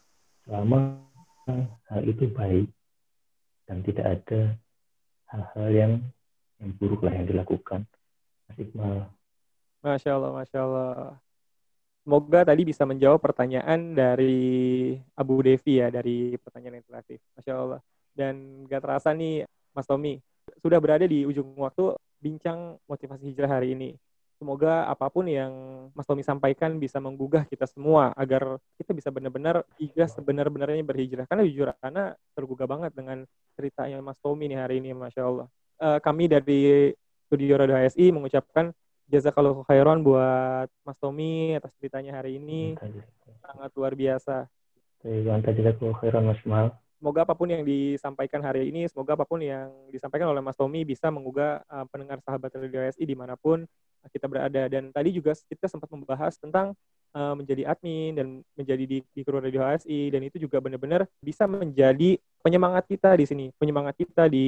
selama 0.47 1.03
hal 1.91 2.03
itu 2.07 2.31
baik 2.31 2.71
dan 3.67 3.83
tidak 3.83 4.05
ada 4.19 4.41
hal-hal 5.31 5.67
yang 5.71 5.93
yang 6.59 6.71
buruk 6.77 7.01
lah 7.03 7.13
yang 7.15 7.27
dilakukan. 7.27 7.83
Mas 8.47 8.57
Iqbal. 8.59 9.07
Masya 9.81 10.11
Allah, 10.13 10.31
Masya 10.35 10.59
Allah. 10.61 10.91
Semoga 12.01 12.41
tadi 12.45 12.61
bisa 12.65 12.83
menjawab 12.85 13.21
pertanyaan 13.21 13.93
dari 13.93 14.97
Abu 15.17 15.41
Devi 15.41 15.81
ya, 15.81 15.89
dari 15.89 16.37
pertanyaan 16.37 16.81
interaktif. 16.81 17.21
Masya 17.37 17.53
Allah. 17.57 17.81
Dan 18.13 18.65
gak 18.69 18.83
terasa 18.85 19.13
nih, 19.15 19.45
Mas 19.73 19.87
Tommy, 19.87 20.21
sudah 20.61 20.77
berada 20.77 21.05
di 21.07 21.25
ujung 21.25 21.53
waktu 21.57 21.95
bincang 22.21 22.77
motivasi 22.85 23.33
hijrah 23.33 23.49
hari 23.49 23.73
ini. 23.73 23.89
Semoga 24.41 24.89
apa 24.89 25.05
pun 25.13 25.29
yang 25.29 25.53
Mas 25.93 26.09
Tommy 26.09 26.25
sampaikan 26.25 26.81
bisa 26.81 26.97
menggugah 26.97 27.45
kita 27.45 27.69
semua 27.69 28.09
agar 28.17 28.57
kita 28.81 28.89
bisa 28.89 29.13
benar-benar 29.13 29.61
hijrah 29.77 30.09
sebenar-benarnya 30.09 30.81
berhijrah. 30.81 31.29
Karena 31.29 31.45
jujur, 31.45 31.69
karena 31.77 32.17
tergugah 32.33 32.65
banget 32.65 32.89
dengan 32.97 33.21
ceritanya 33.53 34.01
Mas 34.01 34.17
Tommy 34.17 34.49
nih 34.49 34.57
hari 34.57 34.81
ini, 34.81 34.97
Masya 34.97 35.21
Allah 35.21 35.45
uh, 35.81 35.99
kami 35.99 36.29
dari 36.29 36.93
Studio 37.27 37.57
Radio 37.57 37.75
HSI 37.75 38.13
mengucapkan 38.13 38.69
jazakallahu 39.09 39.65
khairan 39.65 40.05
buat 40.05 40.69
Mas 40.85 40.97
Tommy 41.01 41.57
atas 41.57 41.73
ceritanya 41.81 42.21
hari 42.21 42.37
ini. 42.37 42.77
Sangat 43.41 43.71
luar 43.73 43.97
biasa. 43.97 44.45
Jazakallahu 45.01 45.97
khairan 45.97 46.29
Mas 46.29 46.39
Mal. 46.45 46.69
Semoga 47.01 47.25
apa 47.25 47.33
pun 47.33 47.49
yang 47.49 47.65
disampaikan 47.65 48.45
hari 48.45 48.69
ini, 48.69 48.85
semoga 48.85 49.17
apa 49.17 49.25
pun 49.25 49.41
yang 49.41 49.73
disampaikan 49.89 50.29
oleh 50.29 50.37
Mas 50.37 50.53
Tommy 50.53 50.85
bisa 50.85 51.09
menggugah 51.09 51.65
uh, 51.65 51.81
pendengar 51.89 52.21
sahabat 52.21 52.53
Radio 52.53 52.77
HSI 52.77 53.09
di 53.09 53.17
mana 53.17 53.33
pun 53.33 53.65
kita 54.09 54.25
berada. 54.25 54.65
Dan 54.71 54.89
tadi 54.89 55.13
juga 55.13 55.35
kita 55.35 55.69
sempat 55.69 55.91
membahas 55.91 56.39
tentang 56.41 56.73
uh, 57.13 57.33
menjadi 57.37 57.69
admin 57.69 58.11
dan 58.17 58.27
menjadi 58.57 58.83
di, 58.87 58.97
di 59.03 59.21
kru 59.21 59.37
Radio 59.37 59.61
HSI 59.61 60.09
dan 60.09 60.21
itu 60.25 60.41
juga 60.41 60.57
benar-benar 60.63 61.05
bisa 61.21 61.45
menjadi 61.45 62.17
penyemangat 62.41 62.89
kita 62.89 63.13
di 63.13 63.25
sini, 63.27 63.45
penyemangat 63.61 63.99
kita 63.99 64.25
di 64.31 64.47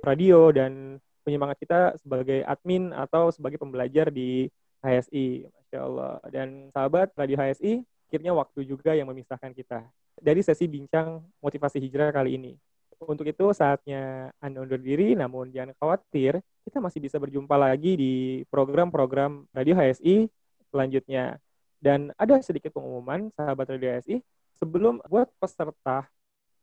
radio 0.00 0.48
dan 0.54 0.96
penyemangat 1.24 1.56
kita 1.60 1.96
sebagai 2.00 2.44
admin 2.44 2.92
atau 2.92 3.32
sebagai 3.32 3.60
pembelajar 3.60 4.08
di 4.08 4.48
HSI. 4.84 5.48
Masya 5.48 5.80
Allah. 5.80 6.14
Dan 6.30 6.70
sahabat 6.70 7.10
Radio 7.18 7.36
HSI, 7.40 7.82
berakhirnya 7.82 8.32
waktu 8.38 8.60
juga 8.62 8.94
yang 8.94 9.10
memisahkan 9.10 9.50
kita. 9.50 9.82
Dari 10.14 10.38
sesi 10.38 10.70
bincang 10.70 11.18
motivasi 11.42 11.82
hijrah 11.82 12.14
kali 12.14 12.38
ini. 12.38 12.54
Untuk 13.02 13.26
itu 13.26 13.50
saatnya 13.50 14.30
Anda 14.38 14.62
undur 14.62 14.78
diri, 14.78 15.18
namun 15.18 15.50
jangan 15.50 15.74
khawatir, 15.82 16.38
kita 16.64 16.80
masih 16.80 16.98
bisa 16.98 17.20
berjumpa 17.20 17.54
lagi 17.60 17.94
di 17.94 18.12
program-program 18.48 19.44
Radio 19.52 19.76
HSI 19.76 20.32
selanjutnya. 20.72 21.36
Dan 21.78 22.16
ada 22.16 22.40
sedikit 22.40 22.72
pengumuman, 22.72 23.28
sahabat 23.36 23.68
Radio 23.76 23.92
HSI, 23.92 24.24
sebelum 24.56 25.04
buat 25.04 25.28
peserta 25.36 26.08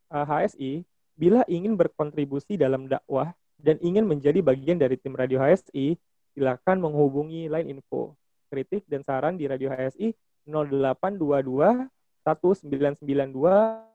uh, 0.10 0.18
eh, 0.18 0.26
HSI, 0.26 0.72
bila 1.14 1.46
ingin 1.46 1.78
berkontribusi 1.78 2.58
dalam 2.58 2.90
dakwah 2.90 3.30
dan 3.62 3.78
ingin 3.86 4.10
menjadi 4.10 4.42
bagian 4.42 4.82
dari 4.82 4.98
tim 4.98 5.14
Radio 5.14 5.38
HSI, 5.38 5.94
silakan 6.34 6.82
menghubungi 6.82 7.46
line 7.46 7.78
info, 7.78 8.18
kritik 8.50 8.82
dan 8.90 9.06
saran 9.06 9.38
di 9.38 9.46
Radio 9.46 9.70
HSI 9.70 10.18
0822 10.50 11.86
1992 12.26 13.86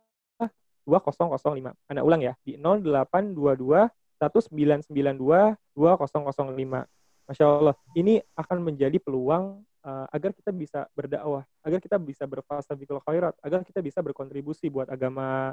2005. 0.87 1.75
Anda 1.91 2.03
ulang 2.07 2.23
ya, 2.23 2.39
di 2.47 2.55
0822 2.55 3.91
1992 4.19 5.57
2005. 5.77 6.87
Masya 7.27 7.45
Allah, 7.45 7.75
ini 7.99 8.23
akan 8.39 8.59
menjadi 8.63 9.03
peluang 9.03 9.67
uh, 9.83 10.07
agar 10.15 10.31
kita 10.31 10.55
bisa 10.55 10.87
berdakwah, 10.95 11.43
agar 11.67 11.79
kita 11.83 11.99
bisa 11.99 12.23
berfasabiqul 12.27 13.03
khairat, 13.03 13.35
agar 13.43 13.67
kita 13.67 13.83
bisa 13.83 13.99
berkontribusi 13.99 14.71
buat 14.71 14.87
agama 14.87 15.51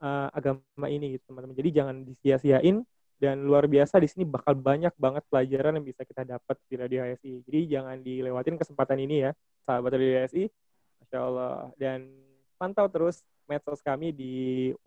uh, 0.00 0.28
agama 0.32 0.86
ini 0.88 1.16
gitu 1.16 1.32
teman-teman. 1.32 1.56
Jadi 1.56 1.70
jangan 1.76 1.96
disia-siain 2.04 2.82
dan 3.20 3.44
luar 3.44 3.68
biasa 3.68 4.00
di 4.00 4.08
sini 4.08 4.24
bakal 4.24 4.56
banyak 4.56 4.96
banget 4.96 5.20
pelajaran 5.28 5.76
yang 5.76 5.84
bisa 5.84 6.08
kita 6.08 6.24
dapat 6.24 6.56
di 6.72 6.74
Radio 6.80 7.04
HSI. 7.04 7.44
Jadi 7.44 7.60
jangan 7.68 7.96
dilewatin 8.00 8.56
kesempatan 8.56 8.96
ini 9.04 9.28
ya, 9.28 9.30
sahabat 9.68 9.92
Radio 9.92 10.24
HSI. 10.24 10.44
Masya 11.04 11.18
Allah. 11.20 11.68
Dan 11.76 12.08
pantau 12.56 12.88
terus 12.88 13.20
medsos 13.44 13.84
kami 13.84 14.16
di 14.16 14.34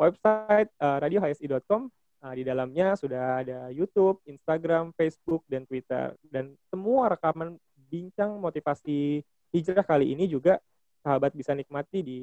website 0.01 0.73
uh, 0.81 0.97
radiohsi.com. 0.97 1.93
Uh, 2.23 2.39
di 2.39 2.47
dalamnya 2.47 2.95
sudah 2.95 3.43
ada 3.43 3.67
YouTube, 3.67 4.23
Instagram, 4.23 4.95
Facebook, 4.95 5.43
dan 5.51 5.67
Twitter. 5.67 6.15
Dan 6.23 6.55
semua 6.71 7.11
rekaman 7.11 7.59
bincang 7.91 8.39
motivasi 8.39 9.19
hijrah 9.51 9.83
kali 9.83 10.15
ini 10.15 10.31
juga 10.31 10.55
sahabat 11.03 11.35
bisa 11.35 11.51
nikmati 11.51 11.99
di 11.99 12.19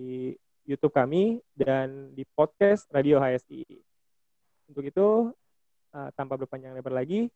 YouTube 0.65 0.97
kami 0.97 1.45
dan 1.53 2.17
di 2.17 2.25
podcast 2.33 2.89
Radio 2.89 3.21
HSI. 3.21 3.69
Untuk 4.73 4.89
itu, 4.89 5.37
uh, 5.93 6.09
tanpa 6.17 6.41
berpanjang 6.41 6.73
lebar 6.73 6.97
lagi, 6.97 7.29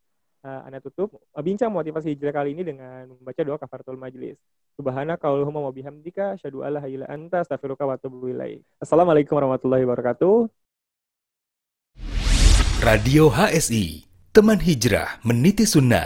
uh, 0.49 0.65
Anda 0.65 0.81
tutup 0.81 1.20
bincang 1.45 1.69
motivasi 1.69 2.16
hijrah 2.16 2.32
kali 2.32 2.57
ini 2.57 2.65
dengan 2.65 3.12
membaca 3.12 3.45
doa 3.45 3.61
kafaratul 3.61 4.01
majlis. 4.01 4.41
Subhanaka 4.81 5.28
Allahumma 5.28 5.69
wa 5.69 5.73
bihamdika 5.73 6.41
ilaha 6.41 6.89
anta 7.12 7.45
astaghfiruka 7.45 7.85
wa. 7.85 8.01
Assalamualaikum 8.81 9.36
warahmatullahi 9.36 9.85
wabarakatuh. 9.85 10.64
Radio 12.85 13.32
HSI, 13.32 14.05
teman 14.36 14.61
hijrah 14.61 15.16
meniti 15.24 15.65
sunnah. 15.65 16.05